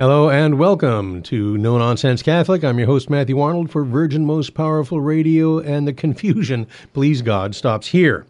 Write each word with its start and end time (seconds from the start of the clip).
Hello 0.00 0.30
and 0.30 0.58
welcome 0.58 1.22
to 1.24 1.58
No 1.58 1.76
Nonsense 1.76 2.22
Catholic. 2.22 2.64
I'm 2.64 2.78
your 2.78 2.86
host, 2.86 3.10
Matthew 3.10 3.38
Arnold, 3.38 3.70
for 3.70 3.84
Virgin 3.84 4.24
Most 4.24 4.54
Powerful 4.54 4.98
Radio, 4.98 5.58
and 5.58 5.86
the 5.86 5.92
confusion, 5.92 6.66
please 6.94 7.20
God, 7.20 7.54
stops 7.54 7.88
here. 7.88 8.24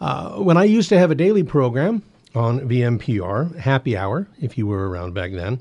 Uh, 0.00 0.36
when 0.36 0.56
I 0.56 0.64
used 0.64 0.88
to 0.88 0.98
have 0.98 1.10
a 1.10 1.14
daily 1.14 1.42
program 1.42 2.02
on 2.34 2.60
VMPR, 2.60 3.54
Happy 3.58 3.98
Hour, 3.98 4.28
if 4.40 4.56
you 4.56 4.66
were 4.66 4.88
around 4.88 5.12
back 5.12 5.32
then, 5.32 5.60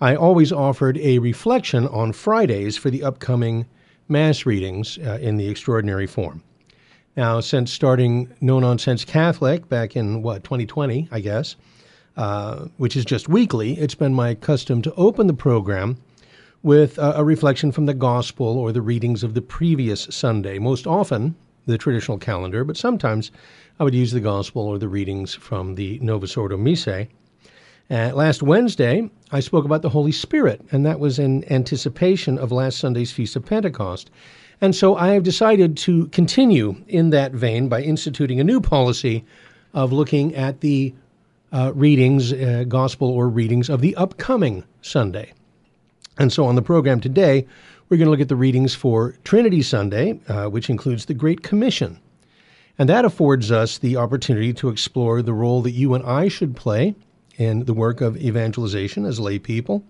I 0.00 0.14
always 0.14 0.52
offered 0.52 0.98
a 0.98 1.18
reflection 1.18 1.88
on 1.88 2.12
Fridays 2.12 2.76
for 2.76 2.90
the 2.90 3.02
upcoming 3.02 3.66
Mass 4.08 4.46
readings 4.46 4.98
uh, 4.98 5.18
in 5.20 5.36
the 5.36 5.48
extraordinary 5.48 6.06
form. 6.06 6.44
Now, 7.16 7.40
since 7.40 7.72
starting 7.72 8.32
No 8.40 8.60
Nonsense 8.60 9.04
Catholic 9.04 9.68
back 9.68 9.96
in, 9.96 10.22
what, 10.22 10.44
2020, 10.44 11.08
I 11.10 11.18
guess, 11.18 11.56
uh, 12.20 12.68
which 12.76 12.96
is 12.96 13.04
just 13.06 13.30
weekly, 13.30 13.72
it's 13.78 13.94
been 13.94 14.12
my 14.12 14.34
custom 14.34 14.82
to 14.82 14.92
open 14.96 15.26
the 15.26 15.32
program 15.32 15.96
with 16.62 16.98
a, 16.98 17.24
reflection 17.24 17.72
from 17.72 17.86
the 17.86 17.94
Gospel 17.94 18.58
or 18.58 18.72
the 18.72 18.82
readings 18.82 19.24
of 19.24 19.32
the 19.32 19.40
previous 19.40 20.02
Sunday. 20.10 20.58
Most 20.58 20.86
often, 20.86 21.34
the 21.64 21.78
traditional 21.78 22.18
calendar, 22.18 22.62
but 22.62 22.76
sometimes 22.76 23.30
I 23.78 23.84
would 23.84 23.94
use 23.94 24.12
the 24.12 24.20
Gospel 24.20 24.60
or 24.60 24.76
the 24.76 24.86
readings 24.86 25.32
from 25.34 25.76
the 25.76 25.98
Novus 26.00 26.36
Ordo 26.36 26.58
Missae. 26.58 27.08
Uh, 27.90 28.10
last 28.12 28.42
Wednesday, 28.42 29.08
I 29.32 29.40
spoke 29.40 29.64
about 29.64 29.80
the 29.80 29.88
Holy 29.88 30.12
Spirit, 30.12 30.60
and 30.72 30.84
that 30.84 31.00
was 31.00 31.18
in 31.18 31.50
anticipation 31.50 32.36
of 32.36 32.52
last 32.52 32.80
Sunday's 32.80 33.12
Feast 33.12 33.34
of 33.34 33.46
Pentecost. 33.46 34.10
And 34.60 34.76
so 34.76 34.94
I 34.94 35.14
have 35.14 35.22
decided 35.22 35.74
to 35.78 36.08
continue 36.08 36.84
in 36.86 37.08
that 37.10 37.32
vein 37.32 37.70
by 37.70 37.80
instituting 37.80 38.40
a 38.40 38.44
new 38.44 38.60
policy 38.60 39.24
of 39.72 39.90
looking 39.90 40.34
at 40.34 40.60
the 40.60 40.92
uh, 41.52 41.72
readings, 41.74 42.32
uh, 42.32 42.64
gospel 42.68 43.10
or 43.10 43.28
readings 43.28 43.68
of 43.68 43.80
the 43.80 43.96
upcoming 43.96 44.64
Sunday. 44.82 45.32
And 46.18 46.32
so 46.32 46.44
on 46.44 46.54
the 46.54 46.62
program 46.62 47.00
today, 47.00 47.46
we're 47.88 47.96
going 47.96 48.06
to 48.06 48.10
look 48.10 48.20
at 48.20 48.28
the 48.28 48.36
readings 48.36 48.74
for 48.74 49.16
Trinity 49.24 49.62
Sunday, 49.62 50.20
uh, 50.28 50.46
which 50.46 50.70
includes 50.70 51.06
the 51.06 51.14
Great 51.14 51.42
Commission. 51.42 51.98
And 52.78 52.88
that 52.88 53.04
affords 53.04 53.50
us 53.50 53.78
the 53.78 53.96
opportunity 53.96 54.52
to 54.54 54.68
explore 54.68 55.22
the 55.22 55.32
role 55.32 55.60
that 55.62 55.72
you 55.72 55.94
and 55.94 56.04
I 56.04 56.28
should 56.28 56.56
play 56.56 56.94
in 57.36 57.64
the 57.64 57.74
work 57.74 58.00
of 58.00 58.16
evangelization 58.16 59.04
as 59.04 59.18
lay 59.18 59.38
people. 59.38 59.82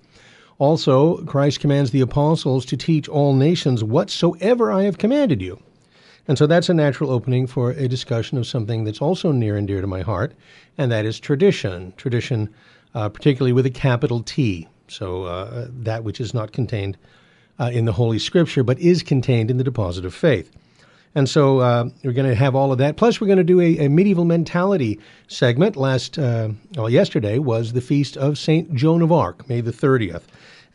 Also, 0.59 1.25
Christ 1.25 1.61
commands 1.61 1.91
the 1.91 2.01
apostles 2.01 2.65
to 2.67 2.77
teach 2.77 3.09
all 3.09 3.35
nations 3.35 3.83
whatsoever 3.83 4.71
I 4.71 4.85
have 4.85 4.99
commanded 4.99 5.41
you. 5.41 5.61
And 6.31 6.39
so 6.39 6.47
that's 6.47 6.69
a 6.69 6.75
natural 6.75 7.11
opening 7.11 7.49
for 7.49 7.73
a 7.73 7.89
discussion 7.89 8.39
of 8.39 8.47
something 8.47 8.85
that's 8.85 9.03
also 9.03 9.33
near 9.33 9.57
and 9.57 9.67
dear 9.67 9.81
to 9.81 9.89
my 9.89 10.03
heart, 10.03 10.33
and 10.79 10.93
that 10.93 11.05
is 11.05 11.19
tradition. 11.19 11.93
Tradition, 11.97 12.55
uh, 12.95 13.09
particularly 13.09 13.53
with 13.53 13.67
a 13.67 13.71
capital 13.71 14.23
T. 14.23 14.69
So 14.87 15.25
uh, 15.25 15.67
that 15.69 16.05
which 16.05 16.21
is 16.21 16.33
not 16.33 16.53
contained 16.53 16.97
uh, 17.59 17.73
in 17.73 17.85
the 17.85 17.91
Holy 17.91 18.21
Scripture, 18.21 18.63
but 18.63 18.79
is 18.79 19.03
contained 19.03 19.51
in 19.51 19.57
the 19.57 19.65
deposit 19.65 20.05
of 20.05 20.15
faith. 20.15 20.53
And 21.17 21.29
so 21.29 21.59
uh, 21.59 21.89
we're 22.05 22.13
going 22.13 22.31
to 22.31 22.37
have 22.37 22.55
all 22.55 22.71
of 22.71 22.79
that. 22.79 22.97
Plus, 22.97 23.21
we're 23.21 23.27
going 23.27 23.39
to 23.39 23.43
do 23.43 23.61
a, 23.61 23.87
a 23.87 23.89
medieval 23.89 24.25
mentality 24.25 25.01
segment. 25.27 25.75
Last, 25.75 26.17
uh, 26.17 26.51
well, 26.77 26.89
yesterday 26.89 27.41
was 27.41 27.73
the 27.73 27.81
feast 27.81 28.17
of 28.17 28.39
Saint 28.39 28.73
Joan 28.73 29.03
of 29.03 29.11
Arc, 29.11 29.49
May 29.49 29.63
the 29.63 29.73
30th. 29.73 30.23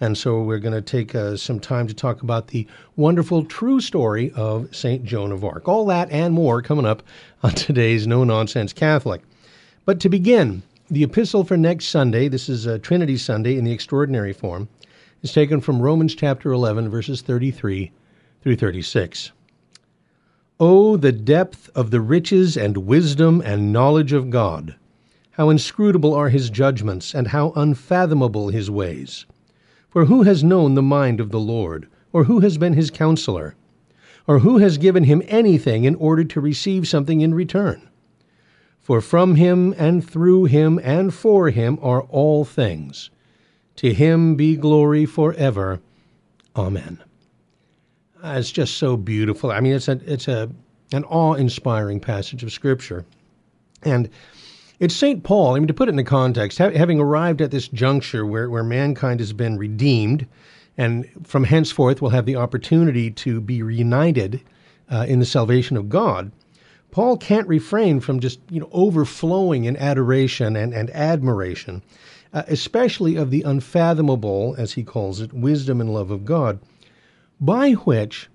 And 0.01 0.17
so 0.17 0.41
we're 0.41 0.59
going 0.59 0.73
to 0.73 0.81
take 0.81 1.15
uh, 1.15 1.37
some 1.37 1.59
time 1.59 1.87
to 1.87 1.93
talk 1.93 2.21
about 2.21 2.47
the 2.47 2.67
wonderful 2.97 3.45
true 3.45 3.79
story 3.79 4.29
of 4.35 4.75
St. 4.75 5.05
Joan 5.05 5.31
of 5.31 5.45
Arc. 5.45 5.69
All 5.69 5.85
that 5.85 6.11
and 6.11 6.33
more 6.33 6.61
coming 6.61 6.85
up 6.85 7.01
on 7.43 7.51
today's 7.55 8.05
No 8.05 8.25
Nonsense 8.25 8.73
Catholic. 8.73 9.21
But 9.85 10.01
to 10.01 10.09
begin, 10.09 10.63
the 10.89 11.03
epistle 11.03 11.45
for 11.45 11.55
next 11.55 11.85
Sunday, 11.85 12.27
this 12.27 12.49
is 12.49 12.65
a 12.65 12.77
Trinity 12.77 13.15
Sunday 13.15 13.57
in 13.57 13.63
the 13.63 13.71
extraordinary 13.71 14.33
form, 14.33 14.67
is 15.21 15.31
taken 15.31 15.61
from 15.61 15.81
Romans 15.81 16.13
chapter 16.13 16.51
11, 16.51 16.89
verses 16.89 17.21
33 17.21 17.91
through 18.41 18.55
36. 18.57 19.31
Oh, 20.59 20.97
the 20.97 21.13
depth 21.13 21.69
of 21.73 21.91
the 21.91 22.01
riches 22.01 22.57
and 22.57 22.77
wisdom 22.77 23.41
and 23.45 23.71
knowledge 23.71 24.11
of 24.11 24.29
God! 24.29 24.75
How 25.31 25.49
inscrutable 25.49 26.13
are 26.13 26.29
his 26.29 26.49
judgments, 26.49 27.15
and 27.15 27.29
how 27.29 27.53
unfathomable 27.55 28.49
his 28.49 28.69
ways! 28.69 29.25
For 29.95 30.03
who 30.03 30.23
has 30.23 30.43
known 30.43 30.73
the 30.73 30.81
mind 30.81 31.21
of 31.21 31.31
the 31.31 31.39
Lord, 31.39 31.87
or 32.11 32.25
who 32.25 32.41
has 32.41 32.57
been 32.57 32.73
his 32.73 32.91
counselor? 32.91 33.55
Or 34.27 34.39
who 34.39 34.57
has 34.57 34.77
given 34.77 35.05
him 35.05 35.23
anything 35.25 35.85
in 35.85 35.95
order 35.95 36.25
to 36.25 36.41
receive 36.41 36.85
something 36.85 37.21
in 37.21 37.33
return? 37.33 37.87
For 38.81 38.99
from 38.99 39.35
him 39.35 39.73
and 39.77 40.05
through 40.05 40.45
him 40.45 40.81
and 40.83 41.13
for 41.13 41.49
him 41.49 41.79
are 41.81 42.01
all 42.09 42.43
things. 42.43 43.09
To 43.77 43.93
him 43.93 44.35
be 44.35 44.57
glory 44.57 45.05
forever. 45.05 45.79
Amen. 46.57 47.01
Ah, 48.21 48.35
it's 48.35 48.51
just 48.51 48.75
so 48.75 48.97
beautiful. 48.97 49.49
I 49.49 49.61
mean, 49.61 49.75
it's 49.75 49.87
a 49.87 50.01
it's 50.05 50.27
a 50.27 50.51
an 50.91 51.05
awe-inspiring 51.05 52.01
passage 52.01 52.43
of 52.43 52.51
Scripture, 52.51 53.05
and 53.81 54.09
it's 54.79 54.95
St. 54.95 55.23
Paul, 55.23 55.55
I 55.55 55.59
mean, 55.59 55.67
to 55.67 55.73
put 55.73 55.87
it 55.87 55.91
in 55.91 55.95
the 55.95 56.03
context, 56.03 56.57
ha- 56.57 56.71
having 56.71 56.99
arrived 56.99 57.41
at 57.41 57.51
this 57.51 57.67
juncture 57.69 58.25
where, 58.25 58.49
where 58.49 58.63
mankind 58.63 59.21
has 59.21 59.31
been 59.31 59.57
redeemed, 59.57 60.27
and 60.77 61.07
from 61.23 61.45
henceforth 61.45 62.01
will 62.01 62.09
have 62.09 62.25
the 62.25 62.35
opportunity 62.35 63.09
to 63.09 63.39
be 63.39 63.61
reunited 63.61 64.41
uh, 64.89 65.05
in 65.07 65.19
the 65.19 65.25
salvation 65.25 65.77
of 65.77 65.87
God, 65.87 66.31
Paul 66.91 67.17
can't 67.17 67.47
refrain 67.47 67.99
from 67.99 68.19
just 68.19 68.39
you 68.49 68.59
know 68.59 68.69
overflowing 68.71 69.65
in 69.65 69.77
adoration 69.77 70.55
and, 70.55 70.73
and 70.73 70.89
admiration, 70.91 71.81
uh, 72.33 72.43
especially 72.47 73.15
of 73.15 73.31
the 73.31 73.43
unfathomable, 73.43 74.55
as 74.57 74.73
he 74.73 74.83
calls 74.83 75.21
it, 75.21 75.33
wisdom 75.33 75.79
and 75.79 75.93
love 75.93 76.11
of 76.11 76.25
God, 76.25 76.59
by 77.39 77.71
which 77.71 78.29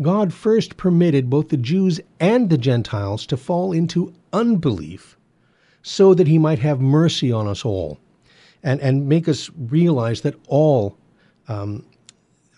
God 0.00 0.32
first 0.32 0.76
permitted 0.76 1.30
both 1.30 1.48
the 1.48 1.56
Jews 1.56 2.00
and 2.20 2.50
the 2.50 2.58
Gentiles 2.58 3.26
to 3.26 3.36
fall 3.36 3.72
into 3.72 4.12
unbelief 4.32 5.15
so 5.88 6.14
that 6.14 6.26
he 6.26 6.36
might 6.36 6.58
have 6.58 6.80
mercy 6.80 7.30
on 7.30 7.46
us 7.46 7.64
all 7.64 7.96
and, 8.64 8.80
and 8.80 9.08
make 9.08 9.28
us 9.28 9.48
realize 9.56 10.22
that 10.22 10.34
all 10.48 10.98
um, 11.46 11.86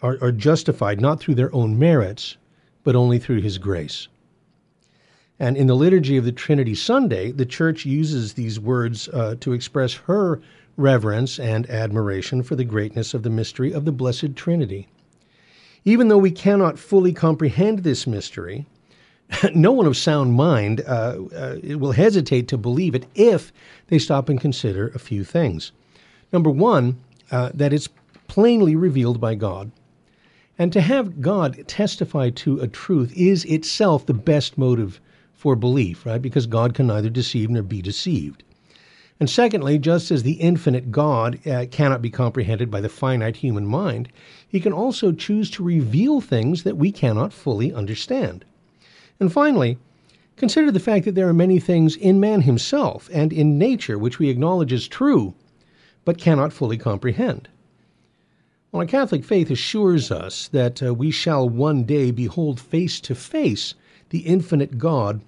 are, 0.01 0.17
are 0.23 0.33
justified 0.33 0.99
not 0.99 1.21
through 1.21 1.35
their 1.35 1.55
own 1.55 1.79
merits, 1.79 2.39
but 2.85 2.97
only 2.97 3.19
through 3.19 3.43
his 3.43 3.59
grace. 3.59 4.09
And 5.39 5.59
in 5.59 5.67
the 5.67 5.77
liturgy 5.77 6.17
of 6.17 6.25
the 6.25 6.33
Trinity 6.33 6.75
Sunday, 6.75 7.31
the 7.31 7.45
Church 7.45 7.85
uses 7.85 8.33
these 8.33 8.59
words 8.59 9.11
uh, 9.11 9.35
to 9.41 9.53
express 9.53 9.93
her 9.93 10.41
reverence 10.79 11.39
and 11.39 11.69
admiration 11.69 12.43
for 12.43 12.57
the 12.57 12.65
greatness 12.65 13.13
of 13.13 13.25
the 13.25 13.31
mystery 13.31 13.73
of 13.73 13.85
the 13.85 13.93
Blessed 13.93 14.37
Trinity. 14.37 14.89
Even 15.85 16.09
though 16.09 16.17
we 16.17 16.31
cannot 16.31 16.79
fully 16.79 17.13
comprehend 17.13 17.81
this 17.81 18.07
mystery, 18.07 18.65
no 19.55 19.73
one 19.73 19.87
of 19.87 19.97
sound 19.97 20.35
mind 20.35 20.83
uh, 20.87 21.19
uh, 21.35 21.57
will 21.77 21.93
hesitate 21.93 22.49
to 22.49 22.59
believe 22.59 22.95
it 22.95 23.07
if 23.15 23.53
they 23.89 23.99
stop 23.99 24.29
and 24.29 24.41
consider 24.41 24.89
a 24.89 24.99
few 24.99 25.25
things. 25.25 25.73
Number 26.33 26.51
one, 26.51 26.99
uh, 27.31 27.51
that 27.55 27.73
it's 27.73 27.89
plainly 28.27 28.75
revealed 28.77 29.21
by 29.21 29.35
God. 29.35 29.71
And 30.59 30.73
to 30.73 30.81
have 30.81 31.21
God 31.21 31.65
testify 31.69 32.31
to 32.31 32.61
a 32.61 32.67
truth 32.67 33.13
is 33.17 33.45
itself 33.45 34.07
the 34.07 34.15
best 34.15 34.59
motive 34.59 35.01
for 35.33 35.55
belief, 35.55 36.05
right? 36.05 36.21
Because 36.21 36.47
God 36.47 36.75
can 36.75 36.89
neither 36.89 37.09
deceive 37.09 37.49
nor 37.49 37.63
be 37.63 37.81
deceived. 37.81 38.43
And 39.21 39.31
secondly, 39.31 39.79
just 39.79 40.11
as 40.11 40.23
the 40.23 40.35
infinite 40.35 40.91
God 40.91 41.45
uh, 41.47 41.67
cannot 41.71 42.03
be 42.03 42.11
comprehended 42.11 42.71
by 42.71 42.81
the 42.81 42.89
finite 42.89 43.37
human 43.37 43.67
mind, 43.67 44.09
he 44.49 44.61
can 44.61 44.73
also 44.73 45.13
choose 45.13 45.51
to 45.53 45.65
reveal 45.65 46.21
things 46.21 46.63
that 46.63 46.77
we 46.77 46.93
cannot 46.93 47.33
fully 47.33 47.73
understand. 47.73 48.45
And 49.21 49.33
finally, 49.33 49.79
consider 50.37 50.71
the 50.71 50.81
fact 50.81 51.05
that 51.05 51.15
there 51.15 51.29
are 51.29 51.35
many 51.35 51.59
things 51.59 51.97
in 51.97 52.21
man 52.21 52.43
himself 52.43 53.11
and 53.13 53.33
in 53.33 53.59
nature 53.59 53.99
which 53.99 54.19
we 54.19 54.29
acknowledge 54.29 54.73
as 54.73 54.87
true, 54.87 55.35
but 56.05 56.19
cannot 56.19 56.53
fully 56.53 56.79
comprehend. 56.79 57.49
Well, 58.71 58.83
our 58.83 58.87
Catholic 58.87 59.25
faith 59.25 59.51
assures 59.51 60.11
us 60.11 60.49
that 60.49 60.83
uh, 60.83 60.95
we 60.95 61.11
shall 61.11 61.49
one 61.49 61.85
day 61.85 62.11
behold 62.11 62.61
face 62.61 63.01
to 63.01 63.15
face 63.15 63.75
the 64.11 64.21
infinite 64.21 64.79
God 64.79 65.23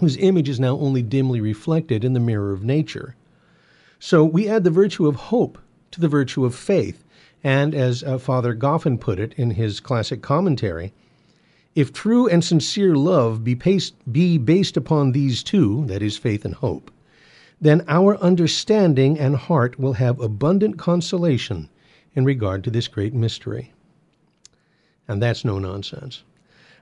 whose 0.00 0.16
image 0.16 0.48
is 0.48 0.58
now 0.58 0.76
only 0.78 1.02
dimly 1.02 1.40
reflected 1.40 2.04
in 2.04 2.12
the 2.12 2.20
mirror 2.20 2.52
of 2.52 2.64
nature. 2.64 3.14
So 4.00 4.24
we 4.24 4.48
add 4.48 4.64
the 4.64 4.70
virtue 4.70 5.06
of 5.06 5.14
hope 5.14 5.58
to 5.92 6.00
the 6.00 6.08
virtue 6.08 6.44
of 6.44 6.54
faith, 6.54 7.04
and 7.44 7.74
as 7.74 8.02
uh, 8.02 8.18
Father 8.18 8.54
Goffine 8.54 8.98
put 8.98 9.20
it 9.20 9.32
in 9.34 9.52
his 9.52 9.78
classic 9.78 10.22
commentary, 10.22 10.92
if 11.74 11.92
true 11.92 12.28
and 12.28 12.44
sincere 12.44 12.94
love 12.94 13.44
be, 13.44 13.54
based, 13.54 13.94
be 14.12 14.38
based 14.38 14.76
upon 14.76 15.12
these 15.12 15.42
two, 15.42 15.84
that 15.86 16.02
is, 16.02 16.16
faith 16.16 16.44
and 16.44 16.54
hope, 16.54 16.90
then 17.60 17.84
our 17.88 18.16
understanding 18.18 19.18
and 19.18 19.36
heart 19.36 19.78
will 19.78 19.94
have 19.94 20.20
abundant 20.20 20.78
consolation 20.78 21.68
in 22.14 22.24
regard 22.24 22.64
to 22.64 22.70
this 22.70 22.88
great 22.88 23.14
mystery. 23.14 23.72
And 25.08 25.22
that's 25.22 25.44
no 25.44 25.58
nonsense. 25.58 26.24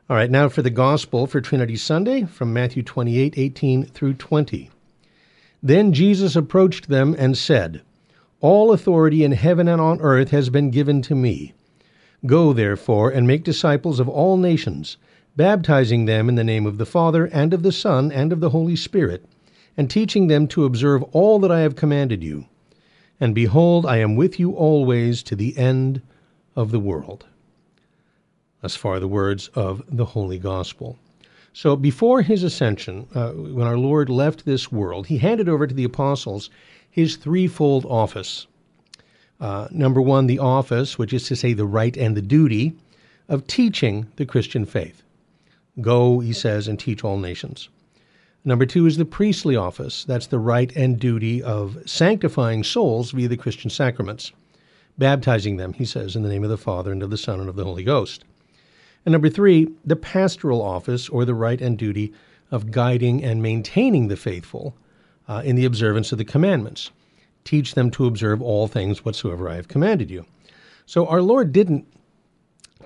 All 0.09 0.17
right, 0.17 0.31
now 0.31 0.49
for 0.49 0.63
the 0.63 0.71
Gospel 0.71 1.27
for 1.27 1.41
Trinity 1.41 1.77
Sunday 1.77 2.25
from 2.25 2.53
Matthew 2.53 2.83
28 2.83 3.35
18 3.37 3.85
through 3.85 4.15
20. 4.15 4.71
Then 5.63 5.93
Jesus 5.93 6.35
approached 6.35 6.89
them 6.89 7.15
and 7.17 7.39
said, 7.39 7.83
All 8.41 8.73
authority 8.73 9.23
in 9.23 9.33
heaven 9.33 9.69
and 9.69 9.81
on 9.81 10.01
earth 10.01 10.31
has 10.31 10.51
been 10.51 10.71
given 10.71 11.01
to 11.03 11.15
me. 11.15 11.53
Go, 12.27 12.53
therefore, 12.53 13.11
and 13.11 13.27
make 13.27 13.45
disciples 13.45 13.99
of 13.99 14.09
all 14.09 14.37
nations, 14.37 14.97
baptizing 15.37 16.05
them 16.05 16.29
in 16.29 16.35
the 16.35 16.45
name 16.45 16.67
of 16.67 16.77
the 16.77 16.85
Father, 16.85 17.27
and 17.27 17.55
of 17.55 17.63
the 17.63 17.73
Son, 17.73 18.13
and 18.13 18.33
of 18.33 18.41
the 18.41 18.51
Holy 18.51 18.77
Spirit, 18.77 19.25
and 19.77 19.89
teaching 19.89 20.27
them 20.27 20.47
to 20.49 20.65
observe 20.65 21.03
all 21.13 21.39
that 21.39 21.51
I 21.51 21.61
have 21.61 21.77
commanded 21.77 22.23
you. 22.23 22.45
And 23.19 23.35
behold, 23.35 23.87
I 23.87 23.99
am 23.99 24.17
with 24.17 24.39
you 24.39 24.53
always 24.53 25.23
to 25.25 25.35
the 25.35 25.57
end 25.57 26.03
of 26.55 26.71
the 26.71 26.81
world. 26.81 27.27
Thus 28.61 28.77
far, 28.77 29.01
the 29.01 29.09
words 29.09 29.49
of 29.55 29.83
the 29.89 30.05
Holy 30.05 30.39
Gospel. 30.39 30.99
So, 31.53 31.75
before 31.75 32.23
his 32.23 32.43
ascension, 32.43 33.07
uh, 33.15 33.31
when 33.31 33.67
our 33.67 33.79
Lord 33.79 34.09
left 34.09 34.45
this 34.45 34.71
world, 34.71 35.07
he 35.07 35.19
handed 35.19 35.49
over 35.49 35.67
to 35.67 35.75
the 35.75 35.85
apostles 35.85 36.51
his 36.91 37.17
threefold 37.17 37.87
office. 37.87 38.47
Uh, 39.41 39.69
number 39.71 40.03
one, 40.03 40.27
the 40.27 40.39
office, 40.39 40.99
which 40.99 41.13
is 41.13 41.27
to 41.27 41.37
say 41.37 41.53
the 41.53 41.67
right 41.67 41.97
and 41.97 42.17
the 42.17 42.23
duty 42.23 42.75
of 43.29 43.47
teaching 43.47 44.07
the 44.17 44.27
Christian 44.27 44.67
faith. 44.67 45.03
Go, 45.81 46.21
he 46.21 46.33
says, 46.33 46.69
and 46.69 46.79
teach 46.79 47.03
all 47.03 47.17
nations. 47.17 47.69
Number 48.45 48.67
two 48.67 48.87
is 48.87 48.97
the 48.97 49.05
priestly 49.05 49.57
office. 49.57 50.05
That's 50.05 50.27
the 50.27 50.39
right 50.39 50.75
and 50.77 50.99
duty 50.99 51.43
of 51.43 51.79
sanctifying 51.87 52.65
souls 52.65 53.13
via 53.13 53.29
the 53.29 53.37
Christian 53.37 53.71
sacraments, 53.71 54.33
baptizing 54.99 55.57
them, 55.57 55.75
he 55.75 55.85
says, 55.85 56.17
in 56.17 56.23
the 56.23 56.29
name 56.29 56.45
of 56.45 56.51
the 56.51 56.59
Father 56.59 56.93
and 56.93 57.03
of 57.03 57.11
the 57.11 57.19
Son 57.19 57.41
and 57.41 57.49
of 57.49 57.57
the 57.57 57.65
Holy 57.65 57.85
Ghost. 57.85 58.25
And 59.05 59.13
number 59.13 59.31
three, 59.31 59.69
the 59.85 59.97
pastoral 59.97 60.61
office, 60.63 61.09
or 61.09 61.25
the 61.25 61.35
right 61.35 61.61
and 61.61 61.79
duty 61.79 62.13
of 62.51 62.71
guiding 62.71 63.23
and 63.23 63.43
maintaining 63.43 64.09
the 64.09 64.17
faithful 64.17 64.75
uh, 65.29 65.43
in 65.45 65.57
the 65.57 65.65
observance 65.65 66.13
of 66.13 66.19
the 66.19 66.25
commandments. 66.25 66.91
Teach 67.45 67.75
them 67.75 67.91
to 67.93 68.07
observe 68.07 68.43
all 68.43 68.69
things 68.69 69.05
whatsoever 69.05 69.49
I 69.49 69.57
have 69.57 69.69
commanded 69.69 70.11
you. 70.11 70.25
So 70.87 71.07
our 71.07 71.23
Lord 71.23 71.53
didn't 71.53 71.87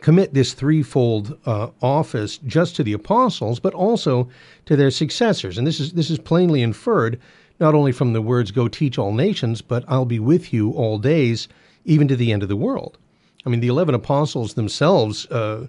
commit 0.01 0.35
this 0.35 0.53
threefold 0.53 1.39
uh, 1.47 1.69
office 1.81 2.39
just 2.39 2.77
to 2.77 2.83
the 2.83 2.93
apostles, 2.93 3.61
but 3.61 3.75
also 3.75 4.29
to 4.67 4.77
their 4.77 4.91
successors. 4.91 5.57
And 5.57 5.67
this 5.67 5.81
is 5.81 5.93
this 5.93 6.11
is 6.11 6.19
plainly 6.19 6.63
inferred 6.63 7.19
not 7.61 7.75
only 7.75 7.93
from 7.93 8.13
the 8.13 8.23
words 8.23 8.51
"Go 8.51 8.69
teach 8.69 8.99
all 8.99 9.13
nations," 9.13 9.63
but 9.63 9.85
"I'll 9.89 10.05
be 10.05 10.19
with 10.19 10.53
you 10.53 10.71
all 10.73 10.99
days, 10.99 11.49
even 11.85 12.09
to 12.09 12.17
the 12.17 12.33
end 12.33 12.43
of 12.43 12.49
the 12.49 12.57
world." 12.57 12.99
I 13.47 13.51
mean, 13.51 13.61
the 13.61 13.69
eleven 13.69 13.95
apostles 13.95 14.55
themselves 14.55 15.27
uh, 15.27 15.67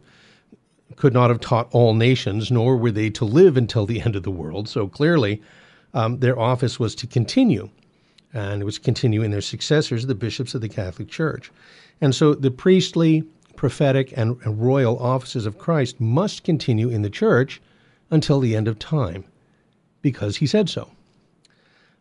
could 0.95 1.13
not 1.13 1.29
have 1.29 1.39
taught 1.39 1.69
all 1.71 1.93
nations, 1.93 2.51
nor 2.51 2.77
were 2.77 2.91
they 2.91 3.09
to 3.11 3.25
live 3.25 3.57
until 3.57 3.85
the 3.85 4.01
end 4.01 4.15
of 4.15 4.23
the 4.23 4.31
world. 4.31 4.67
So 4.67 4.87
clearly, 4.87 5.41
um, 5.93 6.19
their 6.19 6.37
office 6.39 6.79
was 6.79 6.95
to 6.95 7.07
continue, 7.07 7.69
and 8.35 8.61
it 8.61 8.65
was 8.65 8.75
to 8.75 8.81
continue 8.81 9.23
in 9.23 9.31
their 9.31 9.41
successors, 9.41 10.05
the 10.05 10.13
bishops 10.13 10.53
of 10.53 10.61
the 10.61 10.69
Catholic 10.69 11.07
Church. 11.07 11.51
And 12.01 12.13
so 12.13 12.35
the 12.35 12.51
priestly, 12.51 13.23
prophetic, 13.55 14.13
and, 14.17 14.37
and 14.43 14.61
royal 14.61 14.99
offices 14.99 15.45
of 15.45 15.57
Christ 15.57 16.01
must 16.01 16.43
continue 16.43 16.89
in 16.89 17.01
the 17.01 17.09
church 17.09 17.61
until 18.11 18.41
the 18.41 18.53
end 18.53 18.67
of 18.67 18.77
time, 18.77 19.23
because 20.01 20.35
he 20.37 20.47
said 20.47 20.69
so. 20.69 20.91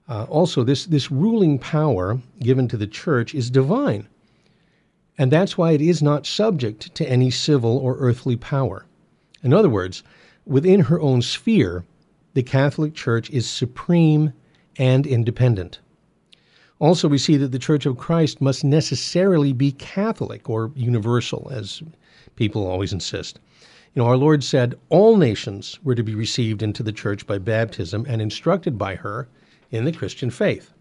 Uh, 0.09 0.25
also, 0.25 0.65
this, 0.65 0.87
this 0.87 1.11
ruling 1.11 1.59
power 1.59 2.21
given 2.41 2.67
to 2.69 2.77
the 2.77 2.89
church 2.89 3.33
is 3.33 3.49
divine, 3.49 4.09
and 5.17 5.31
that's 5.31 5.57
why 5.57 5.71
it 5.71 5.81
is 5.81 6.03
not 6.03 6.27
subject 6.27 6.93
to 6.97 7.09
any 7.09 7.31
civil 7.31 7.79
or 7.79 7.97
earthly 7.99 8.37
power. 8.37 8.85
In 9.45 9.55
other 9.55 9.71
words, 9.71 10.03
within 10.45 10.81
her 10.81 11.01
own 11.01 11.23
sphere, 11.23 11.85
the 12.35 12.43
Catholic 12.43 12.93
Church 12.93 13.31
is 13.31 13.49
supreme 13.49 14.33
and 14.77 15.07
independent. 15.07 15.79
Also, 16.81 17.09
we 17.09 17.19
see 17.19 17.37
that 17.37 17.53
the 17.53 17.59
Church 17.59 17.87
of 17.87 17.97
Christ 17.97 18.41
must 18.41 18.65
necessarily 18.65 19.53
be 19.53 19.73
Catholic 19.73 20.51
or 20.51 20.73
universal, 20.75 21.49
as 21.53 21.83
people 22.37 22.67
always 22.67 22.93
insist. 22.93 23.39
You 23.95 24.03
know, 24.03 24.09
our 24.09 24.17
Lord 24.17 24.43
said 24.43 24.75
all 24.89 25.17
nations 25.17 25.79
were 25.85 25.95
to 25.95 26.03
be 26.03 26.17
received 26.17 26.63
into 26.63 26.83
the 26.83 26.93
church 26.93 27.27
by 27.27 27.39
baptism 27.39 28.05
and 28.09 28.21
instructed 28.21 28.77
by 28.77 28.97
her 28.97 29.29
in 29.71 29.85
the 29.85 29.93
Christian 29.93 30.31
faith. 30.31 30.73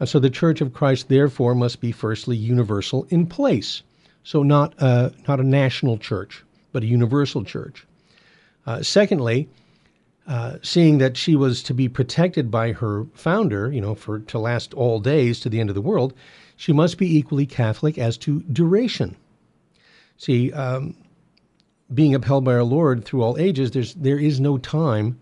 And 0.00 0.08
so 0.08 0.18
the 0.18 0.30
Church 0.30 0.60
of 0.62 0.72
Christ, 0.72 1.08
therefore, 1.08 1.54
must 1.54 1.80
be 1.80 1.92
firstly 1.92 2.36
universal 2.36 3.06
in 3.10 3.26
place. 3.26 3.82
So, 4.24 4.42
not 4.42 4.74
a, 4.78 5.12
not 5.28 5.40
a 5.40 5.44
national 5.44 5.98
church, 5.98 6.42
but 6.72 6.82
a 6.82 6.86
universal 6.86 7.44
church. 7.44 7.86
Uh, 8.66 8.82
secondly, 8.82 9.48
uh, 10.26 10.58
seeing 10.62 10.98
that 10.98 11.16
she 11.16 11.36
was 11.36 11.62
to 11.62 11.74
be 11.74 11.88
protected 11.88 12.50
by 12.50 12.72
her 12.72 13.06
founder, 13.14 13.72
you 13.72 13.80
know, 13.80 13.94
for 13.94 14.18
to 14.18 14.38
last 14.38 14.74
all 14.74 14.98
days 14.98 15.38
to 15.40 15.48
the 15.48 15.60
end 15.60 15.70
of 15.70 15.74
the 15.74 15.80
world, 15.80 16.12
she 16.56 16.72
must 16.72 16.98
be 16.98 17.16
equally 17.16 17.46
Catholic 17.46 17.96
as 17.96 18.16
to 18.18 18.40
duration. 18.42 19.16
See, 20.16 20.52
um, 20.52 20.96
being 21.94 22.14
upheld 22.14 22.44
by 22.44 22.54
our 22.54 22.64
Lord 22.64 23.04
through 23.04 23.22
all 23.22 23.38
ages, 23.38 23.70
there's 23.70 23.94
there 23.94 24.18
is 24.18 24.40
no 24.40 24.58
time 24.58 25.18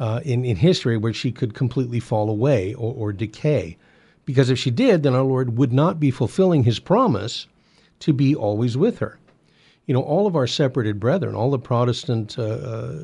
uh, 0.00 0.20
in 0.24 0.44
in 0.44 0.56
history 0.56 0.96
where 0.96 1.12
she 1.12 1.30
could 1.30 1.54
completely 1.54 2.00
fall 2.00 2.28
away 2.28 2.74
or, 2.74 2.92
or 2.94 3.12
decay, 3.12 3.76
because 4.24 4.50
if 4.50 4.58
she 4.58 4.70
did, 4.70 5.04
then 5.04 5.14
our 5.14 5.22
Lord 5.22 5.56
would 5.58 5.72
not 5.72 6.00
be 6.00 6.10
fulfilling 6.10 6.64
His 6.64 6.80
promise 6.80 7.46
to 8.00 8.12
be 8.12 8.34
always 8.34 8.76
with 8.76 8.98
her. 8.98 9.18
You 9.86 9.94
know, 9.94 10.02
all 10.02 10.26
of 10.26 10.34
our 10.34 10.46
separated 10.46 10.98
brethren, 10.98 11.36
all 11.36 11.50
the 11.50 11.58
Protestant 11.58 12.36
uh, 12.36 12.42
uh 12.42 13.02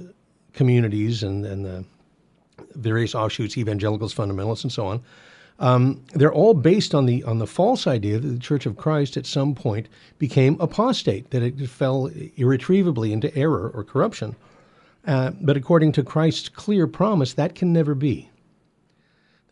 communities 0.56 1.22
and, 1.22 1.46
and 1.46 1.64
the 1.64 1.84
various 2.74 3.14
offshoots, 3.14 3.56
evangelicals, 3.56 4.14
fundamentalists, 4.14 4.64
and 4.64 4.72
so 4.72 4.86
on, 4.86 5.02
um, 5.58 6.02
they're 6.14 6.32
all 6.32 6.54
based 6.54 6.94
on 6.94 7.06
the 7.06 7.22
on 7.24 7.38
the 7.38 7.46
false 7.46 7.86
idea 7.86 8.18
that 8.18 8.28
the 8.28 8.38
Church 8.38 8.66
of 8.66 8.76
Christ 8.76 9.16
at 9.16 9.24
some 9.24 9.54
point 9.54 9.88
became 10.18 10.60
apostate, 10.60 11.30
that 11.30 11.42
it 11.42 11.68
fell 11.68 12.10
irretrievably 12.36 13.12
into 13.12 13.34
error 13.36 13.70
or 13.72 13.84
corruption. 13.84 14.36
Uh, 15.06 15.30
but 15.40 15.56
according 15.56 15.92
to 15.92 16.02
Christ's 16.02 16.48
clear 16.48 16.86
promise, 16.86 17.32
that 17.34 17.54
can 17.54 17.72
never 17.72 17.94
be. 17.94 18.28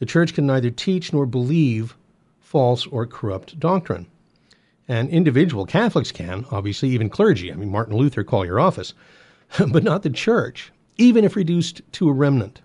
The 0.00 0.06
church 0.06 0.34
can 0.34 0.46
neither 0.46 0.70
teach 0.70 1.12
nor 1.12 1.26
believe 1.26 1.96
false 2.40 2.86
or 2.86 3.06
corrupt 3.06 3.58
doctrine. 3.60 4.06
And 4.88 5.08
individual 5.08 5.64
Catholics 5.64 6.12
can, 6.12 6.44
obviously, 6.50 6.90
even 6.90 7.08
clergy. 7.08 7.52
I 7.52 7.54
mean, 7.54 7.70
Martin 7.70 7.96
Luther, 7.96 8.24
call 8.24 8.44
your 8.44 8.60
office, 8.60 8.92
but 9.58 9.84
not 9.84 10.02
the 10.02 10.10
church 10.10 10.72
even 10.96 11.24
if 11.24 11.36
reduced 11.36 11.82
to 11.92 12.08
a 12.08 12.12
remnant. 12.12 12.60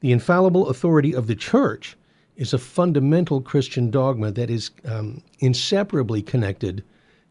The 0.00 0.12
infallible 0.12 0.68
authority 0.68 1.14
of 1.14 1.26
the 1.26 1.34
church 1.34 1.96
is 2.36 2.52
a 2.52 2.58
fundamental 2.58 3.40
Christian 3.40 3.90
dogma 3.90 4.30
that 4.32 4.50
is 4.50 4.70
um, 4.84 5.22
inseparably 5.38 6.22
connected 6.22 6.84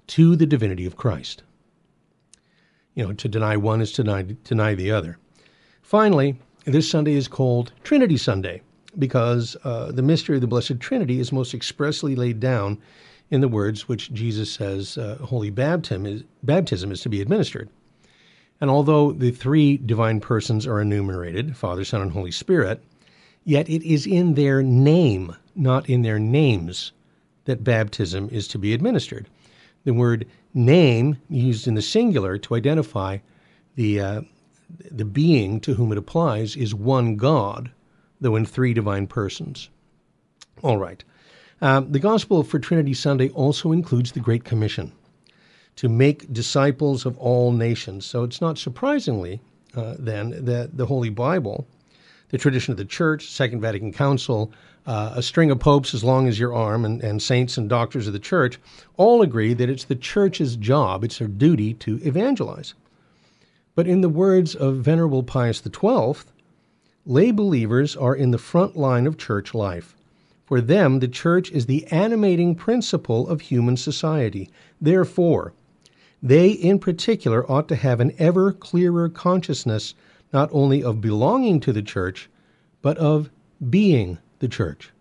to 0.07 0.35
the 0.35 0.45
divinity 0.45 0.85
of 0.85 0.97
Christ. 0.97 1.43
You 2.95 3.07
know, 3.07 3.13
to 3.13 3.27
deny 3.27 3.57
one 3.57 3.81
is 3.81 3.91
to 3.93 4.03
deny, 4.03 4.23
deny 4.43 4.75
the 4.75 4.91
other. 4.91 5.17
Finally, 5.81 6.37
this 6.65 6.89
Sunday 6.89 7.13
is 7.13 7.27
called 7.27 7.73
Trinity 7.83 8.17
Sunday 8.17 8.61
because 8.97 9.57
uh, 9.63 9.91
the 9.91 10.01
mystery 10.01 10.35
of 10.35 10.41
the 10.41 10.47
Blessed 10.47 10.79
Trinity 10.79 11.19
is 11.19 11.31
most 11.31 11.53
expressly 11.53 12.15
laid 12.15 12.39
down 12.39 12.79
in 13.29 13.41
the 13.41 13.47
words 13.47 13.87
which 13.87 14.13
Jesus 14.13 14.51
says 14.51 14.97
uh, 14.97 15.17
holy 15.21 15.49
baptism 15.49 16.05
is, 16.05 16.23
baptism 16.43 16.91
is 16.91 17.01
to 17.01 17.09
be 17.09 17.21
administered. 17.21 17.69
And 18.61 18.69
although 18.69 19.11
the 19.11 19.31
three 19.31 19.77
divine 19.77 20.19
persons 20.19 20.65
are 20.65 20.81
enumerated 20.81 21.57
Father, 21.57 21.83
Son, 21.83 22.01
and 22.01 22.11
Holy 22.11 22.31
Spirit 22.31 22.81
yet 23.43 23.69
it 23.69 23.83
is 23.83 24.07
in 24.07 24.35
their 24.35 24.63
name, 24.63 25.35
not 25.55 25.89
in 25.89 26.01
their 26.01 26.19
names, 26.19 26.91
that 27.45 27.63
baptism 27.63 28.29
is 28.31 28.47
to 28.47 28.57
be 28.57 28.73
administered. 28.73 29.27
The 29.83 29.93
word 29.93 30.25
name, 30.53 31.17
used 31.29 31.67
in 31.67 31.75
the 31.75 31.81
singular 31.81 32.37
to 32.37 32.55
identify 32.55 33.17
the, 33.75 33.99
uh, 33.99 34.21
the 34.89 35.05
being 35.05 35.59
to 35.61 35.73
whom 35.73 35.91
it 35.91 35.97
applies, 35.97 36.55
is 36.55 36.73
one 36.73 37.15
God, 37.15 37.71
though 38.21 38.35
in 38.35 38.45
three 38.45 38.73
divine 38.73 39.07
persons. 39.07 39.69
All 40.61 40.77
right. 40.77 41.03
Uh, 41.61 41.81
the 41.81 41.99
Gospel 41.99 42.43
for 42.43 42.59
Trinity 42.59 42.93
Sunday 42.93 43.29
also 43.29 43.71
includes 43.71 44.11
the 44.11 44.19
Great 44.19 44.43
Commission 44.43 44.91
to 45.75 45.89
make 45.89 46.31
disciples 46.31 47.05
of 47.05 47.17
all 47.17 47.51
nations. 47.51 48.05
So 48.05 48.23
it's 48.23 48.41
not 48.41 48.57
surprisingly 48.57 49.41
uh, 49.75 49.95
then 49.97 50.45
that 50.45 50.77
the 50.77 50.85
Holy 50.85 51.09
Bible, 51.09 51.67
the 52.29 52.37
tradition 52.37 52.71
of 52.71 52.77
the 52.77 52.85
Church, 52.85 53.27
Second 53.27 53.61
Vatican 53.61 53.91
Council, 53.91 54.51
uh, 54.85 55.13
a 55.15 55.23
string 55.23 55.49
of 55.49 55.59
popes 55.59 55.93
as 55.93 56.03
long 56.03 56.27
as 56.27 56.39
your 56.39 56.53
arm, 56.53 56.85
and, 56.85 57.01
and 57.01 57.21
saints 57.21 57.57
and 57.57 57.69
doctors 57.69 58.05
of 58.05 58.13
the 58.13 58.19
Church 58.19 58.59
all 58.97 59.21
agree 59.21 59.53
that 59.53 59.69
it's 59.69 59.85
the 59.85 59.95
Church's 59.95 60.55
job, 60.55 61.03
it's 61.03 61.17
her 61.17 61.27
duty 61.27 61.73
to 61.75 61.99
evangelize. 62.03 62.73
But 63.75 63.87
in 63.87 64.01
the 64.01 64.09
words 64.09 64.53
of 64.53 64.77
Venerable 64.77 65.23
Pius 65.23 65.63
XII, 65.63 66.29
lay 67.05 67.31
believers 67.31 67.95
are 67.95 68.15
in 68.15 68.31
the 68.31 68.37
front 68.37 68.77
line 68.77 69.07
of 69.07 69.17
church 69.17 69.55
life. 69.55 69.95
For 70.45 70.61
them, 70.61 70.99
the 70.99 71.07
church 71.07 71.51
is 71.51 71.65
the 71.65 71.87
animating 71.87 72.53
principle 72.53 73.27
of 73.27 73.41
human 73.41 73.75
society. 73.75 74.49
Therefore, 74.79 75.53
they, 76.23 76.49
in 76.51 76.79
particular, 76.79 77.49
ought 77.51 77.67
to 77.67 77.75
have 77.75 77.99
an 77.99 78.13
ever 78.17 78.53
clearer 78.53 79.09
consciousness 79.09 79.93
not 80.31 80.49
only 80.53 80.81
of 80.81 81.01
belonging 81.01 81.59
to 81.59 81.73
the 81.73 81.81
church, 81.81 82.29
but 82.81 82.97
of 82.97 83.29
being 83.69 84.17
the 84.39 84.47
church. 84.47 84.91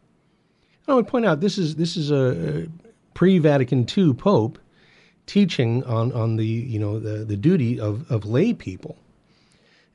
And 0.87 0.93
I 0.93 0.97
would 0.97 1.07
point 1.07 1.25
out 1.25 1.41
this 1.41 1.59
is 1.59 1.77
this 1.77 1.97
is 1.97 2.11
a 2.11 2.67
pre-Vatican 3.15 3.87
II 3.97 4.15
Pope 4.15 4.59
teaching 5.27 5.85
on, 5.85 6.13
on 6.13 6.37
the 6.37 6.45
you 6.45 6.79
know 6.79 6.99
the, 6.99 7.25
the 7.25 7.37
duty 7.37 7.79
of, 7.79 8.11
of 8.11 8.27
lay 8.27 8.53
people. 8.53 8.99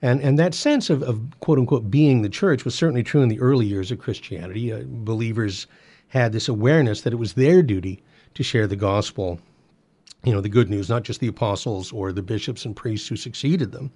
And, 0.01 0.21
and 0.21 0.37
that 0.37 0.53
sense 0.53 0.89
of, 0.89 1.01
of 1.03 1.19
quote 1.39 1.57
unquote 1.57 1.89
being 1.89 2.21
the 2.21 2.29
church 2.29 2.63
was 2.63 2.75
certainly 2.75 3.03
true 3.03 3.21
in 3.21 3.29
the 3.29 3.39
early 3.39 3.65
years 3.65 3.91
of 3.91 3.99
Christianity. 3.99 4.71
Uh, 4.71 4.83
believers 4.85 5.67
had 6.09 6.31
this 6.31 6.47
awareness 6.47 7.01
that 7.01 7.13
it 7.13 7.17
was 7.17 7.33
their 7.33 7.61
duty 7.61 8.01
to 8.35 8.43
share 8.43 8.67
the 8.67 8.75
gospel, 8.75 9.39
you 10.27 10.33
know, 10.33 10.41
the 10.41 10.49
good 10.49 10.69
news, 10.69 10.89
not 10.89 11.03
just 11.03 11.21
the 11.21 11.27
apostles 11.27 11.93
or 11.93 12.11
the 12.11 12.21
bishops 12.21 12.65
and 12.65 12.75
priests 12.75 13.07
who 13.07 13.15
succeeded 13.15 13.71
them. 13.71 13.89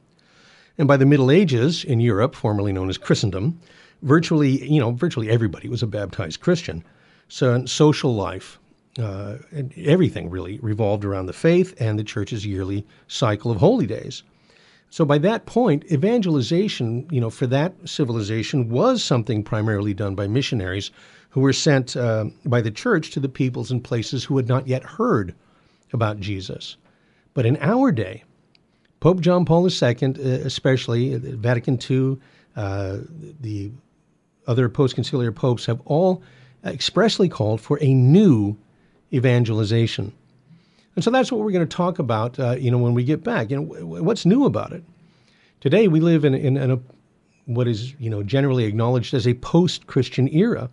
And 0.78 0.88
by 0.88 0.96
the 0.96 1.06
Middle 1.06 1.30
Ages 1.30 1.84
in 1.84 2.00
Europe, 2.00 2.36
formerly 2.36 2.72
known 2.72 2.90
as 2.90 2.98
Christendom, 2.98 3.60
virtually, 4.02 4.66
you 4.66 4.80
know, 4.80 4.92
virtually 4.92 5.30
everybody 5.30 5.68
was 5.68 5.84
a 5.84 5.88
baptized 5.88 6.40
Christian. 6.40 6.86
So 7.28 7.66
social 7.66 8.16
life, 8.16 8.60
uh, 8.98 9.40
everything 9.76 10.30
really 10.30 10.58
revolved 10.60 11.04
around 11.04 11.26
the 11.26 11.34
faith 11.34 11.76
and 11.82 12.00
the 12.00 12.04
church's 12.04 12.46
yearly 12.46 12.88
cycle 13.10 13.52
of 13.52 13.58
holy 13.58 13.86
days. 13.86 14.24
So 14.90 15.04
by 15.04 15.18
that 15.18 15.46
point, 15.46 15.84
evangelization, 15.92 17.08
you 17.12 17.20
know, 17.20 17.30
for 17.30 17.48
that 17.48 17.74
civilization 17.84 18.70
was 18.70 19.04
something 19.04 19.44
primarily 19.44 19.94
done 19.94 20.16
by 20.16 20.28
missionaries 20.28 20.92
who 21.32 21.42
were 21.42 21.54
sent 21.54 21.98
uh, 21.98 22.26
by 22.46 22.62
the 22.62 22.72
church 22.72 23.12
to 23.12 23.20
the 23.20 23.30
peoples 23.30 23.70
and 23.70 23.84
places 23.84 24.24
who 24.24 24.38
had 24.38 24.48
not 24.48 24.68
yet 24.68 24.84
heard 24.84 25.36
about 25.94 26.20
Jesus. 26.20 26.78
But 27.34 27.46
in 27.46 27.58
our 27.62 27.92
day, 27.92 28.24
Pope 29.00 29.20
John 29.20 29.46
Paul 29.46 29.68
II, 29.68 29.90
uh, 29.92 30.20
especially 30.46 31.16
uh, 31.16 31.20
Vatican 31.20 31.80
II, 31.90 32.18
uh, 32.56 33.00
the 33.40 33.72
other 34.48 34.70
post-conciliar 34.70 35.34
popes 35.34 35.66
have 35.66 35.82
all 35.86 36.22
expressly 36.66 37.30
called 37.30 37.62
for 37.62 37.80
a 37.82 37.94
new 37.94 38.58
evangelization. 39.14 40.14
And 40.96 41.04
so 41.04 41.10
that's 41.10 41.32
what 41.32 41.42
we're 41.42 41.52
going 41.52 41.68
to 41.68 41.76
talk 41.76 42.00
about, 42.00 42.38
uh, 42.40 42.52
you 42.52 42.70
know, 42.70 42.78
when 42.78 42.94
we 42.94 43.04
get 43.04 43.24
back. 43.24 43.50
You 43.50 43.62
know, 43.62 43.86
what's 43.86 44.26
new 44.26 44.46
about 44.46 44.74
it? 44.74 44.84
Today 45.62 45.88
we 45.88 46.00
live 46.00 46.26
in, 46.26 46.34
in, 46.34 46.58
in 46.58 46.72
a, 46.72 46.80
what 47.46 47.68
is, 47.68 47.94
you 48.00 48.10
know, 48.10 48.24
generally 48.24 48.66
acknowledged 48.66 49.14
as 49.14 49.28
a 49.28 49.34
post-Christian 49.36 50.28
era. 50.30 50.70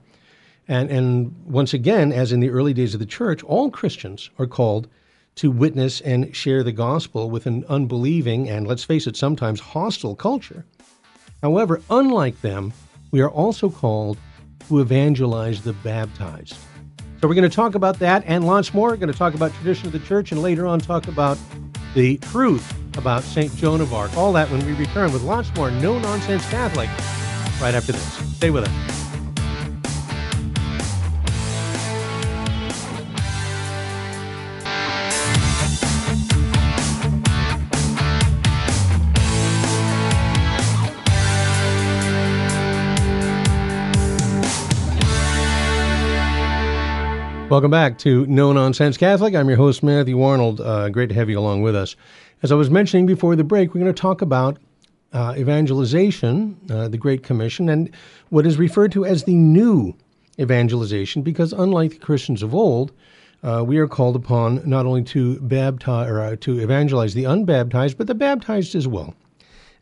And, 0.66 0.90
and 0.90 1.34
once 1.46 1.72
again, 1.72 2.12
as 2.12 2.32
in 2.32 2.40
the 2.40 2.50
early 2.50 2.74
days 2.74 2.94
of 2.94 3.00
the 3.00 3.06
church, 3.06 3.42
all 3.44 3.70
Christians 3.70 4.28
are 4.38 4.46
called 4.46 4.88
to 5.38 5.50
witness 5.50 6.00
and 6.00 6.34
share 6.34 6.62
the 6.62 6.72
gospel 6.72 7.30
with 7.30 7.46
an 7.46 7.64
unbelieving 7.68 8.48
and, 8.48 8.66
let's 8.66 8.84
face 8.84 9.06
it, 9.06 9.16
sometimes 9.16 9.60
hostile 9.60 10.14
culture. 10.14 10.66
However, 11.42 11.80
unlike 11.90 12.40
them, 12.40 12.72
we 13.10 13.20
are 13.20 13.30
also 13.30 13.70
called 13.70 14.18
to 14.68 14.80
evangelize 14.80 15.62
the 15.62 15.72
baptized. 15.72 16.56
So 17.20 17.26
we're 17.26 17.34
going 17.34 17.48
to 17.48 17.54
talk 17.54 17.74
about 17.74 17.98
that 18.00 18.22
and 18.26 18.46
lots 18.46 18.74
more. 18.74 18.90
We're 18.90 18.96
going 18.96 19.12
to 19.12 19.18
talk 19.18 19.34
about 19.34 19.52
tradition 19.54 19.86
of 19.86 19.92
the 19.92 20.00
church 20.00 20.32
and 20.32 20.42
later 20.42 20.66
on 20.66 20.80
talk 20.80 21.08
about 21.08 21.38
the 21.94 22.18
truth 22.18 22.72
about 22.98 23.22
St. 23.22 23.54
Joan 23.56 23.80
of 23.80 23.94
Arc. 23.94 24.16
All 24.16 24.32
that 24.32 24.50
when 24.50 24.64
we 24.66 24.72
return 24.72 25.12
with 25.12 25.22
lots 25.22 25.54
more 25.54 25.70
no 25.70 25.98
nonsense 25.98 26.48
Catholic 26.50 26.88
right 27.60 27.74
after 27.74 27.92
this. 27.92 28.36
Stay 28.36 28.50
with 28.50 28.64
us. 28.64 28.97
Welcome 47.50 47.70
back 47.70 47.96
to 48.00 48.26
No 48.26 48.52
Nonsense 48.52 48.98
Catholic. 48.98 49.34
I'm 49.34 49.48
your 49.48 49.56
host, 49.56 49.82
Matthew 49.82 50.22
Arnold. 50.22 50.60
Uh, 50.60 50.90
great 50.90 51.08
to 51.08 51.14
have 51.14 51.30
you 51.30 51.38
along 51.38 51.62
with 51.62 51.74
us. 51.74 51.96
As 52.42 52.52
I 52.52 52.56
was 52.56 52.68
mentioning 52.68 53.06
before 53.06 53.36
the 53.36 53.42
break, 53.42 53.72
we're 53.72 53.80
going 53.80 53.92
to 53.92 53.98
talk 53.98 54.20
about 54.20 54.58
uh, 55.14 55.32
evangelization, 55.34 56.58
uh, 56.68 56.88
the 56.88 56.98
Great 56.98 57.22
Commission, 57.22 57.70
and 57.70 57.90
what 58.28 58.44
is 58.44 58.58
referred 58.58 58.92
to 58.92 59.06
as 59.06 59.24
the 59.24 59.34
new 59.34 59.96
evangelization, 60.38 61.22
because 61.22 61.54
unlike 61.54 61.92
the 61.92 61.98
Christians 61.98 62.42
of 62.42 62.54
old, 62.54 62.92
uh, 63.42 63.64
we 63.66 63.78
are 63.78 63.88
called 63.88 64.14
upon 64.14 64.60
not 64.68 64.84
only 64.84 65.02
to 65.04 65.40
baptize 65.40 66.06
or 66.06 66.20
uh, 66.20 66.36
to 66.40 66.58
evangelize 66.58 67.14
the 67.14 67.24
unbaptized, 67.24 67.96
but 67.96 68.06
the 68.08 68.14
baptized 68.14 68.74
as 68.74 68.86
well, 68.86 69.14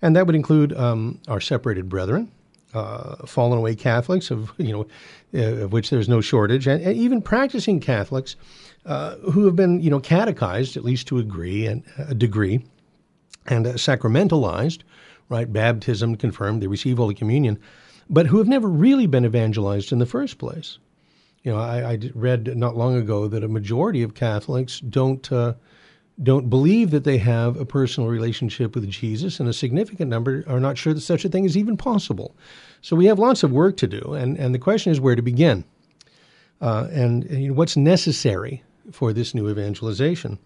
and 0.02 0.14
that 0.14 0.24
would 0.24 0.36
include 0.36 0.72
um, 0.74 1.20
our 1.26 1.40
separated 1.40 1.88
brethren, 1.88 2.30
uh, 2.76 3.26
fallen 3.26 3.58
away 3.58 3.74
Catholics, 3.74 4.30
of 4.30 4.52
you 4.58 4.72
know, 4.72 4.86
uh, 5.34 5.64
of 5.64 5.72
which 5.72 5.90
there's 5.90 6.08
no 6.08 6.20
shortage, 6.20 6.66
and, 6.66 6.82
and 6.82 6.96
even 6.96 7.22
practicing 7.22 7.80
Catholics 7.80 8.36
uh, 8.84 9.16
who 9.16 9.44
have 9.46 9.56
been 9.56 9.80
you 9.80 9.90
know 9.90 10.00
catechized 10.00 10.76
at 10.76 10.84
least 10.84 11.06
to 11.08 11.18
a 11.18 11.22
degree 11.22 11.66
and 11.66 11.82
a 11.98 12.14
degree, 12.14 12.64
and 13.46 13.66
uh, 13.66 13.72
sacramentalized, 13.72 14.80
right? 15.28 15.52
Baptism 15.52 16.16
confirmed, 16.16 16.62
they 16.62 16.66
receive 16.66 16.98
Holy 16.98 17.14
Communion, 17.14 17.58
but 18.08 18.26
who 18.26 18.38
have 18.38 18.48
never 18.48 18.68
really 18.68 19.06
been 19.06 19.24
evangelized 19.24 19.92
in 19.92 19.98
the 19.98 20.06
first 20.06 20.38
place. 20.38 20.78
You 21.42 21.52
know, 21.52 21.58
I, 21.58 21.92
I 21.92 21.98
read 22.14 22.56
not 22.56 22.76
long 22.76 22.96
ago 22.96 23.28
that 23.28 23.44
a 23.44 23.48
majority 23.48 24.02
of 24.02 24.14
Catholics 24.14 24.80
don't 24.80 25.30
uh, 25.30 25.54
don't 26.22 26.48
believe 26.48 26.90
that 26.92 27.04
they 27.04 27.18
have 27.18 27.56
a 27.56 27.66
personal 27.66 28.08
relationship 28.08 28.74
with 28.74 28.88
Jesus, 28.88 29.38
and 29.38 29.48
a 29.48 29.52
significant 29.52 30.08
number 30.08 30.44
are 30.46 30.60
not 30.60 30.78
sure 30.78 30.94
that 30.94 31.02
such 31.02 31.24
a 31.24 31.28
thing 31.28 31.44
is 31.44 31.56
even 31.56 31.76
possible. 31.76 32.34
So 32.80 32.96
we 32.96 33.06
have 33.06 33.18
lots 33.18 33.42
of 33.42 33.52
work 33.52 33.76
to 33.78 33.86
do, 33.86 34.14
and, 34.14 34.38
and 34.38 34.54
the 34.54 34.58
question 34.58 34.92
is 34.92 35.00
where 35.00 35.16
to 35.16 35.22
begin, 35.22 35.64
uh, 36.60 36.88
and, 36.90 37.24
and 37.24 37.42
you 37.42 37.48
know, 37.48 37.54
what's 37.54 37.76
necessary 37.76 38.62
for 38.90 39.12
this 39.12 39.34
new 39.34 39.50
evangelization. 39.50 40.38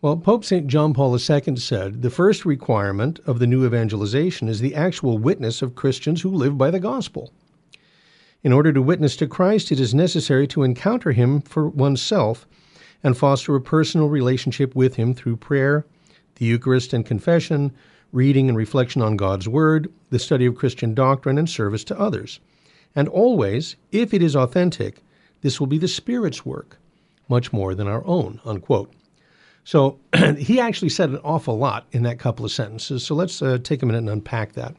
Well, 0.00 0.16
Pope 0.16 0.44
St. 0.44 0.66
John 0.66 0.94
Paul 0.94 1.12
II 1.12 1.56
said 1.56 2.02
the 2.02 2.10
first 2.10 2.44
requirement 2.44 3.18
of 3.26 3.38
the 3.38 3.46
new 3.46 3.66
evangelization 3.66 4.48
is 4.48 4.60
the 4.60 4.74
actual 4.74 5.18
witness 5.18 5.62
of 5.62 5.74
Christians 5.74 6.22
who 6.22 6.30
live 6.30 6.56
by 6.56 6.70
the 6.70 6.80
gospel. 6.80 7.32
In 8.42 8.52
order 8.52 8.72
to 8.72 8.80
witness 8.80 9.16
to 9.16 9.26
Christ, 9.26 9.72
it 9.72 9.80
is 9.80 9.94
necessary 9.94 10.46
to 10.48 10.62
encounter 10.62 11.12
him 11.12 11.40
for 11.40 11.68
oneself 11.68 12.46
and 13.06 13.16
foster 13.16 13.54
a 13.54 13.60
personal 13.60 14.08
relationship 14.08 14.74
with 14.74 14.96
Him 14.96 15.14
through 15.14 15.36
prayer, 15.36 15.86
the 16.34 16.44
Eucharist 16.44 16.92
and 16.92 17.06
confession, 17.06 17.72
reading 18.10 18.48
and 18.48 18.58
reflection 18.58 19.00
on 19.00 19.16
God's 19.16 19.48
Word, 19.48 19.92
the 20.10 20.18
study 20.18 20.44
of 20.44 20.56
Christian 20.56 20.92
doctrine, 20.92 21.38
and 21.38 21.48
service 21.48 21.84
to 21.84 21.98
others. 21.98 22.40
And 22.96 23.08
always, 23.08 23.76
if 23.92 24.12
it 24.12 24.22
is 24.22 24.34
authentic, 24.34 25.04
this 25.42 25.60
will 25.60 25.68
be 25.68 25.78
the 25.78 25.86
Spirit's 25.86 26.44
work, 26.44 26.78
much 27.28 27.52
more 27.52 27.76
than 27.76 27.86
our 27.86 28.04
own. 28.04 28.40
Unquote. 28.44 28.92
So 29.62 30.00
he 30.36 30.58
actually 30.58 30.88
said 30.88 31.10
an 31.10 31.20
awful 31.22 31.56
lot 31.56 31.86
in 31.92 32.02
that 32.02 32.18
couple 32.18 32.44
of 32.44 32.50
sentences. 32.50 33.04
So 33.04 33.14
let's 33.14 33.40
uh, 33.40 33.58
take 33.62 33.82
a 33.82 33.86
minute 33.86 33.98
and 33.98 34.10
unpack 34.10 34.54
that. 34.54 34.74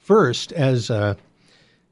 First, 0.00 0.50
as 0.52 0.90
uh, 0.90 1.14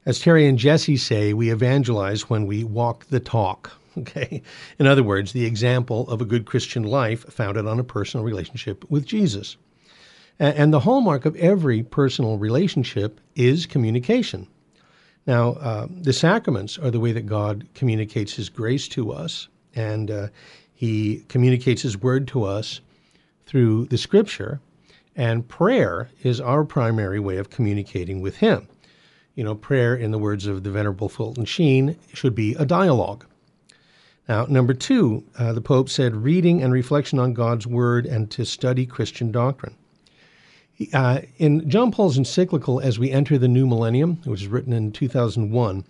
as 0.05 0.19
Terry 0.19 0.45
and 0.45 0.57
Jesse 0.57 0.97
say, 0.97 1.33
we 1.33 1.51
evangelize 1.51 2.29
when 2.29 2.47
we 2.47 2.65
walk 2.65 3.05
the 3.05 3.19
talk. 3.21 3.71
Okay? 4.09 4.41
In 4.77 4.87
other 4.87 5.03
words, 5.03 5.33
the 5.33 5.45
example 5.45 6.09
of 6.09 6.21
a 6.21 6.25
good 6.25 6.45
Christian 6.45 6.83
life 6.83 7.25
founded 7.31 7.65
on 7.65 7.79
a 7.79 7.83
personal 7.83 8.25
relationship 8.25 8.89
with 8.89 9.05
Jesus. 9.05 9.57
And 10.39 10.73
the 10.73 10.79
hallmark 10.79 11.25
of 11.25 11.35
every 11.35 11.83
personal 11.83 12.37
relationship 12.37 13.19
is 13.35 13.65
communication. 13.65 14.47
Now, 15.27 15.51
uh, 15.53 15.87
the 15.89 16.13
sacraments 16.13 16.77
are 16.77 16.89
the 16.89 16.99
way 16.99 17.11
that 17.11 17.25
God 17.25 17.67
communicates 17.75 18.33
His 18.33 18.47
grace 18.47 18.87
to 18.89 19.11
us, 19.11 19.49
and 19.75 20.09
uh, 20.09 20.27
He 20.73 21.25
communicates 21.27 21.81
His 21.81 22.01
word 22.01 22.27
to 22.29 22.45
us 22.45 22.79
through 23.45 23.85
the 23.87 23.97
Scripture. 23.97 24.61
And 25.15 25.47
prayer 25.47 26.09
is 26.23 26.39
our 26.39 26.63
primary 26.63 27.19
way 27.19 27.35
of 27.35 27.49
communicating 27.49 28.21
with 28.21 28.37
Him. 28.37 28.69
You 29.35 29.43
know, 29.43 29.55
prayer, 29.55 29.93
in 29.93 30.11
the 30.11 30.17
words 30.17 30.47
of 30.47 30.63
the 30.63 30.71
Venerable 30.71 31.09
Fulton 31.09 31.45
Sheen, 31.45 31.97
should 32.13 32.33
be 32.33 32.55
a 32.55 32.65
dialogue. 32.65 33.25
Now, 34.29 34.45
number 34.45 34.75
two, 34.75 35.23
uh, 35.39 35.53
the 35.53 35.61
Pope 35.61 35.89
said 35.89 36.15
reading 36.15 36.61
and 36.61 36.71
reflection 36.71 37.17
on 37.17 37.33
God's 37.33 37.65
Word 37.65 38.05
and 38.05 38.29
to 38.29 38.45
study 38.45 38.85
Christian 38.85 39.31
doctrine. 39.31 39.75
Uh, 40.93 41.21
in 41.39 41.67
John 41.67 41.91
Paul's 41.91 42.15
encyclical, 42.15 42.79
As 42.79 42.99
We 42.99 43.09
Enter 43.09 43.39
the 43.39 43.47
New 43.47 43.65
Millennium, 43.65 44.17
which 44.17 44.27
was 44.27 44.47
written 44.47 44.71
in 44.71 44.91
2001, 44.91 45.83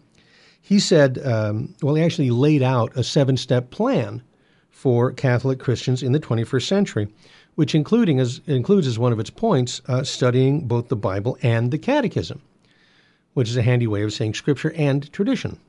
he 0.62 0.79
said, 0.79 1.19
um, 1.25 1.75
well, 1.84 1.96
he 1.96 2.01
actually 2.01 2.29
laid 2.29 2.63
out 2.63 2.96
a 2.96 3.03
seven 3.03 3.36
step 3.36 3.72
plan 3.72 4.24
for 4.72 5.12
Catholic 5.12 5.60
Christians 5.60 6.01
in 6.01 6.13
the 6.13 6.19
21st 6.19 6.65
century, 6.65 7.08
which 7.55 7.75
including 7.75 8.22
as, 8.22 8.39
includes 8.48 8.88
as 8.88 8.98
one 8.98 9.12
of 9.12 9.19
its 9.19 9.29
points 9.29 9.81
uh, 9.89 10.05
studying 10.05 10.65
both 10.65 10.88
the 10.88 10.96
Bible 10.96 11.38
and 11.43 11.72
the 11.72 11.77
Catechism, 11.77 12.41
which 13.34 13.50
is 13.50 13.58
a 13.58 13.63
handy 13.63 13.86
way 13.86 14.01
of 14.01 14.13
saying 14.13 14.34
Scripture 14.34 14.72
and 14.77 15.12
tradition. 15.12 15.60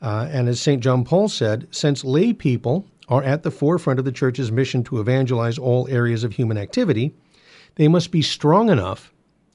Uh, 0.00 0.28
and 0.30 0.48
as 0.48 0.60
St. 0.60 0.82
John 0.82 1.04
Paul 1.04 1.28
said, 1.28 1.68
since 1.70 2.04
lay 2.04 2.32
people 2.32 2.86
are 3.08 3.22
at 3.22 3.42
the 3.42 3.50
forefront 3.50 3.98
of 3.98 4.04
the 4.04 4.12
church's 4.12 4.52
mission 4.52 4.84
to 4.84 5.00
evangelize 5.00 5.58
all 5.58 5.88
areas 5.88 6.24
of 6.24 6.32
human 6.32 6.58
activity, 6.58 7.14
they 7.76 7.88
must 7.88 8.10
be 8.10 8.22
strong 8.22 8.68
enough 8.68 9.12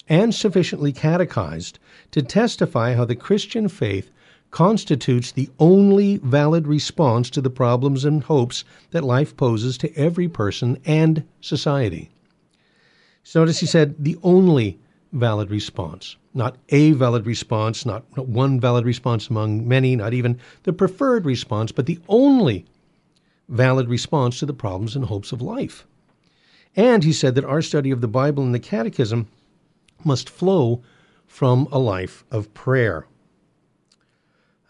and 0.07 0.33
sufficiently 0.33 0.91
catechized 0.91 1.79
to 2.11 2.21
testify 2.21 2.93
how 2.93 3.05
the 3.05 3.15
Christian 3.15 3.67
faith 3.67 4.11
constitutes 4.51 5.31
the 5.31 5.49
only 5.59 6.17
valid 6.17 6.67
response 6.67 7.29
to 7.29 7.41
the 7.41 7.49
problems 7.49 8.03
and 8.03 8.23
hopes 8.23 8.65
that 8.91 9.03
life 9.03 9.35
poses 9.37 9.77
to 9.77 9.95
every 9.95 10.27
person 10.27 10.77
and 10.85 11.23
society. 11.39 12.09
So 13.23 13.39
notice 13.39 13.59
he 13.59 13.65
said 13.65 13.95
the 13.97 14.17
only 14.23 14.79
valid 15.11 15.51
response, 15.51 16.15
not 16.33 16.57
a 16.69 16.91
valid 16.91 17.25
response, 17.25 17.85
not 17.85 18.03
one 18.17 18.59
valid 18.59 18.85
response 18.85 19.27
among 19.27 19.67
many, 19.67 19.95
not 19.95 20.13
even 20.13 20.39
the 20.63 20.73
preferred 20.73 21.25
response, 21.25 21.71
but 21.71 21.85
the 21.85 21.99
only 22.07 22.65
valid 23.49 23.89
response 23.89 24.39
to 24.39 24.45
the 24.45 24.53
problems 24.53 24.95
and 24.95 25.05
hopes 25.05 25.31
of 25.31 25.41
life. 25.41 25.85
And 26.75 27.03
he 27.03 27.11
said 27.11 27.35
that 27.35 27.45
our 27.45 27.61
study 27.61 27.91
of 27.91 27.99
the 27.99 28.07
Bible 28.07 28.43
and 28.43 28.55
the 28.55 28.59
Catechism 28.59 29.27
must 30.05 30.29
flow 30.29 30.81
from 31.27 31.67
a 31.71 31.79
life 31.79 32.23
of 32.31 32.53
prayer. 32.53 33.05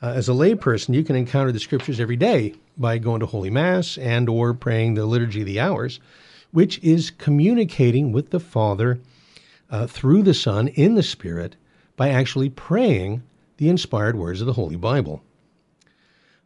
Uh, 0.01 0.07
as 0.07 0.27
a 0.27 0.33
layperson, 0.33 0.95
you 0.95 1.03
can 1.03 1.15
encounter 1.15 1.51
the 1.51 1.59
scriptures 1.59 1.99
every 1.99 2.15
day 2.15 2.55
by 2.75 2.97
going 2.97 3.19
to 3.19 3.27
Holy 3.27 3.51
Mass 3.51 3.99
and 3.99 4.27
or 4.27 4.53
praying 4.55 4.95
the 4.95 5.05
Liturgy 5.05 5.41
of 5.41 5.45
the 5.45 5.59
Hours, 5.59 5.99
which 6.51 6.79
is 6.79 7.11
communicating 7.11 8.11
with 8.11 8.31
the 8.31 8.39
Father 8.39 8.99
uh, 9.71 9.87
through 9.87 10.21
the 10.21 10.33
Son 10.33 10.67
in 10.67 10.95
the 10.95 11.03
Spirit 11.03 11.55
by 11.95 12.09
actually 12.09 12.49
praying 12.49 13.23
the 13.57 13.69
inspired 13.69 14.15
words 14.15 14.41
of 14.41 14.47
the 14.47 14.53
Holy 14.53 14.75
Bible. 14.75 15.23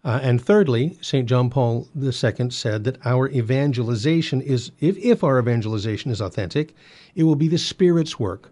Uh, 0.04 0.20
and 0.22 0.40
thirdly, 0.40 0.98
St. 1.02 1.28
John 1.28 1.50
Paul 1.50 1.88
II 2.00 2.52
said 2.52 2.84
that 2.84 3.04
our 3.04 3.28
evangelization 3.30 4.40
is, 4.40 4.72
if, 4.80 4.98
if 5.00 5.24
our 5.24 5.40
evangelization 5.40 6.12
is 6.12 6.22
authentic, 6.22 6.76
it 7.16 7.24
will 7.24 7.36
be 7.36 7.48
the 7.48 7.58
Spirit's 7.58 8.20
work 8.20 8.52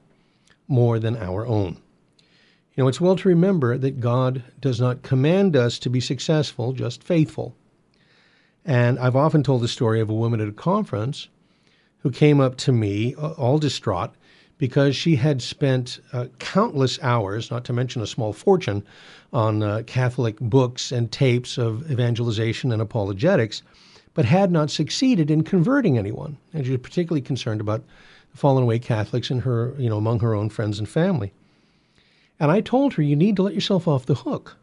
more 0.67 0.97
than 0.97 1.15
our 1.17 1.45
own. 1.45 1.77
You 2.73 2.83
know, 2.83 2.87
it's 2.87 2.99
well 2.99 3.15
to 3.17 3.29
remember 3.29 3.77
that 3.77 3.99
God 3.99 4.43
does 4.59 4.81
not 4.81 5.03
command 5.03 5.55
us 5.55 5.77
to 5.79 5.91
be 5.91 5.99
successful, 5.99 6.73
just 6.73 7.03
faithful. 7.03 7.55
And 8.65 8.97
I've 8.97 9.15
often 9.15 9.43
told 9.43 9.61
the 9.61 9.67
story 9.67 10.01
of 10.01 10.09
a 10.09 10.15
woman 10.15 10.41
at 10.41 10.47
a 10.47 10.53
conference 10.53 11.27
who 11.99 12.09
came 12.09 12.39
up 12.39 12.57
to 12.57 12.71
me, 12.71 13.13
all 13.13 13.59
distraught, 13.59 14.15
because 14.63 14.95
she 14.95 15.17
had 15.17 15.41
spent 15.41 15.99
uh, 16.13 16.25
countless 16.39 16.97
hours, 17.01 17.51
not 17.51 17.65
to 17.65 17.73
mention 17.73 18.01
a 18.01 18.07
small 18.07 18.31
fortune, 18.31 18.81
on 19.33 19.61
uh, 19.61 19.83
Catholic 19.85 20.39
books 20.39 20.89
and 20.89 21.11
tapes 21.11 21.57
of 21.57 21.91
evangelization 21.91 22.71
and 22.71 22.81
apologetics, 22.81 23.61
but 24.13 24.23
had 24.23 24.53
not 24.53 24.71
succeeded 24.71 25.29
in 25.29 25.43
converting 25.43 25.97
anyone. 25.97 26.37
And 26.53 26.63
she 26.63 26.71
was 26.71 26.79
particularly 26.79 27.19
concerned 27.19 27.59
about 27.59 27.83
fallen 28.33 28.63
away 28.63 28.79
Catholics 28.79 29.29
in 29.29 29.41
her, 29.41 29.75
you 29.77 29.89
know, 29.89 29.97
among 29.97 30.21
her 30.21 30.33
own 30.33 30.47
friends 30.47 30.79
and 30.79 30.87
family. 30.87 31.33
And 32.39 32.49
I 32.49 32.61
told 32.61 32.93
her, 32.93 33.03
you 33.03 33.17
need 33.17 33.35
to 33.35 33.43
let 33.43 33.55
yourself 33.55 33.85
off 33.85 34.05
the 34.05 34.15
hook 34.15 34.55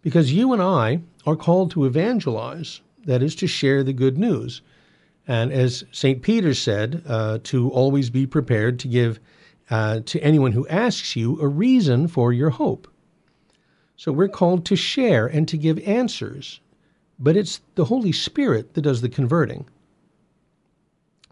because 0.00 0.32
you 0.32 0.54
and 0.54 0.62
I 0.62 1.00
are 1.26 1.36
called 1.36 1.72
to 1.72 1.84
evangelize, 1.84 2.80
that 3.04 3.22
is, 3.22 3.34
to 3.34 3.46
share 3.46 3.84
the 3.84 3.92
good 3.92 4.16
news. 4.16 4.62
And 5.30 5.52
as 5.52 5.84
St. 5.92 6.22
Peter 6.22 6.54
said, 6.54 7.04
uh, 7.06 7.38
to 7.44 7.70
always 7.70 8.10
be 8.10 8.26
prepared 8.26 8.80
to 8.80 8.88
give 8.88 9.20
uh, 9.70 10.00
to 10.06 10.20
anyone 10.24 10.50
who 10.50 10.66
asks 10.66 11.14
you 11.14 11.40
a 11.40 11.46
reason 11.46 12.08
for 12.08 12.32
your 12.32 12.50
hope. 12.50 12.88
So 13.94 14.10
we're 14.10 14.26
called 14.26 14.64
to 14.66 14.74
share 14.74 15.28
and 15.28 15.46
to 15.46 15.56
give 15.56 15.78
answers, 15.86 16.58
but 17.16 17.36
it's 17.36 17.60
the 17.76 17.84
Holy 17.84 18.10
Spirit 18.10 18.74
that 18.74 18.82
does 18.82 19.02
the 19.02 19.08
converting. 19.08 19.66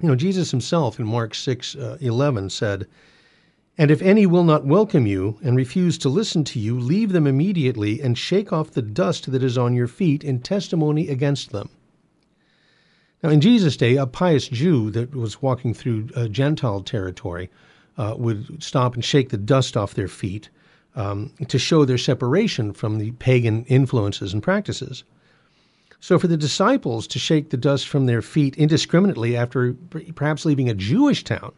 You 0.01 0.11
know, 0.11 0.15
Jesus 0.15 0.53
himself 0.53 1.01
in 1.01 1.05
Mark 1.05 1.35
6 1.35 1.75
uh, 1.75 1.99
11 2.01 2.51
said, 2.51 2.87
and 3.77 3.91
if 3.91 4.01
any 4.01 4.27
will 4.27 4.45
not 4.45 4.65
welcome 4.65 5.09
you 5.09 5.41
and 5.43 5.57
refuse 5.57 5.99
to 5.99 6.09
listen 6.09 6.45
to 6.45 6.61
you, 6.61 6.79
leave 6.79 7.11
them 7.11 7.27
immediately 7.27 8.01
and 8.01 8.17
shake 8.17 8.53
off 8.53 8.71
the 8.71 8.81
dust 8.81 9.33
that 9.33 9.43
is 9.43 9.59
on 9.59 9.75
your 9.75 9.89
feet 9.89 10.23
in 10.23 10.39
testimony 10.39 11.09
against 11.09 11.51
them. 11.51 11.71
Now, 13.23 13.31
in 13.31 13.41
Jesus' 13.41 13.77
day, 13.77 13.97
a 13.97 14.07
pious 14.07 14.47
Jew 14.49 14.91
that 14.91 15.15
was 15.15 15.43
walking 15.43 15.75
through 15.75 16.09
uh, 16.15 16.29
Gentile 16.29 16.83
territory 16.83 17.51
uh, 17.97 18.15
would 18.17 18.63
stop 18.63 18.95
and 18.95 19.05
shake 19.05 19.31
the 19.31 19.37
dust 19.37 19.77
off 19.77 19.95
their 19.95 20.09
feet 20.09 20.51
um, 20.95 21.33
to 21.49 21.59
show 21.59 21.85
their 21.85 21.99
separation 21.99 22.73
from 22.73 22.99
the 22.99 23.11
pagan 23.13 23.65
influences 23.65 24.33
and 24.33 24.43
practices. 24.43 25.03
So, 26.01 26.17
for 26.19 26.29
the 26.29 26.37
disciples 26.37 27.09
to 27.09 27.19
shake 27.19 27.51
the 27.51 27.57
dust 27.57 27.89
from 27.89 28.07
their 28.07 28.23
feet 28.23 28.57
indiscriminately 28.57 29.37
after 29.37 29.75
perhaps 30.15 30.45
leaving 30.45 30.69
a 30.69 30.75
Jewish 30.75 31.25
town 31.25 31.53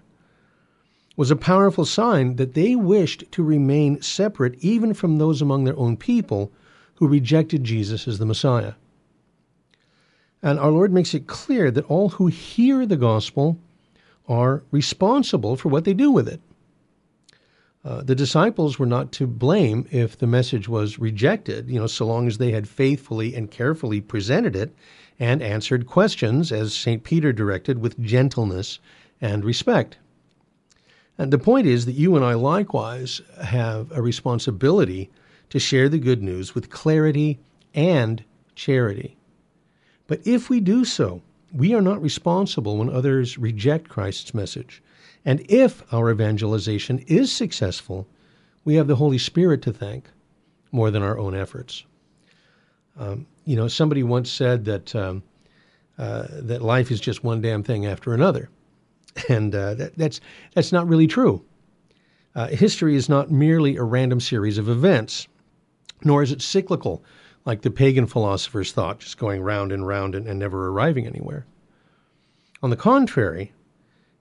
was 1.15 1.31
a 1.31 1.37
powerful 1.37 1.85
sign 1.85 2.37
that 2.37 2.55
they 2.55 2.75
wished 2.75 3.31
to 3.33 3.43
remain 3.43 4.01
separate 4.01 4.55
even 4.61 4.95
from 4.95 5.19
those 5.19 5.43
among 5.43 5.65
their 5.65 5.77
own 5.77 5.99
people 5.99 6.51
who 6.95 7.07
rejected 7.07 7.65
Jesus 7.65 8.09
as 8.09 8.19
the 8.19 8.25
Messiah. 8.25 8.75
And 10.43 10.59
our 10.59 10.71
Lord 10.71 10.93
makes 10.93 11.15
it 11.15 11.27
clear 11.27 11.71
that 11.71 11.85
all 11.87 12.11
who 12.11 12.29
hear 12.29 12.87
the 12.87 12.97
gospel 12.97 13.59
are 14.29 14.63
responsible 14.71 15.57
for 15.57 15.69
what 15.69 15.85
they 15.85 15.95
do 15.95 16.11
with 16.11 16.29
it. 16.29 16.41
Uh, 17.85 18.03
the 18.03 18.15
disciples 18.15 18.79
were 18.79 18.87
not 18.87 19.11
to 19.11 19.27
blame 19.27 19.87
if 19.91 20.17
the 20.17 20.27
message 20.27 20.69
was 20.69 20.99
rejected, 20.99 21.69
you 21.71 21.79
know, 21.79 21.87
so 21.87 22.07
long 22.07 22.27
as 22.27 22.37
they 22.39 22.53
had 22.53 22.69
faithfully 22.69 23.35
and 23.35 23.51
carefully 23.51 24.01
presented 24.01 24.55
it 24.55 24.75
and 25.19 25.43
answered 25.43 25.87
questions, 25.87 26.53
as 26.53 26.75
St. 26.75 27.05
Peter 27.05 27.33
directed, 27.33 27.79
with 27.79 27.99
gentleness 27.99 28.79
and 29.21 29.45
respect. 29.45 29.99
And 31.19 31.31
the 31.31 31.39
point 31.39 31.67
is 31.67 31.85
that 31.87 31.93
you 31.93 32.17
and 32.17 32.25
I 32.25 32.35
likewise 32.35 33.21
have 33.43 33.91
a 33.93 34.01
responsibility 34.01 35.11
to 35.51 35.59
share 35.59 35.89
the 35.89 35.99
good 35.99 36.23
news 36.23 36.55
with 36.55 36.71
clarity 36.71 37.39
and 37.75 38.25
charity. 38.55 39.17
But 40.11 40.27
if 40.27 40.51
we 40.51 40.59
do 40.59 40.85
so, 40.85 41.23
we 41.53 41.73
are 41.73 41.81
not 41.81 42.03
responsible 42.03 42.77
when 42.77 42.91
others 42.91 43.39
reject 43.39 43.89
Christ's 43.89 44.35
message. 44.35 44.83
And 45.25 45.41
if 45.49 45.85
our 45.95 46.11
evangelization 46.11 46.99
is 47.07 47.31
successful, 47.31 48.09
we 48.65 48.75
have 48.75 48.89
the 48.89 48.97
Holy 48.97 49.19
Spirit 49.19 49.63
to 49.63 49.73
thank 49.73 50.11
more 50.73 50.91
than 50.91 51.05
our 51.05 51.17
own 51.17 51.37
efforts. 51.37 51.85
Um, 52.99 53.25
you 53.45 53.55
know, 53.55 53.69
somebody 53.69 54.03
once 54.03 54.29
said 54.29 54.65
that 54.65 54.97
um, 54.97 55.23
uh, 55.97 56.27
that 56.29 56.61
life 56.61 56.91
is 56.91 56.99
just 56.99 57.23
one 57.23 57.41
damn 57.41 57.63
thing 57.63 57.87
after 57.87 58.13
another 58.13 58.51
and 59.29 59.55
uh, 59.55 59.75
that, 59.75 59.97
that's 59.97 60.21
that's 60.55 60.73
not 60.73 60.89
really 60.89 61.07
true. 61.07 61.45
Uh, 62.35 62.49
history 62.49 62.97
is 62.97 63.09
not 63.09 63.31
merely 63.31 63.77
a 63.77 63.85
random 63.85 64.19
series 64.19 64.59
of 64.59 64.69
events, 64.69 65.29
nor 66.03 66.21
is 66.21 66.33
it 66.33 66.43
cyclical, 66.43 67.05
like 67.45 67.63
the 67.63 67.71
pagan 67.71 68.07
philosophers 68.07 68.73
thought, 68.73 69.01
just 69.01 69.19
going 69.19 69.43
round 69.43 69.73
and 69.73 69.87
round 69.87 70.15
and, 70.15 70.27
and 70.27 70.39
never 70.39 70.69
arriving 70.69 71.07
anywhere. 71.07 71.47
On 72.63 72.71
the 72.71 72.77
contrary, 72.77 73.53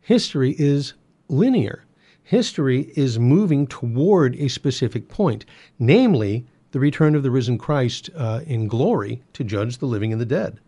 history 0.01 0.55
is 0.57 0.93
linear. 1.27 1.83
History 2.23 2.91
is 2.95 3.19
moving 3.19 3.67
toward 3.67 4.35
a 4.35 4.47
specific 4.47 5.09
point, 5.09 5.45
namely 5.77 6.45
the 6.71 6.79
return 6.79 7.15
of 7.15 7.23
the 7.23 7.31
risen 7.31 7.57
Christ 7.57 8.09
uh, 8.15 8.41
in 8.45 8.67
glory 8.67 9.21
to 9.33 9.43
judge 9.43 9.79
the 9.79 9.87
living 9.87 10.11
and 10.11 10.21
the 10.21 10.25
dead. 10.25 10.59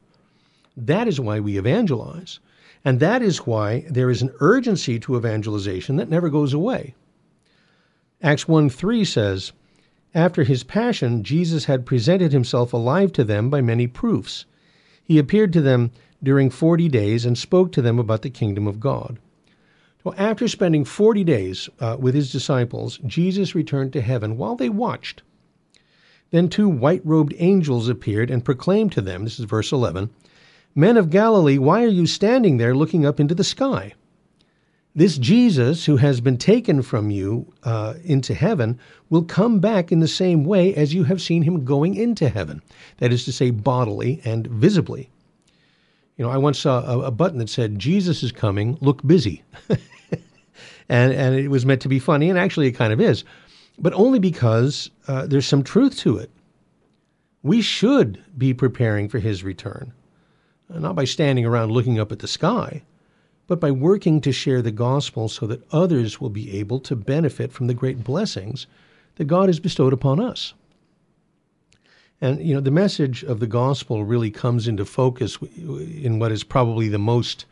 That 0.75 1.07
is 1.07 1.19
why 1.19 1.39
we 1.39 1.57
evangelize. 1.57 2.39
And 2.83 2.99
that 2.99 3.21
is 3.21 3.45
why 3.45 3.85
there 3.89 4.09
is 4.09 4.21
an 4.21 4.33
urgency 4.39 4.99
to 5.01 5.15
evangelization 5.15 5.97
that 5.97 6.09
never 6.09 6.29
goes 6.29 6.53
away. 6.53 6.95
Acts 8.23 8.47
1 8.47 8.69
3 8.69 9.05
says, 9.05 9.51
After 10.13 10.43
his 10.43 10.63
passion, 10.63 11.23
Jesus 11.23 11.65
had 11.65 11.85
presented 11.85 12.33
himself 12.33 12.73
alive 12.73 13.13
to 13.13 13.23
them 13.23 13.49
by 13.49 13.61
many 13.61 13.87
proofs. 13.87 14.45
He 15.01 15.17
appeared 15.17 15.53
to 15.53 15.61
them 15.61 15.91
during 16.21 16.49
40 16.49 16.89
days 16.89 17.25
and 17.25 17.37
spoke 17.37 17.71
to 17.71 17.81
them 17.81 17.97
about 17.97 18.21
the 18.21 18.29
kingdom 18.29 18.67
of 18.67 18.79
God. 18.79 19.19
So 20.03 20.13
after 20.17 20.47
spending 20.47 20.83
40 20.83 21.23
days 21.23 21.69
uh, 21.79 21.95
with 21.99 22.15
his 22.15 22.31
disciples, 22.31 22.99
Jesus 23.05 23.55
returned 23.55 23.93
to 23.93 24.01
heaven 24.01 24.37
while 24.37 24.55
they 24.55 24.69
watched. 24.69 25.21
Then 26.31 26.49
two 26.49 26.67
white 26.67 27.05
robed 27.05 27.33
angels 27.37 27.87
appeared 27.87 28.29
and 28.29 28.43
proclaimed 28.43 28.91
to 28.93 29.01
them, 29.01 29.23
this 29.23 29.39
is 29.39 29.45
verse 29.45 29.71
11, 29.71 30.09
Men 30.73 30.97
of 30.97 31.09
Galilee, 31.09 31.57
why 31.57 31.83
are 31.83 31.87
you 31.87 32.07
standing 32.07 32.57
there 32.57 32.75
looking 32.75 33.05
up 33.05 33.19
into 33.19 33.35
the 33.35 33.43
sky? 33.43 33.93
This 34.93 35.17
Jesus, 35.17 35.85
who 35.85 35.97
has 35.97 36.19
been 36.19 36.37
taken 36.37 36.81
from 36.81 37.09
you 37.09 37.51
uh, 37.63 37.93
into 38.03 38.33
heaven, 38.33 38.79
will 39.09 39.23
come 39.23 39.59
back 39.59 39.91
in 39.91 39.99
the 39.99 40.07
same 40.07 40.43
way 40.43 40.75
as 40.75 40.93
you 40.93 41.05
have 41.05 41.21
seen 41.21 41.43
him 41.43 41.63
going 41.63 41.95
into 41.95 42.27
heaven. 42.27 42.61
That 42.97 43.13
is 43.13 43.23
to 43.25 43.31
say, 43.31 43.51
bodily 43.51 44.21
and 44.25 44.47
visibly. 44.47 45.09
You 46.17 46.25
know, 46.25 46.31
I 46.31 46.37
once 46.37 46.59
saw 46.59 46.83
a, 46.85 46.99
a 47.03 47.11
button 47.11 47.39
that 47.39 47.49
said, 47.49 47.79
Jesus 47.79 48.21
is 48.21 48.33
coming, 48.33 48.77
look 48.81 49.05
busy. 49.07 49.43
and, 50.89 51.13
and 51.13 51.35
it 51.35 51.47
was 51.47 51.65
meant 51.65 51.81
to 51.83 51.89
be 51.89 51.99
funny, 51.99 52.29
and 52.29 52.37
actually 52.37 52.67
it 52.67 52.73
kind 52.73 52.91
of 52.91 52.99
is, 52.99 53.23
but 53.79 53.93
only 53.93 54.19
because 54.19 54.91
uh, 55.07 55.25
there's 55.25 55.47
some 55.47 55.63
truth 55.63 55.97
to 55.99 56.17
it. 56.17 56.29
We 57.43 57.61
should 57.61 58.21
be 58.37 58.53
preparing 58.53 59.07
for 59.07 59.19
his 59.19 59.43
return 59.43 59.93
not 60.79 60.95
by 60.95 61.05
standing 61.05 61.45
around 61.45 61.71
looking 61.71 61.99
up 61.99 62.11
at 62.11 62.19
the 62.19 62.27
sky, 62.27 62.83
but 63.51 63.59
by 63.59 63.69
working 63.69 64.21
to 64.21 64.31
share 64.31 64.61
the 64.61 64.71
gospel 64.71 65.27
so 65.27 65.45
that 65.45 65.61
others 65.73 66.21
will 66.21 66.29
be 66.29 66.57
able 66.57 66.79
to 66.79 66.95
benefit 66.95 67.51
from 67.51 67.67
the 67.67 67.73
great 67.73 68.01
blessings 68.01 68.65
that 69.15 69.25
God 69.25 69.49
has 69.49 69.59
bestowed 69.59 69.91
upon 69.91 70.21
us. 70.21 70.53
And, 72.21 72.41
you 72.41 72.53
know, 72.53 72.61
the 72.61 72.71
message 72.71 73.25
of 73.25 73.41
the 73.41 73.47
gospel 73.47 74.05
really 74.05 74.31
comes 74.31 74.69
into 74.69 74.85
focus 74.85 75.37
in 75.41 76.17
what 76.17 76.31
is 76.31 76.45
probably 76.45 76.87
the 76.87 76.97
most 76.97 77.43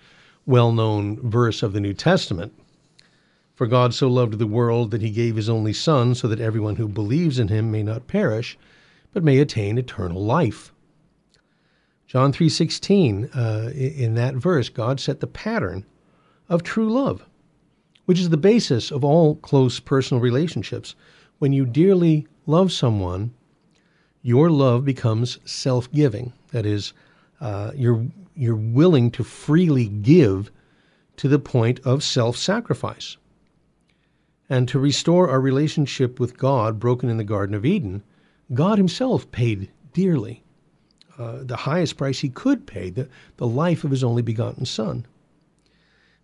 well 0.45 0.71
known 0.71 1.19
verse 1.19 1.61
of 1.61 1.73
the 1.73 1.81
New 1.81 1.93
Testament. 1.93 2.53
For 3.53 3.67
God 3.67 3.93
so 3.93 4.07
loved 4.07 4.39
the 4.39 4.47
world 4.47 4.91
that 4.91 5.01
he 5.01 5.09
gave 5.09 5.35
his 5.35 5.49
only 5.49 5.73
Son, 5.73 6.15
so 6.15 6.29
that 6.29 6.39
everyone 6.39 6.77
who 6.77 6.87
believes 6.87 7.39
in 7.39 7.49
him 7.49 7.71
may 7.71 7.83
not 7.83 8.07
perish, 8.07 8.57
but 9.11 9.21
may 9.21 9.39
attain 9.39 9.77
eternal 9.77 10.23
life. 10.23 10.71
John 12.07 12.31
3:16 12.31 13.35
uh, 13.35 13.69
in 13.71 14.15
that 14.15 14.33
verse 14.33 14.69
God 14.69 14.99
set 14.99 15.19
the 15.19 15.27
pattern 15.27 15.85
of 16.49 16.63
true 16.63 16.91
love, 16.91 17.25
which 18.05 18.19
is 18.19 18.29
the 18.29 18.37
basis 18.37 18.91
of 18.91 19.03
all 19.03 19.35
close 19.35 19.79
personal 19.79 20.21
relationships. 20.21 20.95
When 21.37 21.53
you 21.53 21.65
dearly 21.65 22.27
love 22.45 22.71
someone, 22.71 23.33
your 24.21 24.49
love 24.49 24.83
becomes 24.83 25.37
self 25.45 25.91
giving. 25.91 26.33
That 26.51 26.65
is, 26.65 26.93
uh, 27.39 27.71
you're, 27.75 28.05
you're 28.35 28.55
willing 28.55 29.11
to 29.11 29.23
freely 29.23 29.87
give 29.87 30.51
to 31.17 31.27
the 31.27 31.39
point 31.39 31.79
of 31.85 32.03
self 32.03 32.35
sacrifice. 32.35 33.17
And 34.49 34.67
to 34.69 34.79
restore 34.79 35.29
our 35.29 35.39
relationship 35.39 36.19
with 36.19 36.37
God 36.37 36.79
broken 36.79 37.07
in 37.07 37.17
the 37.17 37.23
Garden 37.23 37.53
of 37.53 37.65
Eden, 37.65 38.01
God 38.53 38.79
Himself 38.79 39.29
paid 39.31 39.69
dearly, 39.93 40.43
uh, 41.19 41.43
the 41.43 41.55
highest 41.55 41.97
price 41.97 42.19
He 42.19 42.29
could 42.29 42.65
pay, 42.65 42.89
the, 42.89 43.07
the 43.37 43.45
life 43.47 43.83
of 43.83 43.91
His 43.91 44.03
only 44.03 44.23
begotten 44.23 44.65
Son. 44.65 45.05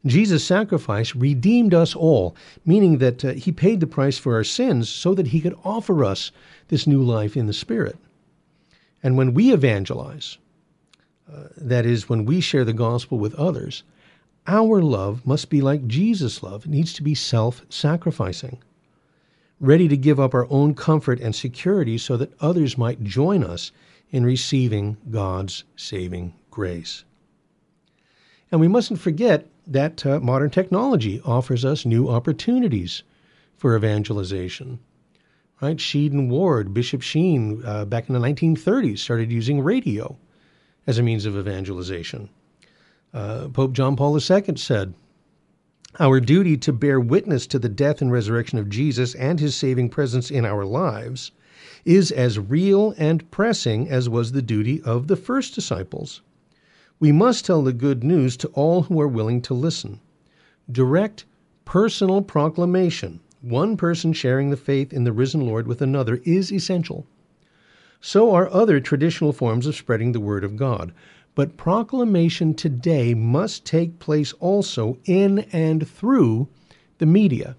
Jesus' 0.06 0.44
sacrifice 0.44 1.16
redeemed 1.16 1.74
us 1.74 1.96
all, 1.96 2.36
meaning 2.66 3.00
that 3.00 3.26
uh, 3.26 3.34
he 3.34 3.52
paid 3.52 3.80
the 3.80 3.88
price 3.88 4.18
for 4.18 4.36
our 4.36 4.44
sins 4.44 4.88
so 4.88 5.14
that 5.16 5.28
he 5.28 5.42
could 5.42 5.58
offer 5.64 6.04
us 6.04 6.32
this 6.68 6.86
new 6.86 7.02
life 7.02 7.36
in 7.36 7.48
the 7.48 7.54
Spirit. 7.54 7.98
And 9.02 9.18
when 9.18 9.34
we 9.34 9.52
evangelize, 9.52 10.38
uh, 11.32 11.48
that 11.58 11.86
is, 11.86 12.08
when 12.08 12.26
we 12.26 12.40
share 12.40 12.64
the 12.64 12.74
gospel 12.74 13.18
with 13.18 13.34
others, 13.36 13.84
our 14.48 14.82
love 14.82 15.26
must 15.26 15.50
be 15.50 15.62
like 15.62 15.88
Jesus' 15.88 16.44
love. 16.44 16.66
It 16.66 16.72
needs 16.72 16.94
to 16.94 17.04
be 17.04 17.16
self 17.16 17.64
sacrificing, 17.70 18.60
ready 19.60 19.88
to 19.88 19.98
give 19.98 20.20
up 20.20 20.36
our 20.36 20.48
own 20.52 20.76
comfort 20.76 21.20
and 21.20 21.36
security 21.36 21.98
so 21.98 22.16
that 22.18 22.34
others 22.40 22.78
might 22.78 23.04
join 23.04 23.44
us 23.44 23.72
in 24.12 24.24
receiving 24.24 24.98
God's 25.10 25.64
saving 25.76 26.36
grace. 26.52 27.04
And 28.52 28.62
we 28.62 28.68
mustn't 28.68 29.00
forget 29.00 29.48
that 29.68 30.06
uh, 30.06 30.20
modern 30.20 30.50
technology 30.50 31.20
offers 31.26 31.66
us 31.66 31.86
new 31.86 32.08
opportunities 32.08 33.04
for 33.58 33.76
evangelization. 33.76 34.80
Right? 35.62 35.78
Sheed 35.78 36.12
and 36.12 36.30
Ward, 36.30 36.74
Bishop 36.74 37.02
Sheen, 37.02 37.64
uh, 37.66 37.86
back 37.86 38.08
in 38.10 38.14
the 38.14 38.20
1930s, 38.20 39.00
started 39.00 39.32
using 39.32 39.62
radio 39.62 40.18
as 40.86 41.00
a 41.00 41.04
means 41.04 41.26
of 41.26 41.38
evangelization. 41.38 42.30
Uh, 43.14 43.48
Pope 43.48 43.72
John 43.72 43.96
Paul 43.96 44.16
II 44.16 44.58
said, 44.58 44.94
Our 46.00 46.20
duty 46.20 46.58
to 46.58 46.74
bear 46.74 47.00
witness 47.00 47.48
to 47.48 47.60
the 47.60 47.70
death 47.70 48.02
and 48.02 48.12
resurrection 48.12 48.60
of 48.60 48.70
Jesus 48.70 49.16
and 49.16 49.40
his 49.40 49.56
saving 49.56 49.90
presence 49.90 50.30
in 50.30 50.46
our 50.46 50.66
lives 50.66 51.32
is 51.86 52.12
as 52.12 52.38
real 52.38 52.94
and 52.98 53.30
pressing 53.32 53.90
as 53.90 54.10
was 54.10 54.34
the 54.34 54.42
duty 54.42 54.82
of 54.84 55.08
the 55.08 55.16
first 55.16 55.56
disciples. 55.56 56.22
We 57.00 57.12
must 57.12 57.46
tell 57.46 57.62
the 57.62 57.74
good 57.74 58.04
news 58.04 58.38
to 58.38 58.48
all 58.50 58.84
who 58.84 59.02
are 59.02 59.08
willing 59.08 59.42
to 59.44 59.54
listen. 59.54 60.00
Direct 60.72 61.26
personal 61.66 62.22
proclamation, 62.22 63.20
one 63.42 63.76
person 63.76 64.14
sharing 64.14 64.50
the 64.50 64.58
faith 64.58 64.94
in 64.94 65.04
the 65.04 65.12
risen 65.12 65.46
Lord 65.46 65.68
with 65.68 65.82
another, 65.82 66.22
is 66.24 66.54
essential. 66.54 67.06
So 68.00 68.34
are 68.34 68.50
other 68.50 68.80
traditional 68.80 69.34
forms 69.34 69.68
of 69.68 69.76
spreading 69.76 70.14
the 70.14 70.22
word 70.22 70.44
of 70.44 70.56
God. 70.56 70.94
But 71.34 71.58
proclamation 71.58 72.54
today 72.54 73.14
must 73.14 73.66
take 73.66 74.00
place 74.00 74.32
also 74.40 74.98
in 75.04 75.40
and 75.52 75.86
through 75.88 76.48
the 77.00 77.06
media. 77.06 77.58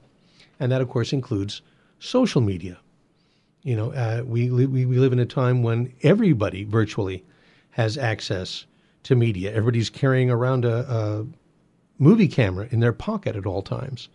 And 0.59 0.73
that, 0.73 0.81
of 0.81 0.89
course, 0.89 1.13
includes 1.13 1.61
social 1.99 2.41
media. 2.41 2.79
You 3.63 3.77
know, 3.77 3.93
uh, 3.93 4.23
we, 4.25 4.51
we, 4.51 4.87
we 4.87 4.99
live 4.99 5.13
in 5.13 5.19
a 5.19 5.27
time 5.27 5.63
when 5.63 5.93
everybody 6.03 6.65
virtually 6.65 7.23
has 7.73 7.99
access 7.99 8.65
to 9.07 9.15
media. 9.15 9.51
Everybody's 9.51 9.91
carrying 9.91 10.31
around 10.31 10.65
a, 10.65 10.79
a 10.91 11.27
movie 11.99 12.29
camera 12.29 12.69
in 12.71 12.81
their 12.81 12.93
pocket 12.93 13.37
at 13.37 13.47
all 13.47 13.63
times, 13.63 14.09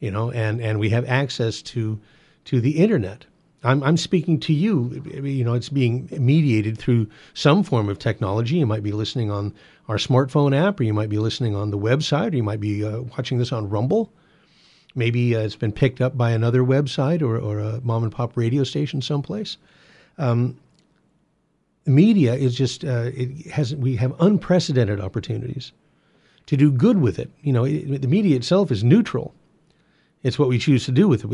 you 0.00 0.10
know, 0.10 0.30
and, 0.30 0.60
and 0.60 0.78
we 0.78 0.90
have 0.90 1.06
access 1.08 1.62
to 1.62 2.00
to 2.44 2.60
the 2.60 2.78
internet. 2.78 3.26
I'm, 3.62 3.82
I'm 3.82 3.96
speaking 3.96 4.38
to 4.40 4.52
you. 4.52 5.02
You 5.22 5.44
know, 5.44 5.54
it's 5.54 5.68
being 5.68 6.08
mediated 6.12 6.78
through 6.78 7.08
some 7.34 7.62
form 7.62 7.88
of 7.88 7.98
technology. 7.98 8.56
You 8.56 8.66
might 8.66 8.82
be 8.82 8.92
listening 8.92 9.30
on 9.30 9.52
our 9.88 9.96
smartphone 9.96 10.56
app, 10.56 10.78
or 10.78 10.84
you 10.84 10.94
might 10.94 11.10
be 11.10 11.18
listening 11.18 11.56
on 11.56 11.70
the 11.70 11.78
website, 11.78 12.32
or 12.32 12.36
you 12.36 12.42
might 12.42 12.60
be 12.60 12.84
uh, 12.84 13.00
watching 13.16 13.38
this 13.38 13.52
on 13.52 13.68
Rumble. 13.68 14.12
Maybe 14.94 15.34
uh, 15.34 15.40
it's 15.40 15.56
been 15.56 15.72
picked 15.72 16.00
up 16.00 16.16
by 16.16 16.30
another 16.30 16.62
website 16.62 17.20
or, 17.20 17.36
or 17.38 17.58
a 17.58 17.80
mom 17.82 18.04
and 18.04 18.12
pop 18.12 18.36
radio 18.36 18.64
station 18.64 19.02
someplace. 19.02 19.58
Um, 20.16 20.58
media 21.88 22.34
is 22.34 22.54
just 22.54 22.84
uh, 22.84 23.10
it 23.14 23.46
has 23.50 23.74
we 23.74 23.96
have 23.96 24.14
unprecedented 24.20 25.00
opportunities 25.00 25.72
to 26.46 26.56
do 26.56 26.70
good 26.70 26.98
with 26.98 27.18
it. 27.18 27.30
You 27.42 27.52
know, 27.52 27.64
it, 27.64 28.00
the 28.02 28.08
media 28.08 28.36
itself 28.36 28.70
is 28.70 28.82
neutral. 28.82 29.34
It's 30.22 30.38
what 30.38 30.48
we 30.48 30.58
choose 30.58 30.84
to 30.86 30.92
do 30.92 31.06
with 31.06 31.24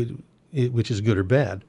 it, 0.51 0.73
which 0.73 0.91
is 0.91 1.01
good 1.01 1.17
or 1.17 1.23
bad. 1.23 1.63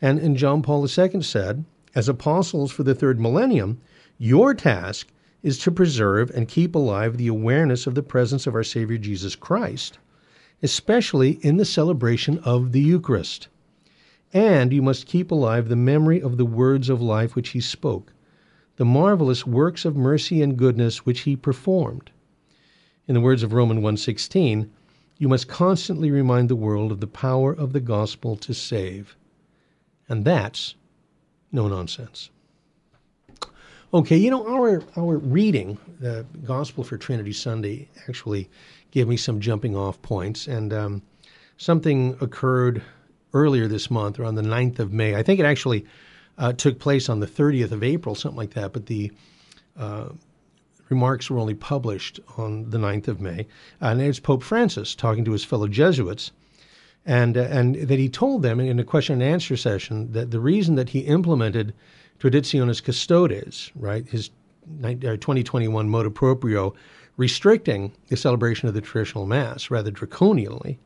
And, 0.00 0.18
and 0.18 0.36
John 0.36 0.62
Paul 0.62 0.86
II 0.86 1.22
said, 1.22 1.64
as 1.94 2.08
apostles 2.08 2.70
for 2.70 2.82
the 2.82 2.94
third 2.94 3.20
millennium, 3.20 3.80
your 4.18 4.54
task 4.54 5.08
is 5.42 5.58
to 5.58 5.70
preserve 5.70 6.30
and 6.30 6.48
keep 6.48 6.74
alive 6.74 7.16
the 7.16 7.28
awareness 7.28 7.86
of 7.86 7.94
the 7.94 8.02
presence 8.02 8.46
of 8.46 8.54
our 8.54 8.64
Savior 8.64 8.98
Jesus 8.98 9.36
Christ, 9.36 9.98
especially 10.62 11.38
in 11.42 11.56
the 11.56 11.64
celebration 11.64 12.38
of 12.38 12.72
the 12.72 12.80
Eucharist. 12.80 13.48
And 14.32 14.72
you 14.72 14.82
must 14.82 15.06
keep 15.06 15.30
alive 15.30 15.68
the 15.68 15.76
memory 15.76 16.20
of 16.20 16.36
the 16.36 16.46
words 16.46 16.88
of 16.88 17.00
life 17.00 17.34
which 17.34 17.50
he 17.50 17.60
spoke, 17.60 18.12
the 18.78 18.84
marvelous 18.84 19.44
works 19.44 19.84
of 19.84 19.96
mercy 19.96 20.40
and 20.40 20.56
goodness 20.56 21.04
which 21.04 21.20
he 21.22 21.34
performed. 21.34 22.10
In 23.08 23.14
the 23.14 23.20
words 23.20 23.42
of 23.42 23.52
Romans 23.52 23.80
1:16, 23.80 24.70
you 25.18 25.28
must 25.28 25.48
constantly 25.48 26.12
remind 26.12 26.48
the 26.48 26.54
world 26.54 26.92
of 26.92 27.00
the 27.00 27.08
power 27.08 27.52
of 27.52 27.72
the 27.72 27.80
gospel 27.80 28.36
to 28.36 28.54
save. 28.54 29.16
And 30.08 30.24
that's 30.24 30.76
no 31.50 31.66
nonsense. 31.66 32.30
Okay, 33.92 34.16
you 34.16 34.30
know 34.30 34.46
our 34.46 34.84
our 34.96 35.18
reading, 35.18 35.78
the 35.98 36.24
Gospel 36.44 36.84
for 36.84 36.96
Trinity 36.96 37.32
Sunday, 37.32 37.88
actually 38.08 38.48
gave 38.92 39.08
me 39.08 39.16
some 39.16 39.40
jumping 39.40 39.74
off 39.74 40.00
points, 40.02 40.46
and 40.46 40.72
um, 40.72 41.02
something 41.56 42.16
occurred 42.20 42.82
earlier 43.34 43.66
this 43.66 43.90
month, 43.90 44.20
or 44.20 44.24
on 44.24 44.36
the 44.36 44.42
9th 44.42 44.78
of 44.78 44.92
May. 44.92 45.16
I 45.16 45.24
think 45.24 45.40
it 45.40 45.46
actually 45.46 45.84
uh, 46.38 46.52
took 46.52 46.78
place 46.78 47.08
on 47.08 47.20
the 47.20 47.26
30th 47.26 47.72
of 47.72 47.82
April, 47.82 48.14
something 48.14 48.38
like 48.38 48.54
that, 48.54 48.72
but 48.72 48.86
the 48.86 49.12
uh, 49.76 50.08
remarks 50.88 51.28
were 51.28 51.38
only 51.38 51.54
published 51.54 52.20
on 52.36 52.70
the 52.70 52.78
9th 52.78 53.08
of 53.08 53.20
May. 53.20 53.40
Uh, 53.82 53.86
and 53.86 54.00
it's 54.00 54.20
Pope 54.20 54.42
Francis 54.42 54.94
talking 54.94 55.24
to 55.24 55.32
his 55.32 55.44
fellow 55.44 55.68
Jesuits. 55.68 56.30
And, 57.04 57.36
uh, 57.36 57.42
and 57.42 57.74
that 57.76 57.98
he 57.98 58.08
told 58.08 58.42
them 58.42 58.60
in 58.60 58.78
a 58.78 58.84
question 58.84 59.14
and 59.14 59.22
answer 59.22 59.56
session 59.56 60.12
that 60.12 60.30
the 60.30 60.40
reason 60.40 60.74
that 60.74 60.90
he 60.90 61.00
implemented 61.00 61.74
Traditionis 62.18 62.82
Custodes, 62.82 63.70
right, 63.74 64.06
his 64.08 64.30
2021 64.82 65.86
uh, 65.86 65.88
motu 65.88 66.10
proprio, 66.10 66.74
restricting 67.16 67.92
the 68.08 68.16
celebration 68.16 68.68
of 68.68 68.74
the 68.74 68.80
traditional 68.80 69.26
Mass 69.26 69.70
rather 69.70 69.90
draconianly, 69.90 70.78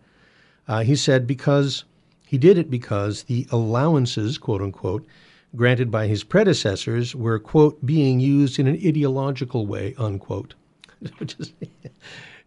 uh, 0.69 0.83
he 0.83 0.95
said 0.95 1.27
because 1.27 1.85
he 2.25 2.38
did 2.38 2.57
it 2.57 2.71
because 2.71 3.25
the 3.25 3.47
allowances, 3.51 4.38
quote 4.38 4.62
unquote, 4.62 5.05
granted 5.55 5.91
by 5.91 6.07
his 6.07 6.25
predecessors 6.25 7.15
were, 7.15 7.38
quote, 7.38 7.85
being 7.85 8.21
used 8.21 8.59
in 8.59 8.67
an 8.67 8.75
ideological 8.75 9.67
way, 9.67 9.95
unquote. 9.99 10.55
Is, 11.21 11.53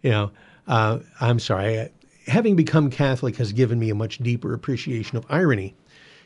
you 0.02 0.12
know, 0.12 0.32
uh, 0.68 1.00
I'm 1.20 1.40
sorry. 1.40 1.90
Having 2.28 2.56
become 2.56 2.90
Catholic 2.90 3.36
has 3.38 3.52
given 3.54 3.80
me 3.80 3.90
a 3.90 3.96
much 3.96 4.18
deeper 4.20 4.54
appreciation 4.54 5.18
of 5.18 5.26
irony. 5.30 5.76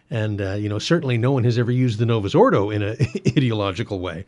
And, 0.09 0.41
uh, 0.41 0.53
you 0.53 0.69
know, 0.69 0.79
certainly 0.79 1.17
no 1.17 1.31
one 1.31 1.43
has 1.43 1.57
ever 1.57 1.71
used 1.71 1.99
the 1.99 2.05
Novus 2.05 2.33
Ordo 2.33 2.69
in 2.69 2.81
an 2.81 2.97
ideological 3.27 3.99
way. 3.99 4.25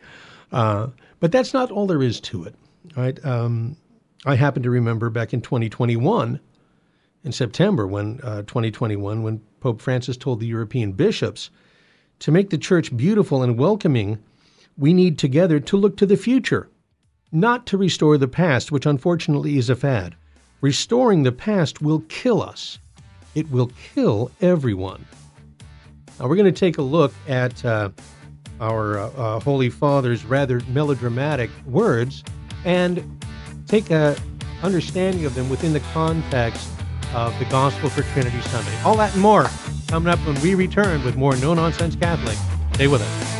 Uh, 0.52 0.88
but 1.20 1.32
that's 1.32 1.54
not 1.54 1.70
all 1.70 1.86
there 1.86 2.02
is 2.02 2.20
to 2.20 2.44
it, 2.44 2.54
right? 2.96 3.24
Um, 3.24 3.76
I 4.26 4.36
happen 4.36 4.62
to 4.62 4.70
remember 4.70 5.10
back 5.10 5.32
in 5.32 5.40
2021, 5.40 6.38
in 7.24 7.32
September, 7.32 7.86
when 7.86 8.20
uh, 8.22 8.42
2021, 8.42 9.22
when 9.22 9.40
Pope 9.60 9.80
Francis 9.80 10.16
told 10.16 10.40
the 10.40 10.46
European 10.46 10.92
bishops 10.92 11.50
to 12.22 12.30
make 12.30 12.50
the 12.50 12.58
church 12.58 12.96
beautiful 12.96 13.42
and 13.42 13.58
welcoming, 13.58 14.16
we 14.78 14.94
need 14.94 15.18
together 15.18 15.58
to 15.58 15.76
look 15.76 15.96
to 15.96 16.06
the 16.06 16.16
future, 16.16 16.68
not 17.32 17.66
to 17.66 17.76
restore 17.76 18.16
the 18.16 18.28
past, 18.28 18.70
which 18.70 18.86
unfortunately 18.86 19.58
is 19.58 19.68
a 19.68 19.74
fad. 19.74 20.14
Restoring 20.60 21.24
the 21.24 21.32
past 21.32 21.82
will 21.82 22.04
kill 22.08 22.40
us. 22.40 22.78
It 23.34 23.50
will 23.50 23.72
kill 23.92 24.30
everyone. 24.40 25.04
Now, 26.20 26.28
we're 26.28 26.36
going 26.36 26.52
to 26.52 26.60
take 26.60 26.78
a 26.78 26.82
look 26.82 27.12
at 27.26 27.64
uh, 27.64 27.90
our 28.60 29.00
uh, 29.00 29.06
uh, 29.08 29.40
Holy 29.40 29.68
Father's 29.68 30.24
rather 30.24 30.60
melodramatic 30.68 31.50
words 31.66 32.22
and 32.64 33.20
take 33.66 33.90
a 33.90 34.16
understanding 34.62 35.24
of 35.24 35.34
them 35.34 35.50
within 35.50 35.72
the 35.72 35.80
context 35.92 36.70
of 37.14 37.36
the 37.40 37.46
Gospel 37.46 37.90
for 37.90 38.02
Trinity 38.12 38.40
Sunday. 38.42 38.80
All 38.84 38.96
that 38.98 39.12
and 39.12 39.20
more 39.20 39.48
coming 39.92 40.10
up 40.10 40.18
when 40.20 40.40
we 40.40 40.54
return 40.54 41.04
with 41.04 41.16
more 41.16 41.36
No 41.36 41.52
Nonsense 41.52 41.94
Catholic. 41.96 42.38
Stay 42.72 42.88
with 42.88 43.02
us. 43.02 43.32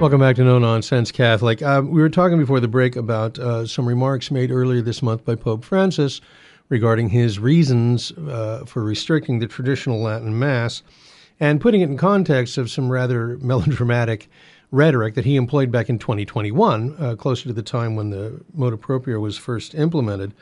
Welcome 0.00 0.18
back 0.18 0.34
to 0.34 0.42
No 0.42 0.58
Nonsense 0.58 1.12
Catholic. 1.12 1.62
Um, 1.62 1.92
we 1.92 2.00
were 2.00 2.08
talking 2.08 2.38
before 2.38 2.58
the 2.58 2.66
break 2.66 2.96
about 2.96 3.38
uh, 3.38 3.64
some 3.64 3.86
remarks 3.86 4.32
made 4.32 4.50
earlier 4.50 4.82
this 4.82 5.02
month 5.02 5.24
by 5.24 5.36
Pope 5.36 5.62
Francis 5.62 6.20
regarding 6.68 7.10
his 7.10 7.38
reasons 7.38 8.10
uh, 8.10 8.64
for 8.66 8.82
restricting 8.82 9.38
the 9.38 9.46
traditional 9.46 10.00
Latin 10.00 10.36
Mass 10.36 10.82
and 11.40 11.60
putting 11.60 11.80
it 11.80 11.88
in 11.88 11.96
context 11.96 12.58
of 12.58 12.70
some 12.70 12.90
rather 12.90 13.38
melodramatic 13.40 14.28
rhetoric 14.70 15.14
that 15.14 15.24
he 15.24 15.36
employed 15.36 15.70
back 15.70 15.88
in 15.88 15.98
2021, 15.98 16.96
uh, 16.98 17.16
closer 17.16 17.44
to 17.44 17.52
the 17.52 17.62
time 17.62 17.96
when 17.96 18.10
the 18.10 18.40
motu 18.52 18.76
proprio 18.76 19.18
was 19.18 19.38
first 19.38 19.74
implemented, 19.74 20.34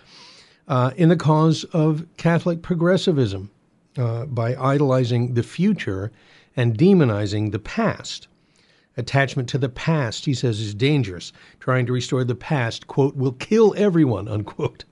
uh, 0.68 0.90
in 0.96 1.08
the 1.08 1.16
cause 1.16 1.64
of 1.64 2.04
Catholic 2.16 2.60
progressivism 2.62 3.50
uh, 3.96 4.26
by 4.26 4.56
idolizing 4.56 5.34
the 5.34 5.42
future 5.42 6.10
and 6.56 6.76
demonizing 6.76 7.52
the 7.52 7.58
past. 7.58 8.26
Attachment 8.96 9.48
to 9.50 9.58
the 9.58 9.68
past, 9.68 10.24
he 10.24 10.32
says, 10.32 10.58
is 10.58 10.74
dangerous. 10.74 11.32
Trying 11.60 11.86
to 11.86 11.92
restore 11.92 12.24
the 12.24 12.34
past, 12.34 12.86
quote, 12.86 13.14
will 13.14 13.32
kill 13.32 13.74
everyone, 13.76 14.26
unquote. 14.26 14.84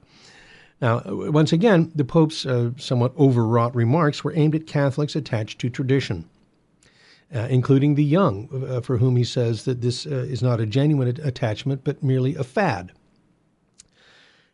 Now, 0.84 1.00
once 1.06 1.50
again, 1.50 1.90
the 1.94 2.04
Pope's 2.04 2.44
uh, 2.44 2.72
somewhat 2.76 3.16
overwrought 3.16 3.74
remarks 3.74 4.22
were 4.22 4.34
aimed 4.36 4.54
at 4.54 4.66
Catholics 4.66 5.16
attached 5.16 5.58
to 5.60 5.70
tradition, 5.70 6.28
uh, 7.34 7.46
including 7.48 7.94
the 7.94 8.04
young, 8.04 8.50
uh, 8.68 8.82
for 8.82 8.98
whom 8.98 9.16
he 9.16 9.24
says 9.24 9.64
that 9.64 9.80
this 9.80 10.04
uh, 10.04 10.10
is 10.10 10.42
not 10.42 10.60
a 10.60 10.66
genuine 10.66 11.08
attachment, 11.08 11.84
but 11.84 12.02
merely 12.02 12.34
a 12.34 12.44
fad. 12.44 12.92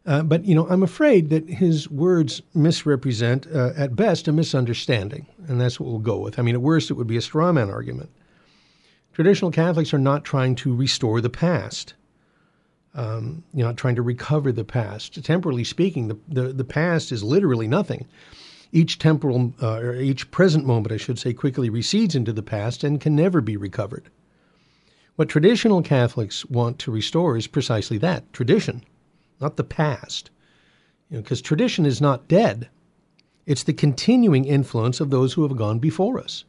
Uh, 0.07 0.23
but, 0.23 0.45
you 0.45 0.55
know, 0.55 0.69
I'm 0.69 0.85
afraid 0.85 1.31
that 1.31 1.49
his 1.49 1.91
words 1.91 2.43
misrepresent, 2.55 3.49
uh, 3.53 3.73
at 3.77 3.97
best, 3.97 4.29
a 4.29 4.33
misunderstanding, 4.33 5.27
and 5.49 5.61
that's 5.61 5.81
what 5.81 5.89
we'll 5.89 5.99
go 5.99 6.19
with. 6.19 6.39
I 6.39 6.43
mean, 6.43 6.55
at 6.55 6.63
worst, 6.63 6.93
it 6.93 6.95
would 6.95 7.09
be 7.09 7.17
a 7.17 7.23
straw 7.23 7.51
man 7.51 7.71
argument. 7.71 8.09
Traditional 9.13 9.51
Catholics 9.51 9.93
are 9.93 9.99
not 9.99 10.25
trying 10.25 10.55
to 10.55 10.77
restore 10.77 11.21
the 11.21 11.29
past. 11.29 11.95
Um, 12.95 13.45
you're 13.55 13.67
not 13.67 13.77
trying 13.77 13.95
to 13.97 14.03
recover 14.03 14.51
the 14.51 14.65
past. 14.65 15.23
Temporally 15.25 15.65
speaking, 15.65 16.09
the, 16.09 16.19
the, 16.29 16.53
the 16.53 16.65
past 16.65 17.13
is 17.13 17.23
literally 17.23 17.69
nothing. 17.69 18.07
Each 18.73 18.99
temporal, 18.99 19.53
uh, 19.63 19.79
or 19.79 19.95
each 19.95 20.31
present 20.31 20.67
moment, 20.67 20.93
I 20.93 20.97
should 20.97 21.19
say, 21.19 21.33
quickly 21.33 21.71
recedes 21.71 22.15
into 22.15 22.33
the 22.33 22.43
past 22.43 22.83
and 22.83 23.01
can 23.01 23.15
never 23.15 23.41
be 23.41 23.57
recovered. 23.57 24.11
What 25.17 25.29
traditional 25.29 25.83
Catholics 25.83 26.47
want 26.47 26.79
to 26.81 26.91
restore 26.91 27.37
is 27.37 27.47
precisely 27.47 27.99
that 27.99 28.33
tradition, 28.33 28.85
not 29.41 29.57
the 29.57 29.65
past. 29.65 30.31
Because 31.11 31.41
you 31.41 31.43
know, 31.43 31.47
tradition 31.47 31.85
is 31.85 32.01
not 32.01 32.29
dead, 32.29 32.69
it's 33.47 33.65
the 33.65 33.73
continuing 33.73 34.45
influence 34.45 35.01
of 35.01 35.11
those 35.11 35.33
who 35.33 35.43
have 35.43 35.57
gone 35.57 35.79
before 35.79 36.19
us. 36.19 36.45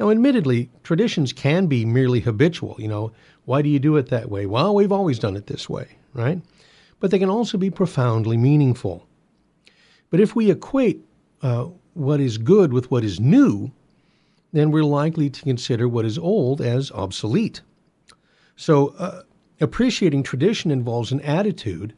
Now, 0.00 0.10
admittedly, 0.10 0.70
traditions 0.82 1.32
can 1.32 1.66
be 1.66 1.84
merely 1.84 2.20
habitual. 2.20 2.74
You 2.78 2.88
know, 2.88 3.12
why 3.44 3.62
do 3.62 3.68
you 3.68 3.78
do 3.78 3.96
it 3.96 4.08
that 4.08 4.30
way? 4.30 4.46
Well, 4.46 4.74
we've 4.74 4.92
always 4.92 5.18
done 5.18 5.36
it 5.36 5.46
this 5.46 5.68
way, 5.68 5.96
right? 6.14 6.40
But 7.00 7.10
they 7.10 7.18
can 7.18 7.30
also 7.30 7.58
be 7.58 7.70
profoundly 7.70 8.36
meaningful. 8.36 9.06
But 10.10 10.20
if 10.20 10.36
we 10.36 10.50
equate 10.50 11.04
uh, 11.42 11.68
what 11.94 12.20
is 12.20 12.38
good 12.38 12.72
with 12.72 12.90
what 12.90 13.04
is 13.04 13.18
new, 13.18 13.72
then 14.52 14.70
we're 14.70 14.84
likely 14.84 15.30
to 15.30 15.42
consider 15.42 15.88
what 15.88 16.04
is 16.04 16.18
old 16.18 16.60
as 16.60 16.90
obsolete. 16.92 17.62
So, 18.56 18.88
uh, 18.98 19.22
appreciating 19.60 20.22
tradition 20.22 20.70
involves 20.70 21.10
an 21.10 21.20
attitude 21.22 21.94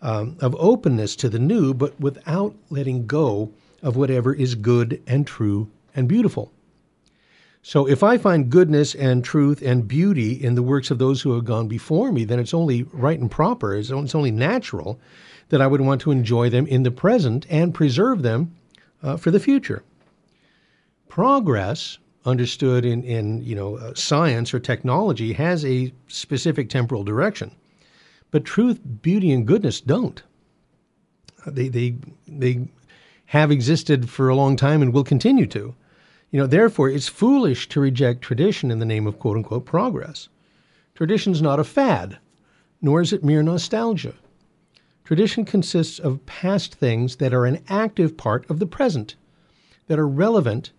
um, 0.00 0.36
of 0.40 0.56
openness 0.58 1.14
to 1.16 1.28
the 1.28 1.38
new, 1.38 1.74
but 1.74 1.98
without 2.00 2.54
letting 2.70 3.06
go 3.06 3.52
of 3.82 3.96
whatever 3.96 4.34
is 4.34 4.54
good 4.54 5.02
and 5.06 5.26
true 5.26 5.70
and 5.94 6.08
beautiful. 6.08 6.52
So 7.62 7.86
if 7.86 8.02
I 8.02 8.18
find 8.18 8.50
goodness 8.50 8.94
and 8.94 9.24
truth 9.24 9.62
and 9.62 9.86
beauty 9.86 10.32
in 10.32 10.54
the 10.54 10.62
works 10.62 10.90
of 10.90 10.98
those 10.98 11.20
who 11.20 11.34
have 11.34 11.44
gone 11.44 11.68
before 11.68 12.12
me, 12.12 12.24
then 12.24 12.38
it's 12.38 12.54
only 12.54 12.84
right 12.84 13.18
and 13.18 13.30
proper, 13.30 13.74
it's 13.74 13.90
only 13.90 14.30
natural 14.30 15.00
that 15.48 15.60
I 15.60 15.66
would 15.66 15.80
want 15.80 16.00
to 16.02 16.10
enjoy 16.10 16.50
them 16.50 16.66
in 16.66 16.82
the 16.82 16.90
present 16.90 17.46
and 17.48 17.74
preserve 17.74 18.22
them 18.22 18.54
uh, 19.02 19.16
for 19.16 19.30
the 19.30 19.40
future. 19.40 19.82
Progress, 21.08 21.98
understood 22.24 22.84
in, 22.84 23.02
in 23.02 23.42
you 23.42 23.54
know, 23.54 23.76
uh, 23.76 23.94
science 23.94 24.52
or 24.52 24.60
technology, 24.60 25.32
has 25.32 25.64
a 25.64 25.92
specific 26.06 26.68
temporal 26.68 27.02
direction. 27.02 27.50
But 28.30 28.44
truth, 28.44 28.80
beauty, 29.02 29.32
and 29.32 29.46
goodness 29.46 29.80
don't. 29.80 30.22
They, 31.46 31.68
they, 31.68 31.96
they 32.26 32.68
have 33.26 33.50
existed 33.50 34.10
for 34.10 34.28
a 34.28 34.34
long 34.34 34.56
time 34.56 34.82
and 34.82 34.92
will 34.92 35.04
continue 35.04 35.46
to. 35.46 35.74
You 36.30 36.40
know, 36.40 36.46
therefore, 36.46 36.90
it's 36.90 37.08
foolish 37.08 37.68
to 37.70 37.80
reject 37.80 38.22
tradition 38.22 38.70
in 38.70 38.78
the 38.78 38.84
name 38.86 39.06
of 39.06 39.18
quote 39.18 39.36
unquote 39.36 39.64
progress. 39.64 40.28
Tradition's 40.94 41.40
not 41.40 41.60
a 41.60 41.64
fad, 41.64 42.18
nor 42.82 43.00
is 43.00 43.12
it 43.12 43.24
mere 43.24 43.42
nostalgia. 43.42 44.14
Tradition 45.04 45.46
consists 45.46 45.98
of 45.98 46.26
past 46.26 46.74
things 46.74 47.16
that 47.16 47.32
are 47.32 47.46
an 47.46 47.62
active 47.68 48.16
part 48.16 48.48
of 48.50 48.58
the 48.58 48.66
present, 48.66 49.16
that 49.86 49.98
are 49.98 50.06
relevant 50.06 50.70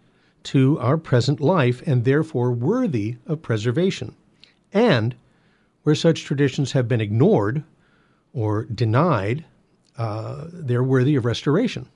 to 0.44 0.78
our 0.80 0.98
present 0.98 1.40
life 1.40 1.82
and 1.88 2.06
therefore 2.06 2.52
worthy 2.52 3.16
of 3.26 3.42
preservation. 3.42 4.16
And 4.72 5.16
where 5.82 5.96
such 5.96 6.26
traditions 6.26 6.74
have 6.74 6.88
been 6.88 7.02
ignored 7.02 7.64
or 8.34 8.66
denied, 8.66 9.46
uh, 9.98 10.46
they're 10.54 10.84
worthy 10.84 11.16
of 11.16 11.26
restoration. 11.26 11.88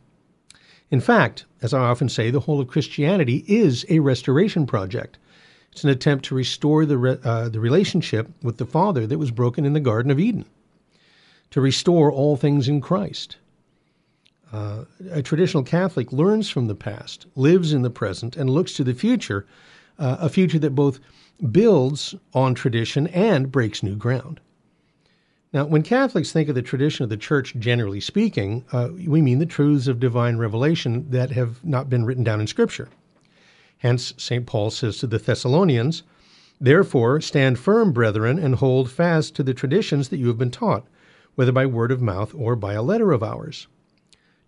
In 0.91 1.01
fact, 1.01 1.45
as 1.61 1.73
I 1.73 1.79
often 1.79 2.09
say, 2.09 2.29
the 2.29 2.41
whole 2.41 2.59
of 2.59 2.67
Christianity 2.67 3.43
is 3.47 3.85
a 3.89 3.99
restoration 3.99 4.65
project. 4.65 5.17
It's 5.71 5.83
an 5.83 5.89
attempt 5.89 6.25
to 6.25 6.35
restore 6.35 6.85
the, 6.85 6.97
re- 6.97 7.17
uh, 7.23 7.49
the 7.49 7.59
relationship 7.59 8.29
with 8.43 8.57
the 8.57 8.65
Father 8.65 9.07
that 9.07 9.17
was 9.17 9.31
broken 9.31 9.65
in 9.65 9.73
the 9.73 9.79
Garden 9.79 10.11
of 10.11 10.19
Eden, 10.19 10.45
to 11.49 11.61
restore 11.61 12.11
all 12.11 12.37
things 12.37 12.67
in 12.67 12.79
Christ. 12.79 13.37
Uh, 14.51 14.85
a 15.09 15.23
traditional 15.23 15.63
Catholic 15.63 16.11
learns 16.11 16.47
from 16.47 16.67
the 16.67 16.75
past, 16.75 17.25
lives 17.35 17.73
in 17.73 17.81
the 17.81 17.89
present, 17.89 18.37
and 18.37 18.51
looks 18.51 18.73
to 18.73 18.83
the 18.83 18.93
future, 18.93 19.47
uh, 19.97 20.17
a 20.19 20.29
future 20.29 20.59
that 20.59 20.75
both 20.75 20.99
builds 21.51 22.13
on 22.35 22.53
tradition 22.53 23.07
and 23.07 23.51
breaks 23.51 23.81
new 23.81 23.95
ground. 23.95 24.39
Now, 25.53 25.65
when 25.65 25.83
Catholics 25.83 26.31
think 26.31 26.49
of 26.49 26.55
the 26.55 26.63
tradition 26.63 27.03
of 27.03 27.09
the 27.09 27.17
church, 27.17 27.53
generally 27.59 27.99
speaking, 27.99 28.65
uh, 28.71 28.89
we 28.91 29.21
mean 29.21 29.37
the 29.37 29.45
truths 29.45 29.87
of 29.87 29.99
divine 29.99 30.37
revelation 30.37 31.11
that 31.11 31.31
have 31.31 31.63
not 31.63 31.91
been 31.91 32.05
written 32.05 32.23
down 32.23 32.41
in 32.41 32.47
Scripture. 32.47 32.89
Hence, 33.77 34.15
St. 34.17 34.47
Paul 34.47 34.71
says 34.71 34.97
to 34.97 35.07
the 35.07 35.19
Thessalonians, 35.19 36.01
Therefore, 36.59 37.21
stand 37.21 37.59
firm, 37.59 37.91
brethren, 37.91 38.39
and 38.39 38.55
hold 38.55 38.89
fast 38.89 39.35
to 39.35 39.43
the 39.43 39.53
traditions 39.53 40.09
that 40.09 40.17
you 40.17 40.27
have 40.27 40.37
been 40.39 40.49
taught, 40.49 40.87
whether 41.35 41.51
by 41.51 41.67
word 41.67 41.91
of 41.91 42.01
mouth 42.01 42.33
or 42.33 42.55
by 42.55 42.73
a 42.73 42.81
letter 42.81 43.11
of 43.11 43.21
ours. 43.21 43.67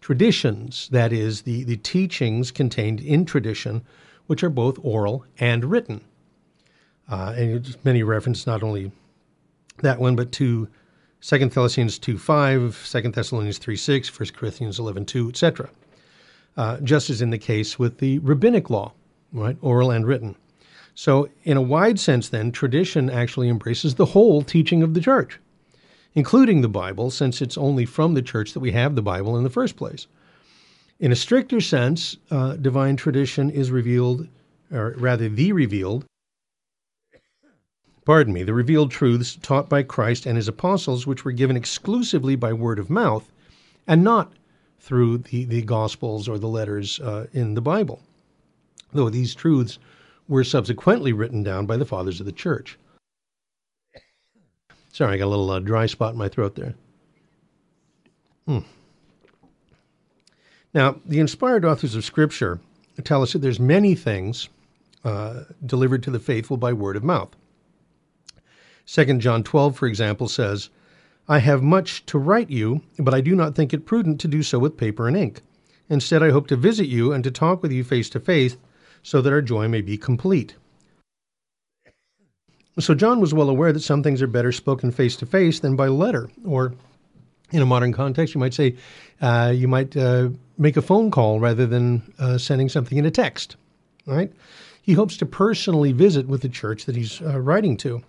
Traditions, 0.01 0.89
that 0.89 1.13
is, 1.13 1.43
the, 1.43 1.63
the 1.65 1.77
teachings 1.77 2.49
contained 2.49 2.99
in 2.99 3.25
tradition, 3.25 3.83
which 4.25 4.43
are 4.43 4.49
both 4.49 4.79
oral 4.81 5.25
and 5.39 5.65
written. 5.65 6.01
Uh, 7.07 7.33
and 7.35 7.77
many 7.83 8.01
reference 8.01 8.47
not 8.47 8.63
only 8.63 8.91
that 9.81 9.99
one, 9.99 10.15
but 10.15 10.31
to 10.31 10.67
2 11.25 11.39
Thessalonians 11.39 11.97
2 11.97 12.19
5, 12.19 12.87
2 12.91 13.01
Thessalonians 13.09 13.57
3 13.57 13.75
6, 13.75 14.19
1 14.19 14.29
Corinthians 14.35 14.77
11 14.77 15.05
2, 15.05 15.29
etc. 15.29 15.69
Uh, 16.55 16.77
just 16.81 17.09
as 17.09 17.19
in 17.19 17.31
the 17.31 17.39
case 17.39 17.79
with 17.79 17.97
the 17.97 18.19
rabbinic 18.19 18.69
law, 18.69 18.91
right, 19.33 19.57
oral 19.61 19.89
and 19.89 20.05
written. 20.05 20.35
So, 20.93 21.27
in 21.43 21.57
a 21.57 21.63
wide 21.63 21.99
sense, 21.99 22.29
then, 22.29 22.51
tradition 22.51 23.09
actually 23.09 23.49
embraces 23.49 23.95
the 23.95 24.05
whole 24.05 24.43
teaching 24.43 24.83
of 24.83 24.93
the 24.93 25.01
church, 25.01 25.39
including 26.13 26.61
the 26.61 26.69
Bible, 26.69 27.09
since 27.09 27.41
it's 27.41 27.57
only 27.57 27.85
from 27.85 28.13
the 28.13 28.21
church 28.21 28.53
that 28.53 28.59
we 28.59 28.73
have 28.73 28.93
the 28.93 29.01
Bible 29.01 29.35
in 29.35 29.43
the 29.43 29.49
first 29.49 29.77
place. 29.77 30.05
In 30.99 31.11
a 31.11 31.15
stricter 31.15 31.59
sense, 31.59 32.17
uh, 32.29 32.55
divine 32.55 32.97
tradition 32.97 33.49
is 33.49 33.71
revealed, 33.71 34.27
or 34.71 34.93
rather, 34.97 35.27
the 35.27 35.53
revealed 35.53 36.05
pardon 38.05 38.33
me, 38.33 38.43
the 38.43 38.53
revealed 38.53 38.91
truths 38.91 39.35
taught 39.41 39.67
by 39.67 39.83
Christ 39.83 40.25
and 40.25 40.37
his 40.37 40.47
apostles, 40.47 41.05
which 41.05 41.25
were 41.25 41.31
given 41.31 41.57
exclusively 41.57 42.35
by 42.35 42.53
word 42.53 42.79
of 42.79 42.89
mouth 42.89 43.31
and 43.87 44.03
not 44.03 44.31
through 44.79 45.17
the, 45.17 45.45
the 45.45 45.63
Gospels 45.63 46.29
or 46.29 46.37
the 46.37 46.47
letters 46.47 46.99
uh, 46.99 47.25
in 47.33 47.55
the 47.55 47.61
Bible, 47.61 48.01
though 48.93 49.09
these 49.09 49.33
truths 49.33 49.79
were 50.27 50.43
subsequently 50.43 51.11
written 51.11 51.43
down 51.43 51.65
by 51.65 51.77
the 51.77 51.85
fathers 51.85 52.19
of 52.19 52.25
the 52.25 52.31
church. 52.31 52.77
Sorry, 54.91 55.15
I 55.15 55.17
got 55.17 55.25
a 55.25 55.27
little 55.27 55.49
uh, 55.51 55.59
dry 55.59 55.87
spot 55.87 56.13
in 56.13 56.17
my 56.17 56.29
throat 56.29 56.55
there. 56.55 56.73
Hmm. 58.47 58.59
Now, 60.73 60.97
the 61.05 61.19
inspired 61.19 61.65
authors 61.65 61.95
of 61.95 62.05
Scripture 62.05 62.59
tell 63.03 63.21
us 63.21 63.33
that 63.33 63.39
there's 63.39 63.59
many 63.59 63.95
things 63.95 64.49
uh, 65.03 65.43
delivered 65.65 66.03
to 66.03 66.11
the 66.11 66.19
faithful 66.19 66.57
by 66.57 66.73
word 66.73 66.95
of 66.95 67.03
mouth. 67.03 67.35
2 68.87 69.17
John 69.17 69.43
12, 69.43 69.75
for 69.75 69.87
example, 69.87 70.27
says, 70.27 70.69
I 71.27 71.39
have 71.39 71.63
much 71.63 72.05
to 72.07 72.19
write 72.19 72.51
you, 72.51 72.81
but 72.99 73.13
I 73.13 73.21
do 73.21 73.35
not 73.35 73.55
think 73.55 73.73
it 73.73 73.85
prudent 73.85 74.19
to 74.21 74.27
do 74.27 74.43
so 74.43 74.59
with 74.59 74.77
paper 74.77 75.07
and 75.07 75.17
ink. 75.17 75.41
Instead, 75.89 76.21
I 76.21 76.31
hope 76.31 76.47
to 76.47 76.55
visit 76.55 76.87
you 76.87 77.11
and 77.11 77.23
to 77.23 77.31
talk 77.31 77.61
with 77.61 77.71
you 77.71 77.83
face 77.83 78.09
to 78.11 78.19
face 78.19 78.57
so 79.01 79.21
that 79.21 79.33
our 79.33 79.41
joy 79.41 79.67
may 79.67 79.81
be 79.81 79.97
complete. 79.97 80.55
So, 82.77 82.93
John 82.93 83.21
was 83.21 83.33
well 83.33 83.49
aware 83.49 83.71
that 83.71 83.79
some 83.79 84.03
things 84.03 84.21
are 84.21 84.27
better 84.27 84.51
spoken 84.51 84.91
face 84.91 85.15
to 85.17 85.25
face 85.25 85.59
than 85.59 85.75
by 85.75 85.87
letter, 85.87 86.29
or 86.43 86.73
in 87.51 87.61
a 87.61 87.65
modern 87.65 87.93
context, 87.93 88.35
you 88.35 88.39
might 88.39 88.53
say 88.53 88.75
uh, 89.21 89.53
you 89.55 89.67
might 89.67 89.95
uh, 89.95 90.29
make 90.57 90.75
a 90.75 90.81
phone 90.81 91.11
call 91.11 91.39
rather 91.39 91.65
than 91.65 92.13
uh, 92.19 92.37
sending 92.37 92.67
something 92.67 92.97
in 92.97 93.05
a 93.05 93.11
text. 93.11 93.55
Right? 94.05 94.31
He 94.81 94.93
hopes 94.93 95.17
to 95.17 95.25
personally 95.25 95.91
visit 95.91 96.27
with 96.27 96.41
the 96.41 96.49
church 96.49 96.85
that 96.85 96.95
he's 96.95 97.21
uh, 97.21 97.39
writing 97.39 97.77
to. 97.77 98.03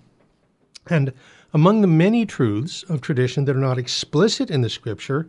And 0.88 1.12
among 1.52 1.80
the 1.80 1.86
many 1.86 2.26
truths 2.26 2.82
of 2.84 3.00
tradition 3.00 3.44
that 3.44 3.56
are 3.56 3.60
not 3.60 3.78
explicit 3.78 4.50
in 4.50 4.60
the 4.60 4.70
scripture 4.70 5.28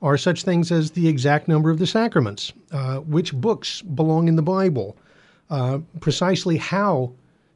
are 0.00 0.16
such 0.16 0.42
things 0.44 0.70
as 0.70 0.92
the 0.92 1.08
exact 1.08 1.48
number 1.48 1.70
of 1.70 1.78
the 1.78 1.86
sacraments, 1.86 2.52
uh, 2.70 2.98
which 2.98 3.34
books 3.34 3.82
belong 3.82 4.28
in 4.28 4.36
the 4.36 4.42
Bible, 4.42 4.96
uh, 5.50 5.78
precisely 6.00 6.56
how 6.56 7.12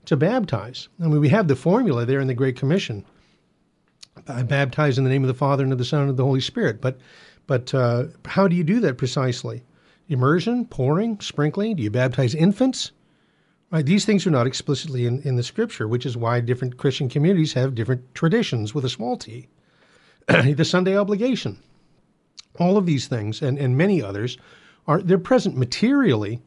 to 0.07 0.17
baptize. 0.17 0.89
I 1.01 1.07
mean, 1.07 1.21
we 1.21 1.29
have 1.29 1.49
the 1.49 1.57
formula 1.57 2.05
there 2.05 2.21
in 2.21 2.27
the 2.27 2.35
Great 2.35 2.57
Commission. 2.57 3.05
I 4.27 4.43
baptize 4.43 4.99
in 4.99 5.05
the 5.05 5.11
name 5.11 5.23
of 5.23 5.29
the 5.29 5.35
Father 5.35 5.63
and 5.63 5.73
of 5.73 5.79
the 5.79 5.85
Son 5.85 6.03
and 6.03 6.11
of 6.11 6.17
the 6.17 6.25
Holy 6.25 6.41
Spirit. 6.41 6.81
But, 6.81 6.99
but 7.47 7.73
uh, 7.73 8.05
how 8.25 8.49
do 8.49 8.57
you 8.57 8.65
do 8.65 8.81
that 8.81 8.99
precisely? 8.99 9.63
Immersion, 10.09 10.67
pouring, 10.67 11.21
sprinkling? 11.21 11.77
Do 11.77 11.83
you 11.83 11.91
baptize 11.91 12.35
infants? 12.35 12.93
Right, 13.73 13.87
these 13.87 14.05
things 14.05 14.27
are 14.27 14.31
not 14.31 14.47
explicitly 14.47 15.07
in, 15.07 15.23
in 15.23 15.37
the 15.37 15.43
Scripture, 15.43 15.89
which 15.89 16.05
is 16.05 16.15
why 16.15 16.41
different 16.41 16.77
Christian 16.77 17.09
communities 17.09 17.55
have 17.55 17.75
different 17.75 18.15
traditions 18.15 18.75
with 18.75 18.85
a 18.85 18.91
small 18.91 19.17
t. 19.17 19.49
the 20.29 20.63
Sunday 20.63 20.95
obligation, 20.95 21.59
all 22.59 22.77
of 22.77 22.85
these 22.85 23.09
things, 23.09 23.41
and, 23.41 23.59
and 23.59 23.79
many 23.79 24.03
others, 24.03 24.37
are 24.87 25.01
they're 25.01 25.17
present 25.17 25.57
materially 25.57 26.43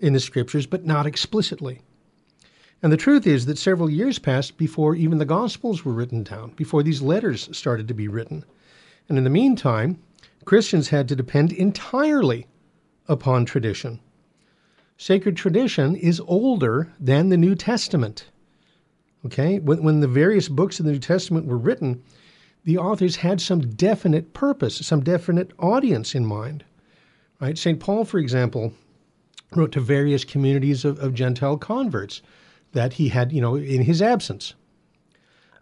in 0.00 0.14
the 0.14 0.20
Scriptures, 0.20 0.66
but 0.66 0.86
not 0.86 1.04
explicitly. 1.04 1.82
And 2.82 2.90
the 2.90 2.96
truth 2.96 3.26
is 3.26 3.44
that 3.44 3.58
several 3.58 3.90
years 3.90 4.18
passed 4.18 4.56
before 4.56 4.94
even 4.94 5.18
the 5.18 5.26
Gospels 5.26 5.84
were 5.84 5.92
written 5.92 6.22
down, 6.22 6.52
before 6.52 6.82
these 6.82 7.02
letters 7.02 7.54
started 7.54 7.86
to 7.88 7.94
be 7.94 8.08
written. 8.08 8.42
And 9.10 9.18
in 9.18 9.24
the 9.24 9.30
meantime, 9.30 9.98
Christians 10.46 10.88
had 10.88 11.08
to 11.08 11.16
depend 11.16 11.52
entirely 11.52 12.46
upon 13.06 13.44
tradition. 13.44 14.00
Sacred 15.00 15.36
tradition 15.36 15.94
is 15.94 16.20
older 16.26 16.92
than 16.98 17.28
the 17.28 17.36
New 17.36 17.54
Testament. 17.54 18.26
Okay? 19.24 19.60
When, 19.60 19.80
when 19.84 20.00
the 20.00 20.08
various 20.08 20.48
books 20.48 20.80
of 20.80 20.86
the 20.86 20.92
New 20.92 20.98
Testament 20.98 21.46
were 21.46 21.56
written, 21.56 22.02
the 22.64 22.78
authors 22.78 23.16
had 23.16 23.40
some 23.40 23.60
definite 23.60 24.34
purpose, 24.34 24.84
some 24.84 25.04
definite 25.04 25.52
audience 25.60 26.16
in 26.16 26.26
mind. 26.26 26.64
Right? 27.40 27.56
St. 27.56 27.78
Paul, 27.78 28.04
for 28.04 28.18
example, 28.18 28.72
wrote 29.54 29.70
to 29.72 29.80
various 29.80 30.24
communities 30.24 30.84
of, 30.84 30.98
of 30.98 31.14
Gentile 31.14 31.56
converts 31.56 32.20
that 32.72 32.94
he 32.94 33.08
had, 33.08 33.32
you 33.32 33.40
know, 33.40 33.54
in 33.54 33.82
his 33.82 34.02
absence, 34.02 34.54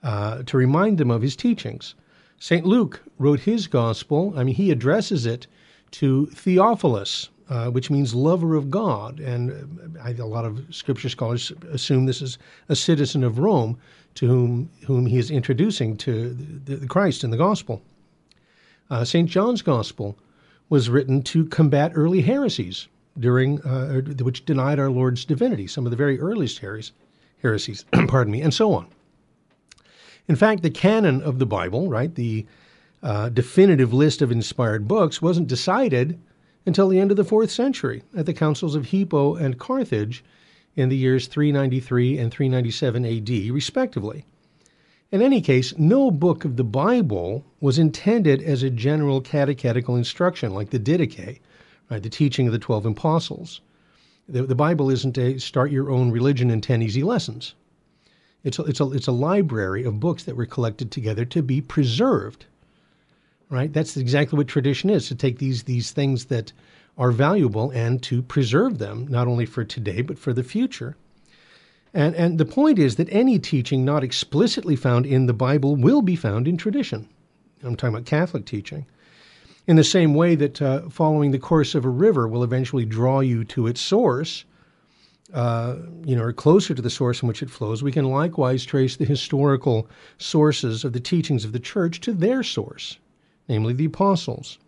uh, 0.03 0.45
to 0.45 0.57
remind 0.57 0.97
them 0.97 1.11
of 1.11 1.21
his 1.21 1.37
teachings. 1.37 1.95
St. 2.41 2.65
Luke 2.65 3.03
wrote 3.19 3.41
his 3.41 3.67
gospel, 3.67 4.33
I 4.35 4.45
mean, 4.45 4.55
he 4.55 4.71
addresses 4.71 5.27
it 5.27 5.47
to 5.93 6.27
Theophilus, 6.27 7.29
uh, 7.49 7.71
which 7.71 7.91
means 7.91 8.15
lover 8.15 8.55
of 8.55 8.71
God. 8.71 9.21
And 9.21 9.97
uh, 9.99 10.23
a 10.23 10.27
lot 10.27 10.45
of 10.45 10.63
scripture 10.75 11.09
scholars 11.09 11.53
assume 11.71 12.07
this 12.07 12.23
is 12.23 12.39
a 12.69 12.77
citizen 12.77 13.23
of 13.23 13.39
Rome 13.39 13.79
to 14.17 14.27
whom, 14.27 14.71
whom 14.87 15.07
he 15.07 15.19
is 15.19 15.31
introducing 15.31 15.97
to 15.99 16.31
the, 16.31 16.77
the 16.77 16.87
Christ 16.87 17.23
in 17.23 17.31
the 17.31 17.37
gospel. 17.37 17.83
Uh, 18.91 19.05
St. 19.05 19.29
John's 19.29 19.63
gospel 19.63 20.17
was 20.69 20.91
written 20.91 21.23
to 21.23 21.47
combat 21.47 21.93
early 21.95 22.23
heresies 22.23 22.89
during 23.19 23.61
uh, 23.63 24.01
which 24.23 24.45
denied 24.45 24.79
our 24.79 24.91
Lord's 24.91 25.25
divinity, 25.25 25.67
some 25.67 25.87
of 25.87 25.91
the 25.91 25.97
very 25.97 26.19
earliest 26.21 26.61
heresies, 27.41 27.85
pardon 28.09 28.33
me, 28.33 28.43
and 28.43 28.53
so 28.53 28.73
on. 28.73 28.87
In 30.29 30.37
fact, 30.37 30.63
the 30.63 30.71
canon 30.71 31.23
of 31.23 31.39
the 31.39 31.47
Bible, 31.47 31.89
right, 31.89 32.15
the 32.15 32.47
uh, 33.03 33.29
definitive 33.29 33.93
list 33.93 34.23
of 34.23 34.33
inspired 34.33 34.89
books, 34.89 35.23
wasn't 35.23 35.47
decided 35.47 36.21
until 36.67 36.89
the 36.89 36.99
end 36.99 37.11
of 37.13 37.17
the 37.17 37.25
fourth 37.25 37.51
century 37.51 38.03
at 38.17 38.27
the 38.27 38.35
councils 38.35 38.75
of 38.75 38.87
Hippo 38.87 39.37
and 39.37 39.59
Carthage 39.59 40.25
in 40.75 40.89
the 40.89 40.97
years 40.97 41.29
393 41.29 42.19
and 42.19 42.31
397 42.31 43.07
AD, 43.07 43.55
respectively. 43.55 44.27
In 45.13 45.23
any 45.23 45.41
case, 45.41 45.73
no 45.79 46.11
book 46.11 46.45
of 46.45 46.57
the 46.57 46.65
Bible 46.65 47.45
was 47.61 47.79
intended 47.79 48.43
as 48.43 48.63
a 48.63 48.71
general 48.71 49.21
catechetical 49.21 49.95
instruction 49.95 50.53
like 50.53 50.71
the 50.71 50.81
Didache, 50.81 51.39
right, 51.89 52.03
the 52.03 52.11
teaching 52.11 52.49
of 52.49 52.53
the 52.53 52.59
12 52.59 52.87
apostles. 52.87 53.61
The, 54.29 54.43
the 54.43 54.57
Bible 54.57 54.91
isn't 54.91 55.17
a 55.17 55.39
start 55.39 55.71
your 55.71 55.91
own 55.91 56.11
religion 56.11 56.51
in 56.51 56.61
10 56.61 56.83
easy 56.83 57.05
lessons. 57.05 57.55
It's 58.43 58.59
a, 58.59 58.65
it's, 58.65 58.81
a, 58.81 58.91
it's 58.91 59.07
a 59.07 59.13
library 59.13 59.85
of 59.85 60.01
books 60.01 60.25
that 60.25 60.37
were 60.37 60.47
collected 60.47 60.91
together 60.91 61.25
to 61.27 61.43
be 61.43 61.61
preserved. 61.61 62.47
Right? 63.49 63.73
That's 63.73 63.97
exactly 63.97 64.37
what 64.37 64.49
tradition 64.49 64.91
is 64.91 65.07
to 65.09 65.15
take 65.15 65.39
these, 65.39 65.63
these 65.63 65.93
things 65.93 66.27
that 66.27 66.53
are 66.99 67.13
valuable 67.13 67.71
and 67.71 68.03
to 68.03 68.23
preserve 68.23 68.79
them, 68.79 69.07
not 69.09 69.29
only 69.29 69.47
for 69.47 69.65
today, 69.65 70.03
but 70.03 70.19
for 70.19 70.33
the 70.33 70.43
future. 70.43 70.97
And, 71.95 72.15
and 72.15 72.39
the 72.39 72.45
point 72.45 72.79
is 72.79 72.97
that 72.97 73.09
any 73.11 73.39
teaching 73.39 73.85
not 73.85 74.05
explicitly 74.05 74.77
found 74.77 75.07
in 75.07 75.27
the 75.27 75.33
Bible 75.33 75.77
will 75.77 76.03
be 76.03 76.17
found 76.17 76.49
in 76.49 76.57
tradition. 76.57 77.09
I'm 77.63 77.77
talking 77.77 77.95
about 77.95 78.07
Catholic 78.07 78.45
teaching. 78.45 78.87
In 79.67 79.77
the 79.77 79.85
same 79.85 80.15
way 80.15 80.35
that 80.37 80.63
uh, 80.63 80.89
following 80.89 81.31
the 81.31 81.39
course 81.39 81.75
of 81.75 81.85
a 81.85 81.89
river 81.91 82.29
will 82.29 82.45
eventually 82.45 82.85
draw 82.85 83.21
you 83.21 83.45
to 83.47 83.67
its 83.67 83.81
source, 83.81 84.45
uh, 85.35 85.77
you 86.05 86.15
know, 86.15 86.23
or 86.23 86.33
closer 86.33 86.75
to 86.75 86.83
the 86.83 86.91
source 86.91 87.23
in 87.23 87.29
which 87.29 87.43
it 87.43 87.51
flows, 87.51 87.83
we 87.83 87.91
can 87.91 88.05
likewise 88.05 88.65
trace 88.65 88.97
the 88.97 89.05
historical 89.05 89.89
sources 90.19 90.85
of 90.85 90.93
the 90.93 91.01
teachings 91.01 91.45
of 91.45 91.53
the 91.53 91.59
church 91.59 92.01
to 92.03 92.13
their 92.13 92.43
source, 92.43 92.99
namely 93.49 93.73
the 93.73 93.85
apostles. 93.85 94.59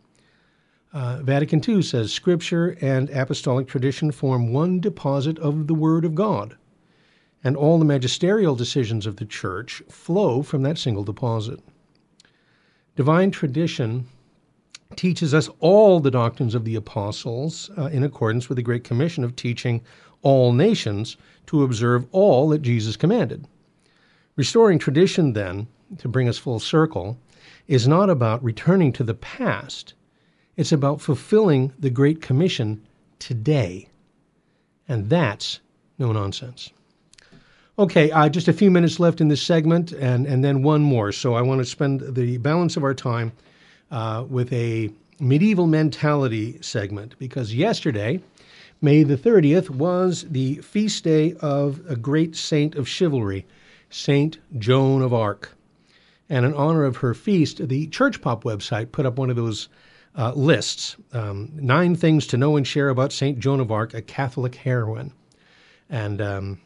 Uh, 0.93 1.21
Vatican 1.23 1.63
II 1.67 1.83
says 1.83 2.13
Scripture 2.13 2.77
and 2.81 3.11
apostolic 3.11 3.67
tradition 3.67 4.11
form 4.11 4.53
one 4.53 4.81
deposit 4.81 5.39
of 5.39 5.67
the 5.67 5.75
Word 5.75 6.05
of 6.05 6.15
God, 6.15 6.57
and 7.45 7.57
all 7.57 7.79
the 7.79 7.85
magisterial 7.85 8.55
decisions 8.55 9.07
of 9.07 9.17
the 9.17 9.27
Church 9.27 9.83
flow 9.89 10.43
from 10.43 10.63
that 10.63 10.79
single 10.79 11.05
deposit. 11.05 11.61
Divine 12.97 13.31
tradition 13.31 14.07
teaches 14.97 15.35
us 15.35 15.51
all 15.61 16.01
the 16.01 16.11
doctrines 16.11 16.55
of 16.55 16.65
the 16.65 16.75
apostles 16.75 17.71
uh, 17.77 17.85
in 17.87 18.03
accordance 18.03 18.49
with 18.49 18.57
the 18.57 18.63
Great 18.63 18.85
Commission 18.85 19.23
of 19.23 19.37
teaching 19.37 19.83
all 20.23 20.53
nations 20.53 21.17
to 21.47 21.63
observe 21.63 22.07
all 22.13 22.49
that 22.49 22.63
Jesus 22.63 22.97
commanded. 22.97 23.47
Restoring 24.37 24.79
tradition, 24.79 25.33
then, 25.33 25.69
to 25.99 26.09
bring 26.09 26.29
us 26.29 26.39
full 26.39 26.59
circle, 26.59 27.19
is 27.69 27.87
not 27.87 28.11
about 28.11 28.43
returning 28.43 28.93
to 28.95 29.05
the 29.05 29.15
past. 29.15 29.95
It's 30.57 30.73
about 30.73 31.01
fulfilling 31.01 31.73
the 31.79 31.91
Great 31.91 32.21
Commission 32.21 32.85
today. 33.19 33.89
And 34.89 35.09
that's 35.09 35.61
no 35.99 36.11
nonsense. 36.13 36.71
Okay, 37.79 38.11
uh, 38.11 38.29
just 38.29 38.49
a 38.49 38.53
few 38.53 38.73
minutes 38.73 38.99
left 38.99 39.21
in 39.21 39.29
this 39.29 39.43
segment, 39.43 39.93
and, 39.93 40.27
and 40.27 40.43
then 40.43 40.63
one 40.63 40.83
more. 40.83 41.13
So 41.13 41.35
I 41.35 41.43
want 41.43 41.61
to 41.61 41.65
spend 41.65 42.01
the 42.01 42.39
balance 42.39 42.77
of 42.77 42.83
our 42.83 42.95
time 42.95 43.31
uh, 43.93 44.25
with 44.29 44.53
a 44.53 44.91
medieval 45.21 45.67
mentality 45.67 46.59
segment 46.61 47.15
because 47.19 47.55
yesterday, 47.55 48.21
May 48.81 49.03
the 49.03 49.17
30th, 49.17 49.71
was 49.71 50.25
the 50.31 50.57
feast 50.57 51.03
day 51.03 51.35
of 51.41 51.81
a 51.89 51.97
great 51.97 52.37
saint 52.37 52.77
of 52.77 52.89
chivalry, 52.89 53.45
Saint 53.91 54.39
Joan 54.57 55.03
of 55.03 55.13
Arc. 55.13 55.58
And 56.31 56.45
in 56.45 56.55
honor 56.55 56.85
of 56.85 56.99
her 56.99 57.15
feast, 57.15 57.67
the 57.69 57.87
Church 57.89 58.21
Pop 58.21 58.45
website 58.45 58.93
put 58.93 59.07
up 59.07 59.19
one 59.19 59.31
of 59.31 59.37
those 59.37 59.69
uh, 60.17 60.33
lists 60.33 60.97
um, 61.13 61.51
nine 61.55 61.95
things 61.95 62.27
to 62.27 62.37
know 62.37 62.57
and 62.57 62.67
share 62.67 62.89
about 62.89 63.13
Saint 63.13 63.39
Joan 63.39 63.61
of 63.61 63.71
Arc, 63.71 63.95
a 63.95 64.03
Catholic 64.03 64.57
heroine. 64.57 65.13
And 65.89 66.21
um, 66.21 66.61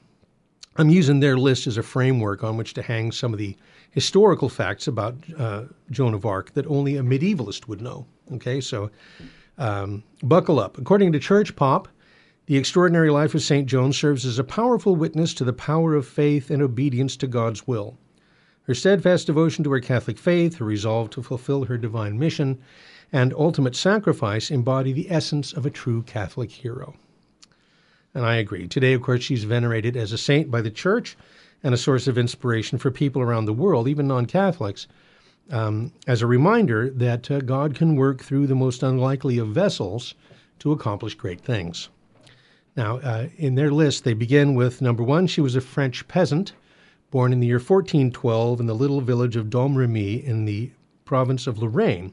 I'm 0.77 0.89
using 0.89 1.21
their 1.21 1.37
list 1.37 1.67
as 1.67 1.77
a 1.77 1.83
framework 1.83 2.43
on 2.43 2.57
which 2.57 2.75
to 2.75 2.83
hang 2.83 3.13
some 3.13 3.33
of 3.33 3.39
the 3.39 3.57
historical 3.91 4.49
facts 4.49 4.87
about 4.89 5.17
uh, 5.39 5.65
Joan 5.91 6.15
of 6.15 6.25
Arc 6.25 6.55
that 6.55 6.67
only 6.67 6.97
a 6.97 7.03
medievalist 7.03 7.69
would 7.69 7.83
know. 7.83 8.07
Okay, 8.33 8.61
so 8.61 8.91
um, 9.59 10.03
buckle 10.23 10.59
up. 10.59 10.79
According 10.79 11.13
to 11.13 11.19
Church 11.19 11.55
Pop, 11.55 11.89
the 12.47 12.57
extraordinary 12.57 13.11
life 13.11 13.35
of 13.35 13.43
St. 13.43 13.67
Joan 13.67 13.93
serves 13.93 14.25
as 14.25 14.39
a 14.39 14.45
powerful 14.45 14.97
witness 14.97 15.35
to 15.35 15.45
the 15.45 15.53
power 15.53 15.95
of 15.95 16.07
faith 16.07 16.51
and 16.51 16.63
obedience 16.63 17.17
to 17.19 17.27
God's 17.27 17.67
will. 17.67 17.99
Her 18.65 18.75
steadfast 18.75 19.27
devotion 19.27 19.65
to 19.65 19.73
her 19.73 19.81
Catholic 19.81 20.19
faith, 20.19 20.57
her 20.57 20.65
resolve 20.65 21.11
to 21.11 21.23
fulfill 21.23 21.65
her 21.65 21.77
divine 21.77 22.19
mission, 22.19 22.61
and 23.13 23.35
ultimate 23.35 23.75
sacrifice 23.75 24.51
embody 24.51 24.93
the 24.93 25.11
essence 25.11 25.53
of 25.53 25.67
a 25.67 25.71
true 25.71 26.03
Catholic 26.03 26.51
hero. 26.51 26.95
And 28.15 28.25
I 28.25 28.37
agree. 28.37 28.69
Today, 28.69 28.93
of 28.93 29.03
course, 29.03 29.25
she's 29.25 29.45
venerated 29.45 29.97
as 29.97 30.13
a 30.13 30.19
saint 30.19 30.51
by 30.51 30.61
the 30.61 30.71
church 30.71 31.17
and 31.63 31.75
a 31.75 31.79
source 31.79 32.07
of 32.07 32.17
inspiration 32.17 32.79
for 32.79 32.91
people 32.91 33.21
around 33.21 33.47
the 33.47 33.53
world, 33.53 33.89
even 33.89 34.07
non 34.07 34.27
Catholics, 34.27 34.87
um, 35.51 35.93
as 36.07 36.23
a 36.23 36.27
reminder 36.27 36.89
that 36.91 37.31
uh, 37.31 37.41
God 37.41 37.75
can 37.75 37.97
work 37.97 38.23
through 38.23 38.47
the 38.47 38.55
most 38.55 38.83
unlikely 38.83 39.39
of 39.39 39.49
vessels 39.49 40.15
to 40.61 40.71
accomplish 40.71 41.15
great 41.15 41.41
things. 41.41 41.89
Now, 42.77 42.99
uh, 42.99 43.27
in 43.37 43.57
their 43.57 43.73
list, 43.73 44.05
they 44.05 44.15
begin 44.15 44.55
with 44.55 44.81
number 44.81 45.03
one, 45.03 45.27
she 45.27 45.41
was 45.41 45.57
a 45.57 45.61
French 45.61 46.07
peasant 46.07 46.53
born 47.13 47.33
in 47.33 47.41
the 47.41 47.47
year 47.47 47.59
1412 47.59 48.59
in 48.59 48.67
the 48.67 48.75
little 48.75 49.03
village 49.03 49.37
of 49.37 49.51
Domremy 49.51 50.25
in 50.25 50.47
the 50.47 50.71
province 51.05 51.47
of 51.47 51.59
Lorraine. 51.59 52.13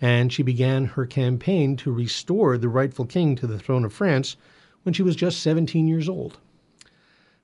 And 0.00 0.32
she 0.32 0.42
began 0.42 0.84
her 0.86 1.06
campaign 1.06 1.76
to 1.76 1.92
restore 1.92 2.58
the 2.58 2.68
rightful 2.68 3.06
king 3.06 3.36
to 3.36 3.46
the 3.46 3.60
throne 3.60 3.84
of 3.84 3.92
France 3.92 4.36
when 4.82 4.92
she 4.92 5.04
was 5.04 5.14
just 5.14 5.40
17 5.40 5.86
years 5.86 6.08
old. 6.08 6.38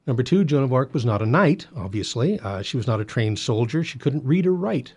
Number 0.05 0.25
two, 0.25 0.45
Joan 0.45 0.65
of 0.65 0.73
Arc 0.73 0.93
was 0.93 1.05
not 1.05 1.23
a 1.23 1.27
knight, 1.27 1.69
obviously. 1.77 2.41
Uh, 2.41 2.61
she 2.61 2.77
was 2.77 2.89
not 2.89 3.01
a 3.01 3.05
trained 3.05 3.39
soldier. 3.39 3.85
She 3.85 3.99
couldn't 3.99 4.25
read 4.25 4.45
or 4.45 4.53
write. 4.53 4.95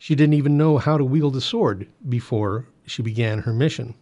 She 0.00 0.16
didn't 0.16 0.34
even 0.34 0.56
know 0.56 0.78
how 0.78 0.98
to 0.98 1.04
wield 1.04 1.36
a 1.36 1.40
sword 1.40 1.86
before 2.08 2.66
she 2.86 3.02
began 3.02 3.40
her 3.40 3.52
mission. 3.52 3.94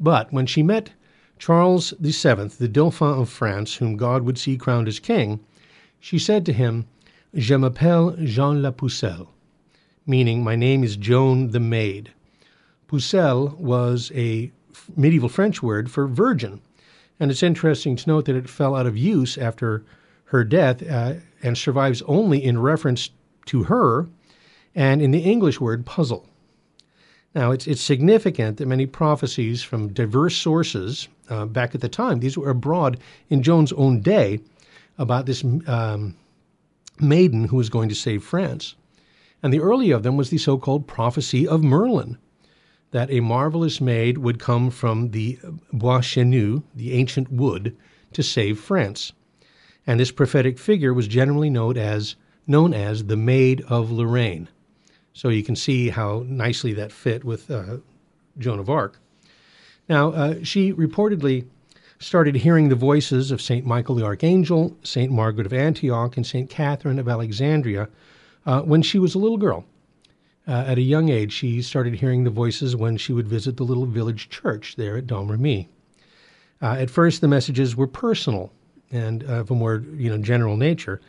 But 0.00 0.32
when 0.32 0.46
she 0.46 0.62
met 0.62 0.92
Charles 1.38 1.92
VII, 2.00 2.48
the 2.58 2.70
Dauphin 2.72 3.20
of 3.20 3.28
France, 3.28 3.74
whom 3.74 3.98
God 3.98 4.22
would 4.22 4.38
see 4.38 4.56
crowned 4.56 4.88
as 4.88 4.98
king, 4.98 5.40
she 6.00 6.18
said 6.18 6.46
to 6.46 6.52
him, 6.52 6.86
Je 7.34 7.56
m'appelle 7.56 8.16
Jean 8.24 8.62
la 8.62 8.70
Pucelle, 8.70 9.28
meaning, 10.06 10.42
My 10.42 10.56
name 10.56 10.82
is 10.82 10.96
Joan 10.96 11.50
the 11.50 11.60
Maid. 11.60 12.10
Pucelle 12.88 13.56
was 13.58 14.10
a 14.14 14.50
medieval 14.96 15.28
French 15.28 15.62
word 15.62 15.90
for 15.90 16.08
virgin, 16.08 16.60
and 17.20 17.30
it's 17.30 17.42
interesting 17.42 17.94
to 17.96 18.08
note 18.08 18.24
that 18.24 18.34
it 18.34 18.48
fell 18.48 18.74
out 18.74 18.86
of 18.86 18.96
use 18.96 19.36
after 19.36 19.84
her 20.24 20.42
death 20.42 20.82
uh, 20.88 21.14
and 21.42 21.56
survives 21.56 22.02
only 22.02 22.42
in 22.42 22.58
reference 22.58 23.10
to 23.46 23.64
her 23.64 24.08
and 24.74 25.02
in 25.02 25.10
the 25.10 25.20
English 25.20 25.60
word 25.60 25.84
puzzle. 25.84 26.26
Now, 27.34 27.52
it's, 27.52 27.66
it's 27.66 27.80
significant 27.80 28.56
that 28.56 28.66
many 28.66 28.86
prophecies 28.86 29.62
from 29.62 29.92
diverse 29.92 30.36
sources 30.36 31.08
uh, 31.28 31.46
back 31.46 31.74
at 31.74 31.80
the 31.80 31.88
time, 31.88 32.20
these 32.20 32.36
were 32.36 32.50
abroad 32.50 32.98
in 33.28 33.42
Joan's 33.42 33.72
own 33.74 34.00
day, 34.00 34.40
about 35.00 35.24
this 35.24 35.42
um, 35.66 36.14
maiden 37.00 37.48
who 37.48 37.56
was 37.56 37.70
going 37.70 37.88
to 37.88 37.94
save 37.94 38.22
France. 38.22 38.76
And 39.42 39.50
the 39.50 39.60
early 39.60 39.90
of 39.90 40.02
them 40.02 40.18
was 40.18 40.28
the 40.28 40.36
so 40.36 40.58
called 40.58 40.86
prophecy 40.86 41.48
of 41.48 41.64
Merlin, 41.64 42.18
that 42.90 43.10
a 43.10 43.20
marvelous 43.20 43.80
maid 43.80 44.18
would 44.18 44.38
come 44.38 44.70
from 44.70 45.12
the 45.12 45.38
Bois 45.72 46.00
Chenu, 46.00 46.62
the 46.74 46.92
ancient 46.92 47.32
wood, 47.32 47.74
to 48.12 48.22
save 48.22 48.60
France. 48.60 49.12
And 49.86 49.98
this 49.98 50.12
prophetic 50.12 50.58
figure 50.58 50.92
was 50.92 51.08
generally 51.08 51.48
known 51.48 51.78
as, 51.78 52.16
known 52.46 52.74
as 52.74 53.04
the 53.04 53.16
Maid 53.16 53.62
of 53.68 53.90
Lorraine. 53.90 54.48
So 55.14 55.30
you 55.30 55.42
can 55.42 55.56
see 55.56 55.88
how 55.88 56.24
nicely 56.26 56.74
that 56.74 56.92
fit 56.92 57.24
with 57.24 57.50
uh, 57.50 57.78
Joan 58.36 58.58
of 58.58 58.68
Arc. 58.68 59.00
Now, 59.88 60.10
uh, 60.12 60.34
she 60.42 60.74
reportedly 60.74 61.46
started 62.00 62.34
hearing 62.34 62.70
the 62.70 62.74
voices 62.74 63.30
of 63.30 63.42
St. 63.42 63.64
Michael 63.66 63.94
the 63.94 64.04
Archangel, 64.04 64.74
St. 64.82 65.12
Margaret 65.12 65.46
of 65.46 65.52
Antioch, 65.52 66.16
and 66.16 66.26
St. 66.26 66.48
Catherine 66.48 66.98
of 66.98 67.08
Alexandria 67.08 67.88
uh, 68.46 68.62
when 68.62 68.80
she 68.80 68.98
was 68.98 69.14
a 69.14 69.18
little 69.18 69.36
girl. 69.36 69.66
Uh, 70.48 70.64
at 70.66 70.78
a 70.78 70.82
young 70.82 71.10
age, 71.10 71.32
she 71.32 71.60
started 71.60 71.94
hearing 71.94 72.24
the 72.24 72.30
voices 72.30 72.74
when 72.74 72.96
she 72.96 73.12
would 73.12 73.28
visit 73.28 73.58
the 73.58 73.64
little 73.64 73.84
village 73.84 74.30
church 74.30 74.76
there 74.76 74.96
at 74.96 75.06
Domremy. 75.06 75.68
Uh, 76.62 76.76
at 76.78 76.90
first, 76.90 77.20
the 77.20 77.28
messages 77.28 77.76
were 77.76 77.86
personal 77.86 78.50
and 78.90 79.22
of 79.24 79.50
a 79.50 79.54
more 79.54 79.84
you 79.94 80.08
know 80.08 80.18
general 80.18 80.56
nature, 80.56 81.00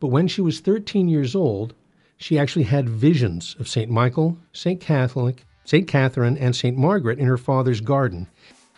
but 0.00 0.08
when 0.08 0.26
she 0.26 0.42
was 0.42 0.60
13 0.60 1.08
years 1.08 1.34
old, 1.34 1.74
she 2.16 2.38
actually 2.38 2.64
had 2.64 2.88
visions 2.88 3.56
of 3.58 3.68
St. 3.68 3.90
Michael, 3.90 4.36
St. 4.52 4.80
Catholic, 4.80 5.46
St. 5.64 5.86
Catherine, 5.86 6.36
and 6.36 6.54
St. 6.54 6.76
Margaret 6.76 7.18
in 7.18 7.26
her 7.26 7.38
father's 7.38 7.80
garden, 7.80 8.26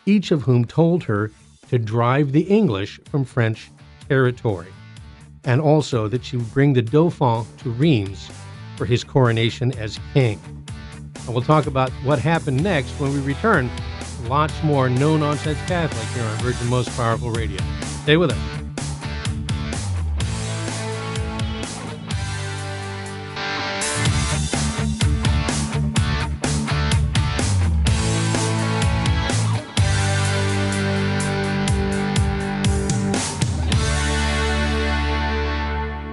each 0.07 0.31
of 0.31 0.43
whom 0.43 0.64
told 0.64 1.05
her 1.05 1.31
to 1.73 1.79
drive 1.79 2.33
the 2.33 2.43
English 2.43 3.01
from 3.11 3.25
French 3.25 3.70
territory, 4.07 4.66
and 5.45 5.59
also 5.59 6.07
that 6.07 6.23
she 6.23 6.37
would 6.37 6.53
bring 6.53 6.75
the 6.75 6.83
Dauphin 6.83 7.47
to 7.57 7.70
Reims 7.70 8.31
for 8.77 8.85
his 8.85 9.03
coronation 9.03 9.73
as 9.79 9.99
king. 10.12 10.39
And 11.25 11.29
we'll 11.29 11.41
talk 11.41 11.66
about 11.66 11.91
what 12.05 12.18
happened 12.18 12.62
next 12.62 12.91
when 13.01 13.14
we 13.14 13.20
return. 13.20 13.70
Lots 14.25 14.62
more 14.62 14.91
no 14.91 15.16
nonsense 15.16 15.59
Catholic 15.66 16.07
here 16.09 16.25
on 16.25 16.37
Virgin 16.41 16.68
Most 16.68 16.95
Powerful 16.95 17.31
Radio. 17.31 17.61
Stay 18.03 18.18
with 18.18 18.33
us. 18.33 18.61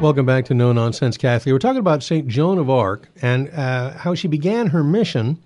Welcome 0.01 0.25
back 0.25 0.45
to 0.45 0.53
No 0.53 0.71
Nonsense 0.71 1.17
Catholic. 1.17 1.51
We're 1.51 1.59
talking 1.59 1.81
about 1.81 2.03
St. 2.03 2.25
Joan 2.25 2.57
of 2.57 2.69
Arc 2.69 3.09
and 3.21 3.49
uh, 3.49 3.91
how 3.91 4.15
she 4.15 4.29
began 4.29 4.67
her 4.67 4.81
mission 4.81 5.37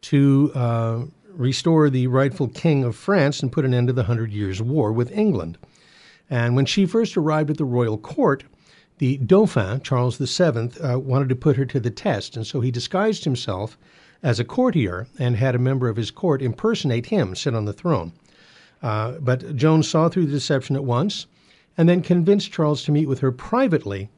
to 0.00 0.50
uh, 0.52 1.04
restore 1.28 1.88
the 1.88 2.08
rightful 2.08 2.48
king 2.48 2.82
of 2.82 2.96
France 2.96 3.40
and 3.40 3.52
put 3.52 3.64
an 3.64 3.72
end 3.72 3.86
to 3.86 3.92
the 3.92 4.02
Hundred 4.02 4.32
Years' 4.32 4.60
War 4.60 4.90
with 4.90 5.12
England. 5.12 5.58
And 6.28 6.56
when 6.56 6.66
she 6.66 6.86
first 6.86 7.16
arrived 7.16 7.50
at 7.50 7.56
the 7.56 7.64
royal 7.64 7.96
court, 7.96 8.42
the 8.98 9.18
Dauphin, 9.18 9.80
Charles 9.80 10.18
VII, 10.18 10.70
uh, 10.82 10.98
wanted 10.98 11.28
to 11.28 11.36
put 11.36 11.56
her 11.56 11.64
to 11.66 11.78
the 11.78 11.92
test, 11.92 12.36
and 12.36 12.44
so 12.44 12.60
he 12.60 12.72
disguised 12.72 13.22
himself 13.22 13.78
as 14.24 14.40
a 14.40 14.44
courtier 14.44 15.06
and 15.20 15.36
had 15.36 15.54
a 15.54 15.58
member 15.60 15.88
of 15.88 15.96
his 15.96 16.10
court 16.10 16.42
impersonate 16.42 17.06
him, 17.06 17.36
sit 17.36 17.54
on 17.54 17.64
the 17.64 17.72
throne. 17.72 18.12
Uh, 18.82 19.12
but 19.20 19.54
Joan 19.54 19.84
saw 19.84 20.08
through 20.08 20.26
the 20.26 20.32
deception 20.32 20.74
at 20.74 20.82
once 20.82 21.26
and 21.76 21.88
then 21.88 22.02
convinced 22.02 22.52
Charles 22.52 22.84
to 22.84 22.92
meet 22.92 23.08
with 23.08 23.20
her 23.20 23.32
privately, 23.32 24.10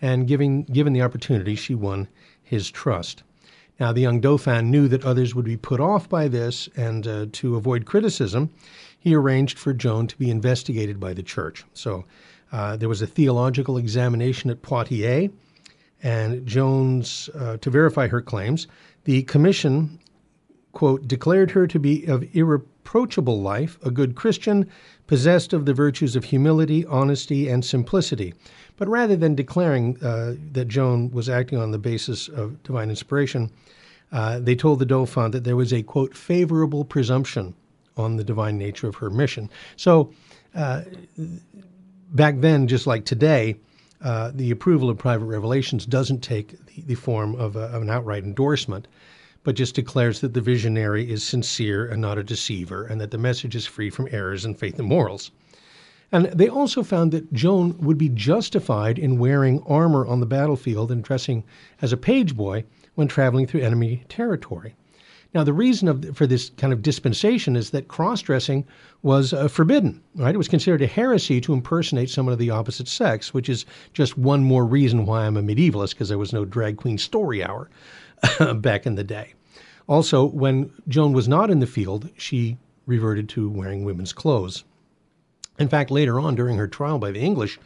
and 0.00 0.28
giving, 0.28 0.62
given 0.64 0.92
the 0.92 1.02
opportunity, 1.02 1.54
she 1.54 1.74
won 1.74 2.08
his 2.42 2.70
trust. 2.70 3.22
Now, 3.80 3.92
the 3.92 4.00
young 4.00 4.20
Dauphin 4.20 4.70
knew 4.70 4.88
that 4.88 5.04
others 5.04 5.34
would 5.34 5.44
be 5.44 5.56
put 5.56 5.80
off 5.80 6.08
by 6.08 6.28
this, 6.28 6.68
and 6.76 7.06
uh, 7.06 7.26
to 7.32 7.56
avoid 7.56 7.86
criticism, 7.86 8.50
he 8.98 9.14
arranged 9.14 9.58
for 9.58 9.72
Joan 9.72 10.06
to 10.08 10.18
be 10.18 10.30
investigated 10.30 10.98
by 10.98 11.14
the 11.14 11.22
church. 11.22 11.64
So 11.74 12.04
uh, 12.50 12.76
there 12.76 12.88
was 12.88 13.02
a 13.02 13.06
theological 13.06 13.76
examination 13.76 14.50
at 14.50 14.62
Poitiers, 14.62 15.30
and 16.02 16.46
Joan's, 16.46 17.28
uh, 17.34 17.56
to 17.58 17.70
verify 17.70 18.08
her 18.08 18.20
claims, 18.20 18.66
the 19.04 19.22
commission, 19.22 20.00
quote, 20.72 21.06
declared 21.06 21.52
her 21.52 21.66
to 21.66 21.78
be 21.78 22.04
of 22.06 22.24
irreproachable 22.88 23.40
life, 23.40 23.78
a 23.84 23.90
good 23.90 24.14
Christian, 24.14 24.66
possessed 25.06 25.52
of 25.52 25.66
the 25.66 25.74
virtues 25.74 26.16
of 26.16 26.24
humility, 26.24 26.86
honesty, 26.86 27.48
and 27.48 27.64
simplicity. 27.64 28.34
But 28.76 28.88
rather 28.88 29.16
than 29.16 29.34
declaring 29.34 30.02
uh, 30.02 30.34
that 30.52 30.68
Joan 30.68 31.10
was 31.10 31.28
acting 31.28 31.58
on 31.58 31.70
the 31.70 31.78
basis 31.78 32.28
of 32.28 32.62
divine 32.62 32.90
inspiration, 32.90 33.50
uh, 34.12 34.38
they 34.38 34.54
told 34.54 34.78
the 34.78 34.86
Dauphin 34.86 35.30
that 35.32 35.44
there 35.44 35.56
was 35.56 35.72
a, 35.72 35.82
quote, 35.82 36.16
favorable 36.16 36.84
presumption 36.84 37.54
on 37.96 38.16
the 38.16 38.24
divine 38.24 38.56
nature 38.56 38.88
of 38.88 38.96
her 38.96 39.10
mission. 39.10 39.50
So 39.76 40.12
uh, 40.54 40.82
back 42.12 42.36
then, 42.38 42.68
just 42.68 42.86
like 42.86 43.04
today, 43.04 43.56
uh, 44.00 44.30
the 44.34 44.50
approval 44.50 44.88
of 44.88 44.96
private 44.96 45.26
revelations 45.26 45.84
doesn't 45.84 46.20
take 46.20 46.64
the, 46.66 46.82
the 46.82 46.94
form 46.94 47.34
of, 47.34 47.56
a, 47.56 47.64
of 47.64 47.82
an 47.82 47.90
outright 47.90 48.24
endorsement 48.24 48.86
but 49.48 49.56
just 49.56 49.74
declares 49.74 50.20
that 50.20 50.34
the 50.34 50.42
visionary 50.42 51.10
is 51.10 51.24
sincere 51.24 51.86
and 51.86 52.02
not 52.02 52.18
a 52.18 52.22
deceiver, 52.22 52.84
and 52.84 53.00
that 53.00 53.10
the 53.10 53.16
message 53.16 53.56
is 53.56 53.64
free 53.64 53.88
from 53.88 54.06
errors 54.10 54.44
in 54.44 54.54
faith 54.54 54.78
and 54.78 54.86
morals. 54.86 55.30
And 56.12 56.26
they 56.26 56.50
also 56.50 56.82
found 56.82 57.12
that 57.12 57.32
Joan 57.32 57.74
would 57.78 57.96
be 57.96 58.10
justified 58.10 58.98
in 58.98 59.18
wearing 59.18 59.62
armor 59.62 60.04
on 60.04 60.20
the 60.20 60.26
battlefield 60.26 60.92
and 60.92 61.02
dressing 61.02 61.44
as 61.80 61.94
a 61.94 61.96
page 61.96 62.36
boy 62.36 62.64
when 62.94 63.08
traveling 63.08 63.46
through 63.46 63.62
enemy 63.62 64.04
territory. 64.10 64.74
Now, 65.32 65.44
the 65.44 65.54
reason 65.54 65.88
of, 65.88 66.14
for 66.14 66.26
this 66.26 66.50
kind 66.58 66.74
of 66.74 66.82
dispensation 66.82 67.56
is 67.56 67.70
that 67.70 67.88
cross 67.88 68.20
dressing 68.20 68.66
was 69.00 69.32
uh, 69.32 69.48
forbidden, 69.48 70.02
right? 70.14 70.34
It 70.34 70.36
was 70.36 70.48
considered 70.48 70.82
a 70.82 70.86
heresy 70.86 71.40
to 71.40 71.54
impersonate 71.54 72.10
someone 72.10 72.34
of 72.34 72.38
the 72.38 72.50
opposite 72.50 72.86
sex, 72.86 73.32
which 73.32 73.48
is 73.48 73.64
just 73.94 74.18
one 74.18 74.44
more 74.44 74.66
reason 74.66 75.06
why 75.06 75.24
I'm 75.24 75.38
a 75.38 75.42
medievalist, 75.42 75.92
because 75.92 76.10
there 76.10 76.18
was 76.18 76.34
no 76.34 76.44
drag 76.44 76.76
queen 76.76 76.98
story 76.98 77.42
hour 77.42 77.70
back 78.56 78.84
in 78.84 78.94
the 78.96 79.04
day. 79.04 79.32
Also, 79.88 80.24
when 80.24 80.70
Joan 80.86 81.12
was 81.12 81.26
not 81.26 81.50
in 81.50 81.58
the 81.58 81.66
field, 81.66 82.10
she 82.16 82.58
reverted 82.86 83.28
to 83.30 83.48
wearing 83.50 83.84
women's 83.84 84.12
clothes. 84.12 84.64
In 85.58 85.68
fact, 85.68 85.90
later 85.90 86.20
on 86.20 86.36
during 86.36 86.56
her 86.56 86.68
trial 86.68 86.98
by 86.98 87.10
the 87.10 87.20
English, 87.20 87.58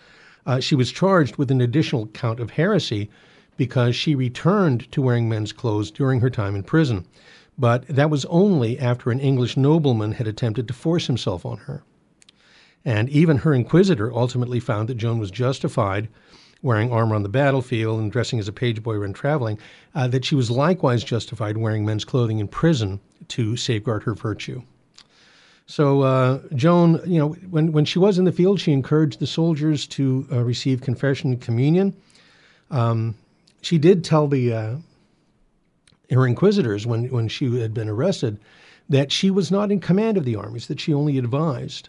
Uh, 0.45 0.59
she 0.59 0.75
was 0.75 0.91
charged 0.91 1.37
with 1.37 1.53
an 1.53 1.61
additional 1.61 2.09
count 2.09 2.41
of 2.41 2.51
heresy 2.51 3.09
because 3.57 3.95
she 3.95 4.17
returned 4.17 4.91
to 4.91 5.01
wearing 5.01 5.29
men's 5.29 5.53
clothes 5.53 5.93
during 5.93 6.21
her 6.21 6.31
time 6.31 6.57
in 6.57 6.65
prison. 6.65 7.07
But 7.57 7.87
that 7.87 8.11
was 8.11 8.25
only 8.25 8.77
after 8.77 9.13
an 9.13 9.21
English 9.21 9.57
nobleman 9.57 10.13
had 10.13 10.27
attempted 10.27 10.67
to 10.67 10.75
force 10.75 11.07
himself 11.07 11.47
on 11.47 11.59
her. 11.59 11.85
And 12.85 13.09
even 13.09 13.39
her 13.39 13.55
inquisitor 13.55 14.13
ultimately 14.13 14.59
found 14.59 14.89
that 14.89 14.97
Joan 14.97 15.21
was 15.21 15.31
justified 15.31 16.09
wearing 16.63 16.93
armor 16.93 17.15
on 17.15 17.23
the 17.23 17.29
battlefield 17.29 18.01
and 18.01 18.11
dressing 18.11 18.39
as 18.39 18.49
a 18.49 18.53
page 18.53 18.83
boy 18.83 18.99
when 19.01 19.13
traveling, 19.13 19.59
uh, 19.95 20.07
that 20.09 20.25
she 20.25 20.35
was 20.35 20.51
likewise 20.51 21.03
justified 21.05 21.57
wearing 21.57 21.85
men's 21.85 22.05
clothing 22.05 22.39
in 22.39 22.49
prison 22.49 23.01
to 23.29 23.57
safeguard 23.57 24.05
her 24.05 24.15
virtue. 24.15 24.63
So 25.67 26.03
uh, 26.03 26.41
Joan, 26.55 27.01
you 27.07 27.19
know, 27.19 27.31
when 27.51 27.73
when 27.73 27.85
she 27.85 27.99
was 27.99 28.19
in 28.19 28.25
the 28.25 28.33
field, 28.33 28.61
she 28.61 28.73
encouraged 28.73 29.21
the 29.21 29.27
soldiers 29.27 29.87
to 29.89 30.27
uh, 30.31 30.43
receive 30.43 30.81
confession 30.81 31.33
and 31.33 31.41
communion. 31.41 31.97
Um, 32.71 33.15
she 33.61 33.79
did 33.79 34.05
tell 34.05 34.27
the 34.27 34.53
uh, 34.53 34.77
her 36.11 36.27
inquisitors 36.27 36.87
when 36.87 37.09
when 37.11 37.29
she 37.29 37.61
had 37.61 37.73
been 37.73 37.89
arrested 37.89 38.39
that 38.89 39.13
she 39.13 39.31
was 39.31 39.51
not 39.51 39.71
in 39.71 39.81
command 39.81 40.17
of 40.17 40.25
the 40.25 40.37
armies; 40.37 40.67
that 40.67 40.81
she 40.81 40.93
only 40.93 41.17
advised 41.17 41.89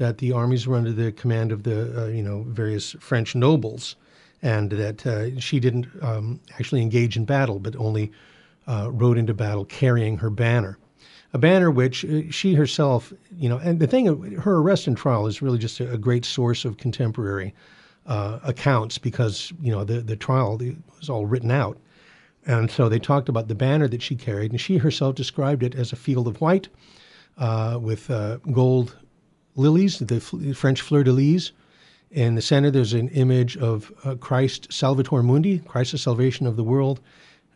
that 0.00 0.16
the 0.16 0.32
armies 0.32 0.66
were 0.66 0.76
under 0.76 0.92
the 0.92 1.12
command 1.12 1.52
of 1.52 1.62
the 1.62 2.04
uh, 2.04 2.06
you 2.06 2.22
know 2.22 2.42
various 2.48 2.96
French 3.00 3.34
nobles, 3.34 3.96
and 4.42 4.70
that 4.70 5.06
uh, 5.06 5.38
she 5.38 5.60
didn't 5.60 5.86
um, 6.00 6.40
actually 6.58 6.80
engage 6.80 7.18
in 7.18 7.26
battle, 7.26 7.58
but 7.58 7.76
only 7.76 8.10
uh, 8.66 8.88
rode 8.90 9.18
into 9.18 9.34
battle 9.34 9.66
carrying 9.66 10.16
her 10.16 10.30
banner. 10.30 10.78
A 11.34 11.38
banner 11.38 11.70
which 11.70 12.04
uh, 12.06 12.22
she 12.30 12.54
herself, 12.54 13.12
you 13.36 13.48
know, 13.48 13.58
and 13.58 13.78
the 13.78 13.86
thing, 13.86 14.32
her 14.36 14.56
arrest 14.56 14.86
and 14.86 14.96
trial 14.96 15.26
is 15.26 15.42
really 15.42 15.58
just 15.58 15.78
a, 15.80 15.92
a 15.92 15.98
great 15.98 16.24
source 16.24 16.64
of 16.64 16.78
contemporary 16.78 17.54
uh, 18.06 18.38
accounts 18.42 18.96
because 18.96 19.52
you 19.60 19.70
know 19.70 19.84
the 19.84 20.00
the 20.00 20.16
trial 20.16 20.58
was 20.98 21.10
all 21.10 21.26
written 21.26 21.50
out, 21.50 21.76
and 22.46 22.70
so 22.70 22.88
they 22.88 22.98
talked 22.98 23.28
about 23.28 23.48
the 23.48 23.54
banner 23.54 23.86
that 23.86 24.00
she 24.00 24.16
carried, 24.16 24.50
and 24.50 24.62
she 24.62 24.78
herself 24.78 25.14
described 25.14 25.62
it 25.62 25.74
as 25.74 25.92
a 25.92 25.96
field 25.96 26.26
of 26.26 26.40
white 26.40 26.70
uh, 27.36 27.78
with 27.78 28.10
uh, 28.10 28.38
gold 28.50 28.96
lilies, 29.60 29.98
the 29.98 30.20
French 30.20 30.80
fleur 30.80 31.04
de 31.04 31.12
lis. 31.12 31.52
In 32.10 32.34
the 32.34 32.42
center, 32.42 32.70
there's 32.70 32.92
an 32.92 33.08
image 33.10 33.56
of 33.56 33.92
uh, 34.04 34.16
Christ 34.16 34.72
Salvator 34.72 35.22
Mundi, 35.22 35.60
Christ 35.60 35.92
the 35.92 35.98
salvation 35.98 36.46
of 36.46 36.56
the 36.56 36.64
world, 36.64 37.00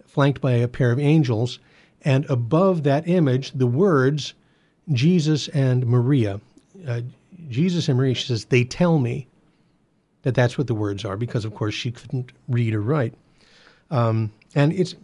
flanked 0.07 0.41
by 0.41 0.53
a 0.53 0.69
pair 0.69 0.93
of 0.93 1.01
angels 1.01 1.59
and 2.05 2.27
above 2.27 2.83
that 2.83 3.09
image, 3.09 3.53
the 3.53 3.67
words 3.67 4.35
Jesus 4.93 5.49
and 5.49 5.87
Maria. 5.87 6.41
Uh, 6.87 7.01
Jesus 7.49 7.89
and 7.89 7.97
Maria, 7.97 8.15
she 8.15 8.27
says, 8.27 8.45
they 8.45 8.65
tell 8.65 8.99
me 8.99 9.27
that 10.23 10.35
that's 10.35 10.59
what 10.59 10.67
the 10.67 10.75
words 10.75 11.05
are 11.05 11.17
because, 11.17 11.45
of 11.45 11.55
course, 11.55 11.75
she 11.75 11.91
couldn't 11.91 12.33
read 12.49 12.75
or 12.75 12.83
write. 12.83 13.15
Um, 13.91 14.33
and 14.55 14.73
it's 14.73 14.95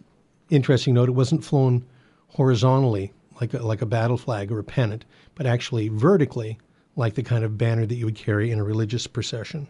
interesting 0.49 0.93
note, 0.93 1.09
it 1.09 1.13
wasn't 1.13 1.43
flown 1.43 1.85
horizontally 2.29 3.11
like 3.39 3.53
a, 3.53 3.59
like 3.59 3.81
a 3.81 3.85
battle 3.87 4.17
flag 4.17 4.51
or 4.51 4.59
a 4.59 4.63
pennant, 4.63 5.05
but 5.35 5.45
actually 5.45 5.89
vertically, 5.89 6.59
like 6.95 7.15
the 7.15 7.23
kind 7.23 7.43
of 7.43 7.57
banner 7.57 7.85
that 7.85 7.95
you 7.95 8.05
would 8.05 8.15
carry 8.15 8.51
in 8.51 8.59
a 8.59 8.63
religious 8.63 9.07
procession. 9.07 9.67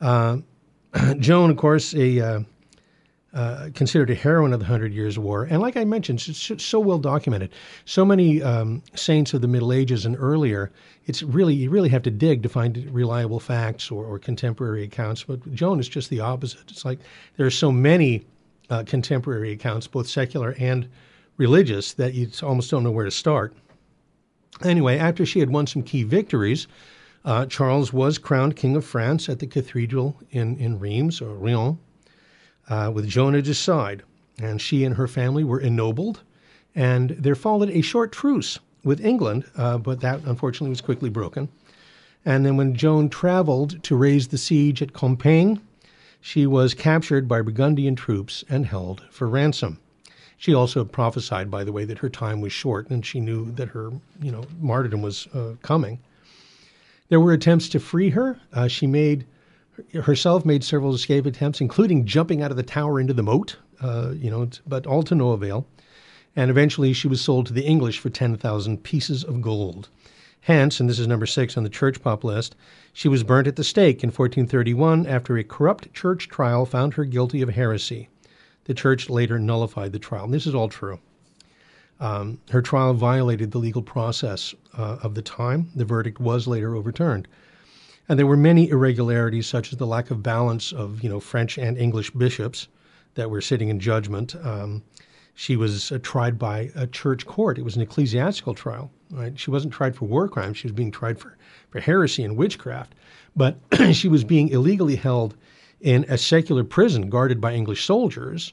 Uh, 0.00 0.38
Joan, 1.18 1.50
of 1.50 1.56
course, 1.56 1.94
a 1.94 2.20
uh, 2.20 2.40
uh, 3.34 3.68
considered 3.74 4.10
a 4.10 4.14
heroine 4.14 4.52
of 4.52 4.60
the 4.60 4.66
Hundred 4.66 4.92
Years' 4.92 5.18
War. 5.18 5.42
And 5.42 5.60
like 5.60 5.76
I 5.76 5.84
mentioned, 5.84 6.24
it's 6.24 6.64
so 6.64 6.78
well 6.78 6.98
documented. 6.98 7.50
So 7.84 8.04
many 8.04 8.40
um, 8.40 8.80
saints 8.94 9.34
of 9.34 9.40
the 9.40 9.48
Middle 9.48 9.72
Ages 9.72 10.06
and 10.06 10.16
earlier, 10.16 10.70
it's 11.06 11.20
really, 11.20 11.52
you 11.52 11.68
really 11.68 11.88
have 11.88 12.02
to 12.04 12.12
dig 12.12 12.44
to 12.44 12.48
find 12.48 12.88
reliable 12.92 13.40
facts 13.40 13.90
or, 13.90 14.04
or 14.04 14.20
contemporary 14.20 14.84
accounts. 14.84 15.24
But 15.24 15.52
Joan 15.52 15.80
is 15.80 15.88
just 15.88 16.10
the 16.10 16.20
opposite. 16.20 16.70
It's 16.70 16.84
like 16.84 17.00
there 17.36 17.44
are 17.44 17.50
so 17.50 17.72
many 17.72 18.24
uh, 18.70 18.84
contemporary 18.86 19.50
accounts, 19.50 19.88
both 19.88 20.06
secular 20.06 20.54
and 20.60 20.88
religious, 21.36 21.92
that 21.94 22.14
you 22.14 22.30
almost 22.40 22.70
don't 22.70 22.84
know 22.84 22.92
where 22.92 23.04
to 23.04 23.10
start. 23.10 23.52
Anyway, 24.62 24.98
after 24.98 25.26
she 25.26 25.40
had 25.40 25.50
won 25.50 25.66
some 25.66 25.82
key 25.82 26.02
victories, 26.02 26.66
uh, 27.24 27.46
Charles 27.46 27.92
was 27.92 28.18
crowned 28.18 28.56
King 28.56 28.76
of 28.76 28.84
France 28.84 29.28
at 29.28 29.38
the 29.38 29.46
cathedral 29.46 30.20
in, 30.30 30.56
in 30.58 30.78
Reims, 30.78 31.20
or 31.20 31.34
Riom, 31.34 31.78
uh, 32.68 32.90
with 32.94 33.08
Joan 33.08 33.34
at 33.34 33.46
his 33.46 33.58
side, 33.58 34.02
and 34.38 34.60
she 34.60 34.84
and 34.84 34.96
her 34.96 35.08
family 35.08 35.44
were 35.44 35.60
ennobled. 35.60 36.22
And 36.74 37.10
there 37.10 37.34
followed 37.34 37.70
a 37.70 37.80
short 37.80 38.12
truce 38.12 38.58
with 38.84 39.04
England, 39.04 39.44
uh, 39.56 39.78
but 39.78 40.00
that 40.00 40.20
unfortunately 40.24 40.70
was 40.70 40.80
quickly 40.80 41.10
broken. 41.10 41.48
And 42.24 42.44
then 42.44 42.56
when 42.56 42.74
Joan 42.74 43.08
traveled 43.08 43.82
to 43.84 43.96
raise 43.96 44.28
the 44.28 44.38
siege 44.38 44.82
at 44.82 44.92
Compiègne, 44.92 45.60
she 46.20 46.46
was 46.46 46.72
captured 46.74 47.28
by 47.28 47.42
Burgundian 47.42 47.96
troops 47.96 48.44
and 48.48 48.66
held 48.66 49.02
for 49.10 49.28
ransom. 49.28 49.78
She 50.44 50.52
also 50.52 50.84
prophesied, 50.84 51.50
by 51.50 51.64
the 51.64 51.72
way, 51.72 51.86
that 51.86 52.00
her 52.00 52.10
time 52.10 52.42
was 52.42 52.52
short, 52.52 52.90
and 52.90 53.02
she 53.02 53.18
knew 53.18 53.50
that 53.52 53.68
her, 53.68 53.90
you 54.20 54.30
know, 54.30 54.44
martyrdom 54.60 55.00
was 55.00 55.26
uh, 55.28 55.54
coming. 55.62 56.00
There 57.08 57.18
were 57.18 57.32
attempts 57.32 57.66
to 57.70 57.80
free 57.80 58.10
her. 58.10 58.38
Uh, 58.52 58.68
she 58.68 58.86
made 58.86 59.24
herself 59.94 60.44
made 60.44 60.62
several 60.62 60.94
escape 60.94 61.24
attempts, 61.24 61.62
including 61.62 62.04
jumping 62.04 62.42
out 62.42 62.50
of 62.50 62.58
the 62.58 62.62
tower 62.62 63.00
into 63.00 63.14
the 63.14 63.22
moat, 63.22 63.56
uh, 63.80 64.12
you 64.14 64.30
know, 64.30 64.50
but 64.66 64.86
all 64.86 65.02
to 65.04 65.14
no 65.14 65.30
avail. 65.30 65.66
And 66.36 66.50
eventually 66.50 66.92
she 66.92 67.08
was 67.08 67.22
sold 67.22 67.46
to 67.46 67.54
the 67.54 67.64
English 67.64 67.98
for 67.98 68.10
10,000 68.10 68.82
pieces 68.82 69.24
of 69.24 69.40
gold. 69.40 69.88
Hence, 70.42 70.78
and 70.78 70.90
this 70.90 70.98
is 70.98 71.08
number 71.08 71.24
six 71.24 71.56
on 71.56 71.62
the 71.62 71.70
church 71.70 72.02
pop 72.02 72.22
list, 72.22 72.54
she 72.92 73.08
was 73.08 73.24
burnt 73.24 73.46
at 73.46 73.56
the 73.56 73.64
stake 73.64 74.04
in 74.04 74.08
1431 74.08 75.06
after 75.06 75.38
a 75.38 75.42
corrupt 75.42 75.94
church 75.94 76.28
trial 76.28 76.66
found 76.66 76.92
her 76.92 77.06
guilty 77.06 77.40
of 77.40 77.48
heresy. 77.48 78.10
The 78.64 78.74
church 78.74 79.10
later 79.10 79.38
nullified 79.38 79.92
the 79.92 79.98
trial. 79.98 80.24
And 80.24 80.34
this 80.34 80.46
is 80.46 80.54
all 80.54 80.68
true. 80.68 80.98
Um, 82.00 82.38
her 82.50 82.62
trial 82.62 82.94
violated 82.94 83.50
the 83.50 83.58
legal 83.58 83.82
process 83.82 84.54
uh, 84.76 84.98
of 85.02 85.14
the 85.14 85.22
time. 85.22 85.70
The 85.74 85.84
verdict 85.84 86.20
was 86.20 86.46
later 86.46 86.74
overturned. 86.74 87.28
And 88.08 88.18
there 88.18 88.26
were 88.26 88.36
many 88.36 88.68
irregularities, 88.68 89.46
such 89.46 89.72
as 89.72 89.78
the 89.78 89.86
lack 89.86 90.10
of 90.10 90.22
balance 90.22 90.72
of 90.72 91.02
you 91.02 91.08
know 91.08 91.20
French 91.20 91.56
and 91.56 91.78
English 91.78 92.10
bishops 92.10 92.68
that 93.14 93.30
were 93.30 93.40
sitting 93.40 93.68
in 93.68 93.80
judgment. 93.80 94.34
Um, 94.42 94.82
she 95.34 95.56
was 95.56 95.90
uh, 95.90 95.98
tried 96.02 96.38
by 96.38 96.70
a 96.74 96.86
church 96.86 97.26
court. 97.26 97.58
It 97.58 97.64
was 97.64 97.76
an 97.76 97.82
ecclesiastical 97.82 98.54
trial. 98.54 98.90
Right? 99.10 99.38
She 99.38 99.50
wasn't 99.50 99.72
tried 99.72 99.96
for 99.96 100.06
war 100.06 100.28
crimes. 100.28 100.58
She 100.58 100.66
was 100.66 100.72
being 100.72 100.90
tried 100.90 101.18
for, 101.18 101.36
for 101.70 101.80
heresy 101.80 102.24
and 102.24 102.36
witchcraft. 102.36 102.94
But 103.36 103.58
she 103.92 104.08
was 104.08 104.24
being 104.24 104.48
illegally 104.48 104.96
held 104.96 105.36
in 105.80 106.04
a 106.08 106.18
secular 106.18 106.64
prison 106.64 107.08
guarded 107.10 107.40
by 107.40 107.54
English 107.54 107.84
soldiers 107.84 108.52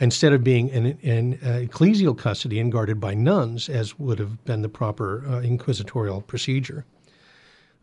instead 0.00 0.32
of 0.32 0.42
being 0.42 0.68
in, 0.68 0.86
in 1.02 1.34
uh, 1.42 1.60
ecclesial 1.62 2.16
custody 2.16 2.58
and 2.58 2.72
guarded 2.72 2.98
by 2.98 3.14
nuns, 3.14 3.68
as 3.68 3.98
would 3.98 4.18
have 4.18 4.42
been 4.44 4.62
the 4.62 4.68
proper 4.68 5.24
uh, 5.28 5.40
inquisitorial 5.40 6.22
procedure. 6.22 6.84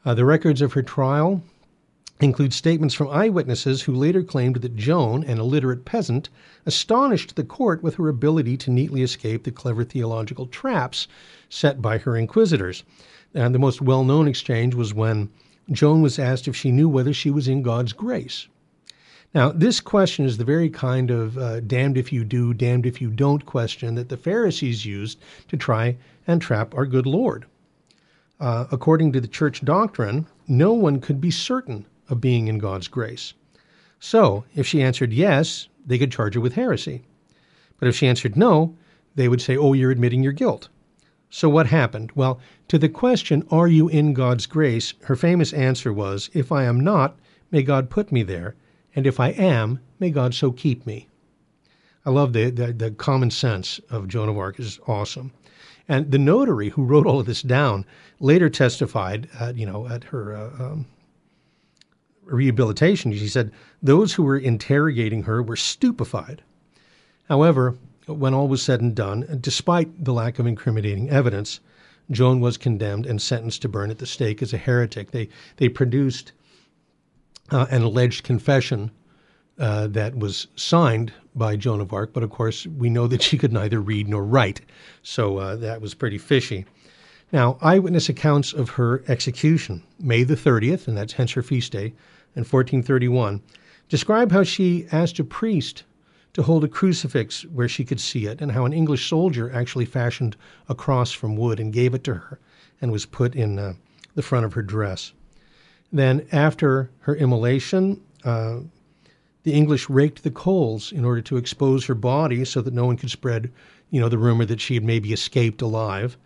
Uh, 0.03 0.13
the 0.13 0.26
records 0.26 0.61
of 0.61 0.74
her 0.74 0.82
trial 0.82 1.43
include 2.20 2.51
statements 2.51 2.95
from 2.95 3.09
eyewitnesses 3.09 3.84
who 3.84 3.93
later 3.93 4.24
claimed 4.24 4.55
that 4.57 4.76
Joan, 4.76 5.24
an 5.26 5.38
illiterate 5.38 5.86
peasant, 5.86 6.30
astonished 6.65 7.36
the 7.36 7.43
court 7.43 7.84
with 7.84 7.95
her 7.95 8.09
ability 8.09 8.57
to 8.57 8.72
neatly 8.72 9.03
escape 9.03 9.43
the 9.43 9.51
clever 9.51 9.84
theological 9.84 10.47
traps 10.47 11.07
set 11.49 11.80
by 11.80 11.99
her 11.99 12.18
inquisitors. 12.18 12.84
And 13.36 13.53
the 13.53 13.59
most 13.59 13.82
well 13.82 14.03
known 14.03 14.28
exchange 14.28 14.74
was 14.74 14.95
when 14.95 15.30
Joan 15.72 16.01
was 16.01 16.20
asked 16.20 16.47
if 16.47 16.55
she 16.55 16.72
knew 16.72 16.88
whether 16.89 17.13
she 17.13 17.30
was 17.30 17.47
in 17.47 17.61
God's 17.61 17.93
grace. 17.93 18.47
Now, 19.34 19.51
this 19.51 19.80
question 19.82 20.26
is 20.26 20.38
the 20.38 20.45
very 20.45 20.70
kind 20.70 21.11
of 21.11 21.38
uh, 21.38 21.59
damned 21.59 21.97
if 21.97 22.13
you 22.13 22.24
do, 22.24 22.53
damned 22.53 22.86
if 22.86 23.01
you 23.01 23.09
don't 23.09 23.45
question 23.45 23.95
that 23.95 24.09
the 24.09 24.18
Pharisees 24.18 24.86
used 24.86 25.20
to 25.49 25.57
try 25.57 25.97
and 26.26 26.41
trap 26.41 26.74
our 26.76 26.86
good 26.86 27.05
Lord 27.05 27.45
uh, 28.39 28.65
according 28.72 29.11
to 29.13 29.22
the 29.22 29.28
church 29.28 29.63
doctrine, 29.65 30.28
no 30.47 30.74
one 30.74 30.99
could 30.99 31.20
be 31.20 31.32
certain 31.32 31.86
of 32.09 32.22
being 32.22 32.47
in 32.47 32.57
God's 32.57 32.88
grace. 32.88 33.34
So, 33.99 34.43
if 34.55 34.68
she 34.68 34.82
answered 34.82 35.11
yes, 35.11 35.68
they 35.86 35.97
could 35.97 36.11
charge 36.11 36.36
her 36.36 36.41
with 36.41 36.53
heresy. 36.53 37.03
But 37.80 37.88
if 37.88 37.95
she 37.95 38.07
answered 38.07 38.36
no, 38.36 38.76
they 39.15 39.28
would 39.28 39.41
say, 39.41 39.57
oh, 39.57 39.74
you're 39.74 39.91
admitting 39.91 40.24
your 40.24 40.34
guilt. 40.34 40.70
So, 41.30 41.50
what 41.50 41.68
happened? 41.68 42.12
Well, 42.16 42.40
to 42.70 42.78
the 42.78 42.90
question, 42.90 43.46
are 43.52 43.68
you 43.68 43.90
in 43.90 44.14
God's 44.14 44.46
grace? 44.46 44.94
Her 45.04 45.16
famous 45.16 45.52
answer 45.54 45.92
was, 45.92 46.30
if 46.34 46.52
I 46.52 46.64
am 46.64 46.80
not, 46.80 47.18
may 47.52 47.64
God 47.64 47.90
put 47.90 48.12
me 48.12 48.24
there. 48.24 48.56
And 48.96 49.06
if 49.06 49.20
I 49.20 49.30
am, 49.30 49.80
may 50.00 50.10
God 50.10 50.34
so 50.34 50.52
keep 50.52 50.86
me. 50.86 51.08
I 52.06 52.10
love 52.10 52.34
the, 52.34 52.50
the, 52.50 52.72
the 52.72 52.92
common 52.92 53.30
sense 53.30 53.80
of 53.90 54.08
Joan 54.08 54.30
of 54.30 54.38
Arc 54.38 54.60
is 54.60 54.80
awesome. 54.88 55.32
And 55.90 56.12
the 56.12 56.18
notary 56.18 56.70
who 56.70 56.84
wrote 56.84 57.06
all 57.06 57.20
of 57.20 57.26
this 57.26 57.42
down 57.42 57.86
later 58.20 58.50
testified, 58.50 59.30
at, 59.40 59.58
you 59.58 59.66
know, 59.66 59.88
at 59.88 60.06
her 60.06 60.36
uh, 60.36 60.64
um, 60.64 60.86
rehabilitation. 62.24 63.14
She 63.14 63.28
said 63.28 63.52
those 63.82 64.14
who 64.14 64.24
were 64.24 64.38
interrogating 64.38 65.24
her 65.24 65.42
were 65.42 65.56
stupefied. 65.56 66.42
However, 67.28 67.76
when 68.08 68.34
all 68.34 68.47
was 68.47 68.62
said 68.62 68.82
and 68.82 68.95
done, 68.95 69.38
despite 69.41 70.03
the 70.03 70.14
lack 70.14 70.39
of 70.39 70.47
incriminating 70.47 71.10
evidence, 71.10 71.60
Joan 72.10 72.39
was 72.39 72.58
condemned 72.58 73.05
and 73.05 73.22
sentenced 73.22 73.62
to 73.64 73.70
burn 73.70 73.91
at 73.91 73.97
the 73.97 74.05
stake 74.05 74.41
as 74.41 74.53
a 74.53 74.58
heretic. 74.58 75.12
They 75.12 75.30
they 75.58 75.70
produced 75.70 76.32
uh, 77.51 77.68
an 77.70 77.82
alleged 77.82 78.24
confession 78.24 78.91
uh, 79.60 79.88
that 79.88 80.18
was 80.18 80.47
signed 80.55 81.12
by 81.36 81.55
Joan 81.55 81.82
of 81.82 81.93
Arc, 81.93 82.14
but 82.14 82.24
of 82.24 82.30
course 82.30 82.66
we 82.66 82.89
know 82.89 83.08
that 83.08 83.22
she 83.22 83.38
could 83.38 83.51
neither 83.51 83.82
read 83.82 84.08
nor 84.08 84.24
write, 84.24 84.62
so 85.01 85.38
uh, 85.38 85.55
that 85.58 85.82
was 85.82 85.93
pretty 85.93 86.18
fishy. 86.18 86.66
Now, 87.34 87.58
eyewitness 87.62 88.08
accounts 88.08 88.53
of 88.53 88.70
her 88.72 89.03
execution, 89.08 89.84
May 89.99 90.24
the 90.24 90.36
30th, 90.36 90.88
and 90.88 90.95
that's 90.95 91.14
hence 91.14 91.34
her 91.34 91.43
feast 91.43 91.74
day, 91.74 91.93
in 92.36 92.43
1431, 92.43 93.41
describe 93.89 94.32
how 94.32 94.43
she 94.43 94.88
asked 94.91 95.20
a 95.20 95.24
priest 95.24 95.84
to 96.38 96.44
hold 96.44 96.64
a 96.64 96.68
crucifix 96.68 97.46
where 97.46 97.68
she 97.68 97.84
could 97.84 98.00
see 98.00 98.28
it, 98.28 98.42
and 98.42 98.52
how 98.52 98.64
an 98.64 98.72
English 98.72 99.10
soldier 99.10 99.52
actually 99.52 99.86
fashioned 99.86 100.38
a 100.70 100.76
cross 100.76 101.12
from 101.12 101.36
wood 101.36 101.60
and 101.60 101.74
gave 101.74 101.96
it 101.96 102.04
to 102.04 102.14
her 102.14 102.40
and 102.80 102.92
was 102.92 103.08
put 103.08 103.34
in 103.34 103.58
uh, 103.58 103.74
the 104.14 104.22
front 104.22 104.46
of 104.46 104.54
her 104.54 104.62
dress. 104.62 105.14
Then, 105.92 106.28
after 106.32 106.92
her 107.00 107.16
immolation, 107.16 108.00
uh, 108.24 108.60
the 109.42 109.54
English 109.54 109.90
raked 109.90 110.22
the 110.22 110.30
coals 110.30 110.92
in 110.92 111.04
order 111.04 111.22
to 111.22 111.38
expose 111.38 111.86
her 111.86 111.96
body 111.96 112.46
so 112.46 112.62
that 112.62 112.74
no 112.74 112.86
one 112.86 112.98
could 112.98 113.10
spread, 113.10 113.52
you 113.90 114.00
know, 114.00 114.08
the 114.08 114.20
rumor 114.20 114.46
that 114.46 114.62
she 114.62 114.76
had 114.76 114.84
maybe 114.84 115.12
escaped 115.12 115.64
alive. 115.64 116.20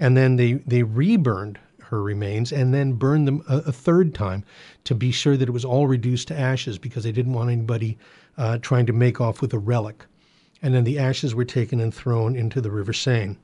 And 0.00 0.16
then 0.16 0.34
they, 0.34 0.54
they 0.54 0.82
reburned 0.82 1.60
her 1.92 2.02
remains 2.02 2.52
and 2.52 2.74
then 2.74 2.94
burned 2.94 3.28
them 3.28 3.44
a, 3.48 3.58
a, 3.58 3.72
third 3.72 4.14
time 4.14 4.42
to 4.82 4.94
be 4.94 5.12
sure 5.12 5.36
that 5.36 5.48
it 5.48 5.52
was 5.52 5.64
all 5.64 5.86
reduced 5.86 6.26
to 6.28 6.36
ashes 6.36 6.78
because 6.78 7.04
they 7.04 7.12
didn't 7.12 7.34
want 7.34 7.50
anybody 7.50 7.98
uh, 8.36 8.58
trying 8.58 8.86
to 8.86 8.92
make 8.92 9.20
off 9.20 9.40
with 9.40 9.52
a 9.52 9.58
relic. 9.58 10.04
And 10.62 10.74
then 10.74 10.84
the 10.84 10.98
ashes 10.98 11.34
were 11.34 11.44
taken 11.44 11.80
and 11.80 11.92
thrown 11.92 12.36
into 12.36 12.60
the 12.60 12.70
River 12.70 12.92
Seine. 12.92 13.36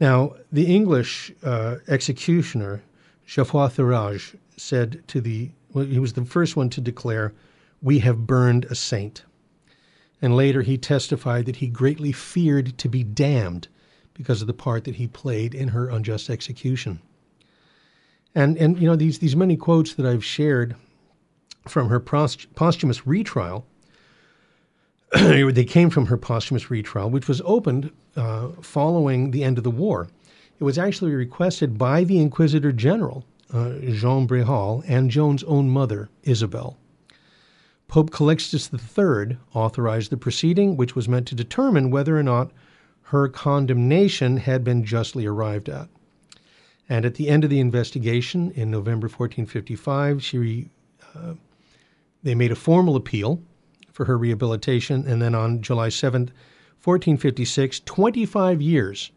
Now, 0.00 0.34
the 0.52 0.66
English 0.66 1.32
uh, 1.42 1.76
executioner, 1.88 2.82
Geoffroy 3.26 3.66
Thérage, 3.66 4.36
said 4.56 5.02
to 5.08 5.20
the, 5.20 5.50
well, 5.72 5.84
he 5.84 5.98
was 5.98 6.12
the 6.12 6.24
first 6.24 6.56
one 6.56 6.70
to 6.70 6.80
declare 6.80 7.34
we 7.82 8.00
have 8.00 8.26
burned 8.26 8.64
a 8.66 8.74
saint. 8.74 9.24
And 10.20 10.36
later 10.36 10.62
he 10.62 10.78
testified 10.78 11.46
that 11.46 11.56
he 11.56 11.68
greatly 11.68 12.12
feared 12.12 12.76
to 12.78 12.88
be 12.88 13.02
damned 13.02 13.68
because 14.14 14.40
of 14.40 14.46
the 14.46 14.52
part 14.52 14.84
that 14.84 14.96
he 14.96 15.06
played 15.06 15.54
in 15.54 15.68
her 15.68 15.88
unjust 15.88 16.28
execution. 16.28 17.00
And, 18.34 18.56
and 18.56 18.78
you 18.78 18.86
know, 18.86 18.96
these, 18.96 19.20
these 19.20 19.36
many 19.36 19.56
quotes 19.56 19.94
that 19.94 20.06
I've 20.06 20.24
shared 20.24 20.76
from 21.70 21.88
her 21.88 22.00
post- 22.00 22.52
posthumous 22.54 23.06
retrial, 23.06 23.66
they 25.12 25.64
came 25.64 25.90
from 25.90 26.06
her 26.06 26.16
posthumous 26.16 26.70
retrial, 26.70 27.10
which 27.10 27.28
was 27.28 27.40
opened 27.44 27.90
uh, 28.16 28.48
following 28.60 29.30
the 29.30 29.44
end 29.44 29.58
of 29.58 29.64
the 29.64 29.70
war. 29.70 30.08
It 30.60 30.64
was 30.64 30.78
actually 30.78 31.14
requested 31.14 31.78
by 31.78 32.04
the 32.04 32.18
Inquisitor 32.18 32.72
General, 32.72 33.24
uh, 33.52 33.74
Jean 33.78 34.26
Bréhal, 34.26 34.84
and 34.86 35.10
Joan's 35.10 35.44
own 35.44 35.70
mother, 35.70 36.08
Isabel. 36.24 36.76
Pope 37.86 38.10
Calixtus 38.10 38.70
III 38.70 39.38
authorized 39.54 40.10
the 40.10 40.16
proceeding, 40.18 40.76
which 40.76 40.94
was 40.94 41.08
meant 41.08 41.26
to 41.28 41.34
determine 41.34 41.90
whether 41.90 42.18
or 42.18 42.22
not 42.22 42.50
her 43.04 43.28
condemnation 43.28 44.36
had 44.36 44.62
been 44.62 44.84
justly 44.84 45.24
arrived 45.24 45.70
at. 45.70 45.88
And 46.88 47.06
at 47.06 47.14
the 47.14 47.28
end 47.28 47.44
of 47.44 47.50
the 47.50 47.60
investigation 47.60 48.50
in 48.50 48.70
November 48.70 49.06
1455, 49.06 50.22
she, 50.22 50.68
uh, 51.14 51.34
they 52.22 52.34
made 52.34 52.52
a 52.52 52.56
formal 52.56 52.96
appeal 52.96 53.40
for 53.92 54.04
her 54.04 54.18
rehabilitation. 54.18 55.06
And 55.06 55.20
then 55.20 55.34
on 55.34 55.62
July 55.62 55.88
7th, 55.88 56.30
1456, 56.84 57.80
25 57.80 58.62
years 58.62 59.10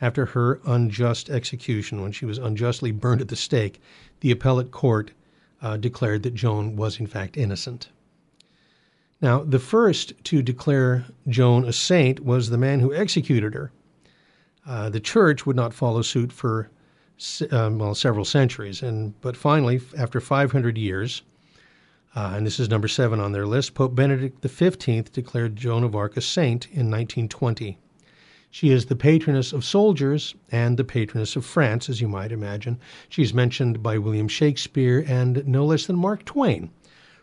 after 0.00 0.26
her 0.26 0.60
unjust 0.66 1.30
execution, 1.30 2.02
when 2.02 2.12
she 2.12 2.26
was 2.26 2.38
unjustly 2.38 2.92
burned 2.92 3.20
at 3.20 3.28
the 3.28 3.36
stake, 3.36 3.80
the 4.20 4.30
appellate 4.30 4.70
court 4.70 5.12
uh, 5.62 5.76
declared 5.76 6.22
that 6.22 6.34
Joan 6.34 6.76
was 6.76 7.00
in 7.00 7.06
fact 7.06 7.36
innocent. 7.36 7.88
Now, 9.20 9.42
the 9.42 9.58
first 9.58 10.12
to 10.24 10.42
declare 10.42 11.06
Joan 11.28 11.64
a 11.64 11.72
saint 11.72 12.20
was 12.20 12.50
the 12.50 12.58
man 12.58 12.80
who 12.80 12.94
executed 12.94 13.54
her. 13.54 13.72
Uh, 14.66 14.90
the 14.90 15.00
church 15.00 15.46
would 15.46 15.56
not 15.56 15.72
follow 15.72 16.02
suit 16.02 16.32
for 16.32 16.68
um, 17.50 17.78
well 17.78 17.94
several 17.94 18.26
centuries, 18.26 18.82
and 18.82 19.18
but 19.22 19.36
finally, 19.36 19.80
after 19.96 20.20
500 20.20 20.76
years, 20.76 21.22
uh, 22.16 22.32
and 22.34 22.46
this 22.46 22.58
is 22.58 22.70
number 22.70 22.88
seven 22.88 23.20
on 23.20 23.32
their 23.32 23.46
list, 23.46 23.74
Pope 23.74 23.94
Benedict 23.94 24.42
XV 24.42 25.12
declared 25.12 25.54
Joan 25.54 25.84
of 25.84 25.94
Arc 25.94 26.16
a 26.16 26.22
saint 26.22 26.64
in 26.66 26.90
1920. 26.90 27.78
She 28.50 28.70
is 28.70 28.86
the 28.86 28.96
patroness 28.96 29.52
of 29.52 29.66
soldiers 29.66 30.34
and 30.50 30.78
the 30.78 30.84
patroness 30.84 31.36
of 31.36 31.44
France, 31.44 31.90
as 31.90 32.00
you 32.00 32.08
might 32.08 32.32
imagine. 32.32 32.80
She's 33.10 33.34
mentioned 33.34 33.82
by 33.82 33.98
William 33.98 34.28
Shakespeare 34.28 35.04
and 35.06 35.46
no 35.46 35.66
less 35.66 35.84
than 35.84 35.96
Mark 35.96 36.24
Twain 36.24 36.70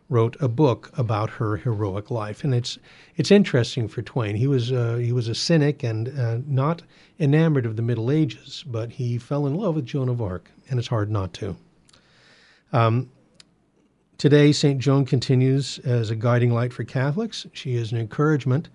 wrote 0.09 0.37
a 0.39 0.47
book 0.47 0.91
about 0.95 1.31
her 1.31 1.57
heroic 1.57 2.11
life, 2.11 2.43
and 2.43 2.53
it's 2.53 2.77
it's 3.15 3.31
interesting 3.31 3.87
for 3.87 4.03
Twain. 4.03 4.35
He 4.35 4.45
was 4.45 4.71
uh, 4.71 4.97
he 4.97 5.11
was 5.11 5.27
a 5.27 5.33
cynic 5.33 5.81
and 5.81 6.07
uh, 6.09 6.37
not 6.45 6.83
enamored 7.19 7.65
of 7.65 7.77
the 7.77 7.81
Middle 7.81 8.11
Ages, 8.11 8.63
but 8.67 8.91
he 8.91 9.17
fell 9.17 9.47
in 9.47 9.55
love 9.55 9.73
with 9.73 9.87
Joan 9.87 10.09
of 10.09 10.21
Arc, 10.21 10.51
and 10.69 10.77
it's 10.77 10.89
hard 10.89 11.09
not 11.09 11.33
to. 11.33 11.55
Um, 12.71 13.09
today, 14.17 14.51
Saint 14.51 14.79
Joan 14.79 15.05
continues 15.05 15.79
as 15.79 16.09
a 16.09 16.15
guiding 16.15 16.53
light 16.53 16.73
for 16.73 16.83
Catholics. 16.83 17.45
She 17.53 17.75
is 17.75 17.91
an 17.91 17.97
encouragement 17.97 18.69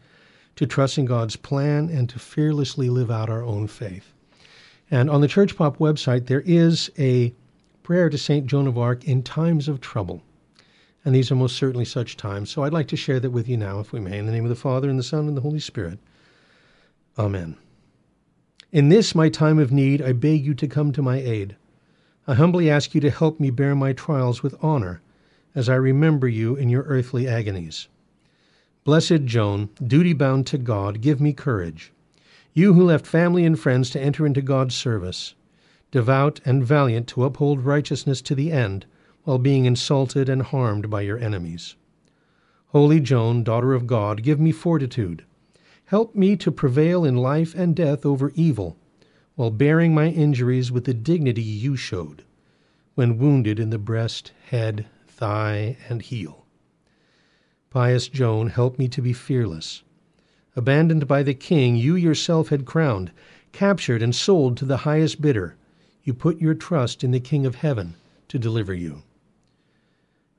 to 0.57 0.66
trust 0.66 0.99
in 0.99 1.05
God's 1.05 1.36
plan 1.36 1.89
and 1.89 2.09
to 2.09 2.18
fearlessly 2.18 2.91
live 2.91 3.11
out 3.11 3.30
our 3.30 3.43
own 3.43 3.66
faith. 3.66 4.12
And 4.91 5.09
on 5.11 5.20
the 5.20 5.28
Church 5.28 5.57
Pop 5.57 5.78
website, 5.78 6.26
there 6.26 6.43
is 6.45 6.91
a 6.99 7.32
prayer 7.82 8.09
to 8.11 8.18
Saint 8.18 8.47
Joan 8.47 8.66
of 8.66 8.78
Arc 8.78 9.05
in 9.05 9.22
times 9.22 9.68
of 9.68 9.80
trouble 9.80 10.22
and 11.09 11.14
these 11.14 11.30
are 11.30 11.36
most 11.36 11.57
certainly 11.57 11.86
such 11.86 12.18
times. 12.18 12.51
So 12.51 12.62
I'd 12.64 12.72
like 12.74 12.89
to 12.89 12.97
share 12.97 13.18
that 13.18 13.30
with 13.30 13.49
you 13.49 13.57
now, 13.57 13.80
if 13.80 13.93
we 13.93 13.99
may, 13.99 14.18
in 14.18 14.26
the 14.26 14.32
name 14.32 14.45
of 14.45 14.51
the 14.51 14.55
Father, 14.55 14.91
and 14.91 14.99
the 14.99 15.03
Son, 15.03 15.26
and 15.26 15.34
the 15.34 15.41
Holy 15.41 15.59
Spirit. 15.59 15.99
Amen. 17.18 17.57
In 18.72 18.91
this, 18.91 19.14
my 19.14 19.30
time 19.30 19.59
of 19.59 19.72
need, 19.72 20.03
I 20.03 20.12
beg 20.12 20.45
you 20.45 20.53
to 20.53 20.68
come 20.68 20.93
to 20.93 21.01
my 21.01 21.16
aid. 21.16 21.57
I 22.26 22.34
humbly 22.34 22.68
ask 22.68 22.95
you 22.95 23.01
to 23.01 23.11
help 23.11 23.41
me 23.41 23.49
bear 23.49 23.74
my 23.74 23.95
trials 23.95 24.43
with 24.43 24.62
honor, 24.62 25.01
as 25.59 25.69
I 25.69 25.75
remember 25.75 26.29
you 26.29 26.55
in 26.55 26.69
your 26.69 26.85
earthly 26.85 27.27
agonies. 27.27 27.89
Blessed 28.85 29.25
Joan, 29.25 29.71
duty 29.85 30.13
bound 30.13 30.47
to 30.47 30.57
God, 30.57 31.01
give 31.01 31.21
me 31.21 31.33
courage. 31.33 31.93
You 32.55 32.75
who 32.75 32.85
left 32.85 33.09
family 33.09 33.45
and 33.45 33.59
friends 33.59 33.91
to 33.91 34.01
enter 34.01 34.25
into 34.25 34.41
God's 34.41 34.77
service, 34.77 35.35
devout 35.91 36.41
and 36.45 36.65
valiant 36.65 37.09
to 37.09 37.25
uphold 37.25 37.65
righteousness 37.65 38.23
to 38.23 38.37
the 38.37 38.53
end, 38.53 38.87
while 39.25 39.39
being 39.39 39.65
insulted 39.65 40.29
and 40.29 40.43
harmed 40.43 40.89
by 40.89 41.01
your 41.01 41.19
enemies. 41.19 41.75
Holy 42.69 43.01
Joan, 43.01 43.43
daughter 43.43 43.75
of 43.75 43.89
God, 43.89 44.23
give 44.23 44.39
me 44.39 44.53
fortitude. 44.53 45.25
Help 45.87 46.15
me 46.15 46.37
to 46.37 46.53
prevail 46.53 47.05
in 47.05 47.17
life 47.17 47.53
and 47.57 47.75
death 47.75 48.07
over 48.07 48.31
evil, 48.37 48.77
while 49.35 49.51
bearing 49.51 49.93
my 49.93 50.07
injuries 50.07 50.71
with 50.71 50.85
the 50.85 50.95
dignity 50.95 51.43
you 51.43 51.75
showed 51.75 52.23
when 52.95 53.19
wounded 53.19 53.59
in 53.59 53.71
the 53.71 53.79
breast, 53.79 54.31
head, 54.51 54.87
thigh, 55.19 55.77
and 55.89 56.01
heel. 56.01 56.47
Pious 57.71 58.09
Joan, 58.09 58.49
help 58.49 58.79
me 58.79 58.87
to 58.89 59.03
be 59.03 59.12
fearless. 59.12 59.83
Abandoned 60.55 61.09
by 61.09 61.25
the 61.25 61.35
king 61.35 61.75
you 61.77 61.97
yourself 61.97 62.49
had 62.49 62.64
crowned, 62.64 63.11
captured 63.51 64.01
and 64.01 64.14
sold 64.14 64.57
to 64.57 64.64
the 64.64 64.79
highest 64.79 65.21
bidder, 65.21 65.57
you 66.05 66.14
put 66.14 66.41
your 66.41 66.55
trust 66.55 67.03
in 67.03 67.11
the 67.11 67.21
King 67.21 67.45
of 67.45 67.57
heaven 67.57 67.95
to 68.29 68.39
deliver 68.39 68.73
you. 68.73 69.03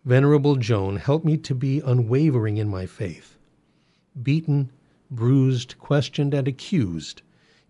Venerable 0.06 0.56
Joan, 0.56 0.96
help 0.96 1.26
me 1.26 1.36
to 1.38 1.54
be 1.54 1.82
unwavering 1.82 2.56
in 2.56 2.70
my 2.70 2.86
faith. 2.86 3.38
Beaten, 4.24 4.72
bruised, 5.12 5.78
questioned, 5.78 6.34
and 6.34 6.48
accused, 6.48 7.22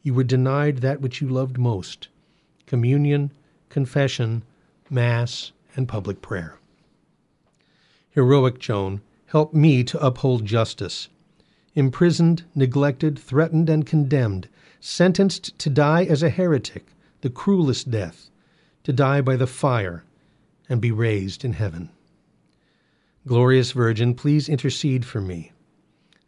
you 0.03 0.13
were 0.13 0.23
denied 0.23 0.77
that 0.77 1.01
which 1.01 1.21
you 1.21 1.27
loved 1.27 1.57
most 1.57 2.07
communion, 2.67 3.31
confession, 3.67 4.43
Mass, 4.91 5.51
and 5.75 5.87
public 5.87 6.21
prayer. 6.21 6.58
Heroic 8.19 8.59
Joan, 8.59 8.99
help 9.27 9.53
me 9.53 9.81
to 9.85 10.05
uphold 10.05 10.43
justice. 10.43 11.07
Imprisoned, 11.73 12.43
neglected, 12.53 13.17
threatened, 13.17 13.69
and 13.69 13.85
condemned, 13.85 14.49
sentenced 14.81 15.57
to 15.57 15.69
die 15.69 16.03
as 16.03 16.21
a 16.21 16.29
heretic, 16.29 16.87
the 17.21 17.29
cruelest 17.29 17.89
death, 17.89 18.29
to 18.83 18.91
die 18.91 19.21
by 19.21 19.37
the 19.37 19.47
fire, 19.47 20.03
and 20.67 20.81
be 20.81 20.91
raised 20.91 21.45
in 21.45 21.53
heaven. 21.53 21.91
Glorious 23.25 23.71
Virgin, 23.71 24.13
please 24.13 24.49
intercede 24.49 25.05
for 25.05 25.21
me. 25.21 25.53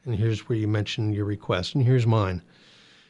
And 0.06 0.16
here's 0.16 0.48
where 0.48 0.58
you 0.58 0.70
mention 0.70 1.12
your 1.12 1.26
request, 1.26 1.76
and 1.76 1.84
here's 1.84 2.08
mine 2.08 2.42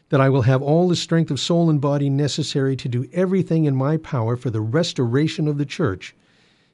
that 0.09 0.19
I 0.19 0.29
will 0.29 0.41
have 0.41 0.63
all 0.63 0.89
the 0.89 0.95
strength 0.95 1.29
of 1.29 1.39
soul 1.39 1.69
and 1.69 1.79
body 1.79 2.09
necessary 2.09 2.75
to 2.77 2.89
do 2.89 3.07
everything 3.13 3.65
in 3.65 3.75
my 3.75 3.97
power 3.97 4.35
for 4.35 4.49
the 4.49 4.59
restoration 4.59 5.47
of 5.47 5.59
the 5.59 5.67
Church, 5.67 6.15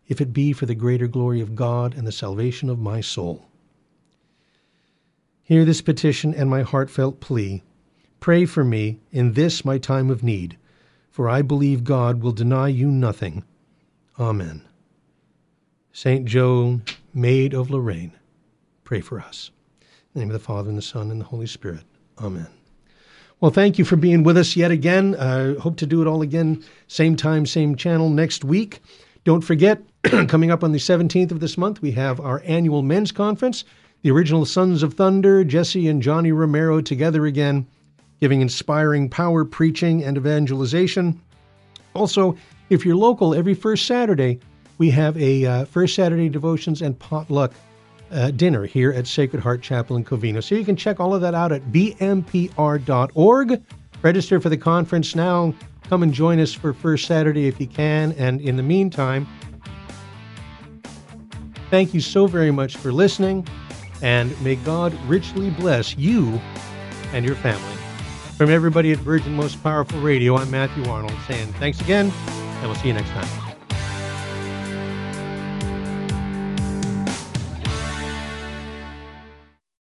if 0.07 0.21
it 0.21 0.33
be 0.33 0.53
for 0.53 0.65
the 0.65 0.75
greater 0.75 1.07
glory 1.07 1.41
of 1.41 1.55
God 1.55 1.93
and 1.95 2.07
the 2.07 2.11
salvation 2.11 2.69
of 2.69 2.79
my 2.79 3.01
soul. 3.01 3.45
Hear 5.43 5.65
this 5.65 5.81
petition 5.81 6.33
and 6.33 6.49
my 6.49 6.61
heartfelt 6.61 7.19
plea. 7.19 7.63
Pray 8.19 8.45
for 8.45 8.63
me 8.63 8.99
in 9.11 9.33
this 9.33 9.63
my 9.63 9.77
time 9.77 10.09
of 10.09 10.23
need, 10.23 10.57
for 11.09 11.29
I 11.29 11.41
believe 11.41 11.83
God 11.83 12.21
will 12.21 12.31
deny 12.31 12.67
you 12.67 12.91
nothing. 12.91 13.43
Amen. 14.19 14.63
St. 15.93 16.25
Joan, 16.25 16.83
Maid 17.13 17.53
of 17.53 17.69
Lorraine, 17.69 18.13
pray 18.83 19.01
for 19.01 19.19
us. 19.19 19.51
In 19.81 19.87
the 20.13 20.19
name 20.19 20.29
of 20.29 20.33
the 20.33 20.39
Father, 20.39 20.69
and 20.69 20.77
the 20.77 20.81
Son, 20.81 21.11
and 21.11 21.21
the 21.21 21.25
Holy 21.25 21.47
Spirit. 21.47 21.83
Amen. 22.19 22.47
Well, 23.39 23.51
thank 23.51 23.77
you 23.77 23.85
for 23.85 23.95
being 23.95 24.23
with 24.23 24.35
us 24.35 24.55
yet 24.55 24.71
again. 24.71 25.15
I 25.15 25.51
uh, 25.51 25.59
hope 25.59 25.77
to 25.77 25.85
do 25.85 26.01
it 26.01 26.07
all 26.07 26.21
again, 26.21 26.63
same 26.87 27.15
time, 27.15 27.45
same 27.45 27.75
channel 27.75 28.09
next 28.09 28.43
week. 28.43 28.81
Don't 29.27 29.43
forget, 29.43 29.83
coming 30.29 30.51
up 30.51 30.63
on 30.63 30.71
the 30.71 30.79
17th 30.79 31.31
of 31.31 31.41
this 31.41 31.57
month, 31.57 31.81
we 31.81 31.91
have 31.91 32.21
our 32.21 32.41
annual 32.45 32.81
men's 32.81 33.11
conference. 33.11 33.65
The 34.01 34.09
original 34.09 34.45
Sons 34.45 34.83
of 34.83 34.93
Thunder, 34.93 35.43
Jesse 35.43 35.89
and 35.89 36.01
Johnny 36.01 36.31
Romero 36.31 36.79
together 36.79 37.25
again, 37.25 37.67
giving 38.21 38.39
inspiring 38.39 39.09
power 39.09 39.43
preaching 39.43 40.01
and 40.01 40.15
evangelization. 40.15 41.21
Also, 41.93 42.37
if 42.69 42.85
you're 42.85 42.95
local, 42.95 43.35
every 43.35 43.53
first 43.53 43.85
Saturday, 43.85 44.39
we 44.77 44.89
have 44.91 45.17
a 45.17 45.45
uh, 45.45 45.65
First 45.65 45.95
Saturday 45.95 46.29
devotions 46.29 46.81
and 46.81 46.97
potluck 46.97 47.51
uh, 48.11 48.31
dinner 48.31 48.65
here 48.65 48.93
at 48.93 49.07
Sacred 49.07 49.43
Heart 49.43 49.61
Chapel 49.61 49.97
in 49.97 50.05
Covina. 50.05 50.41
So 50.41 50.55
you 50.55 50.63
can 50.63 50.77
check 50.77 51.01
all 51.01 51.13
of 51.13 51.19
that 51.19 51.35
out 51.35 51.51
at 51.51 51.63
vmpr.org. 51.63 53.61
Register 54.03 54.39
for 54.39 54.47
the 54.47 54.57
conference 54.57 55.15
now. 55.15 55.53
Come 55.89 56.03
and 56.03 56.13
join 56.13 56.39
us 56.39 56.53
for 56.53 56.73
First 56.73 57.05
Saturday 57.05 57.47
if 57.47 57.59
you 57.59 57.67
can. 57.67 58.11
And 58.13 58.41
in 58.41 58.57
the 58.57 58.63
meantime, 58.63 59.27
thank 61.69 61.93
you 61.93 62.01
so 62.01 62.27
very 62.27 62.51
much 62.51 62.75
for 62.77 62.91
listening. 62.91 63.47
And 64.01 64.39
may 64.41 64.55
God 64.55 64.93
richly 65.05 65.49
bless 65.49 65.97
you 65.97 66.41
and 67.13 67.25
your 67.25 67.35
family. 67.35 67.77
From 68.37 68.49
everybody 68.49 68.91
at 68.91 68.99
Virgin 68.99 69.33
Most 69.33 69.63
Powerful 69.63 69.99
Radio, 70.01 70.35
I'm 70.35 70.51
Matthew 70.51 70.85
Arnold 70.85 71.17
saying 71.27 71.53
thanks 71.53 71.81
again, 71.81 72.11
and 72.27 72.63
we'll 72.63 72.75
see 72.75 72.89
you 72.89 72.93
next 72.93 73.09
time. 73.09 73.46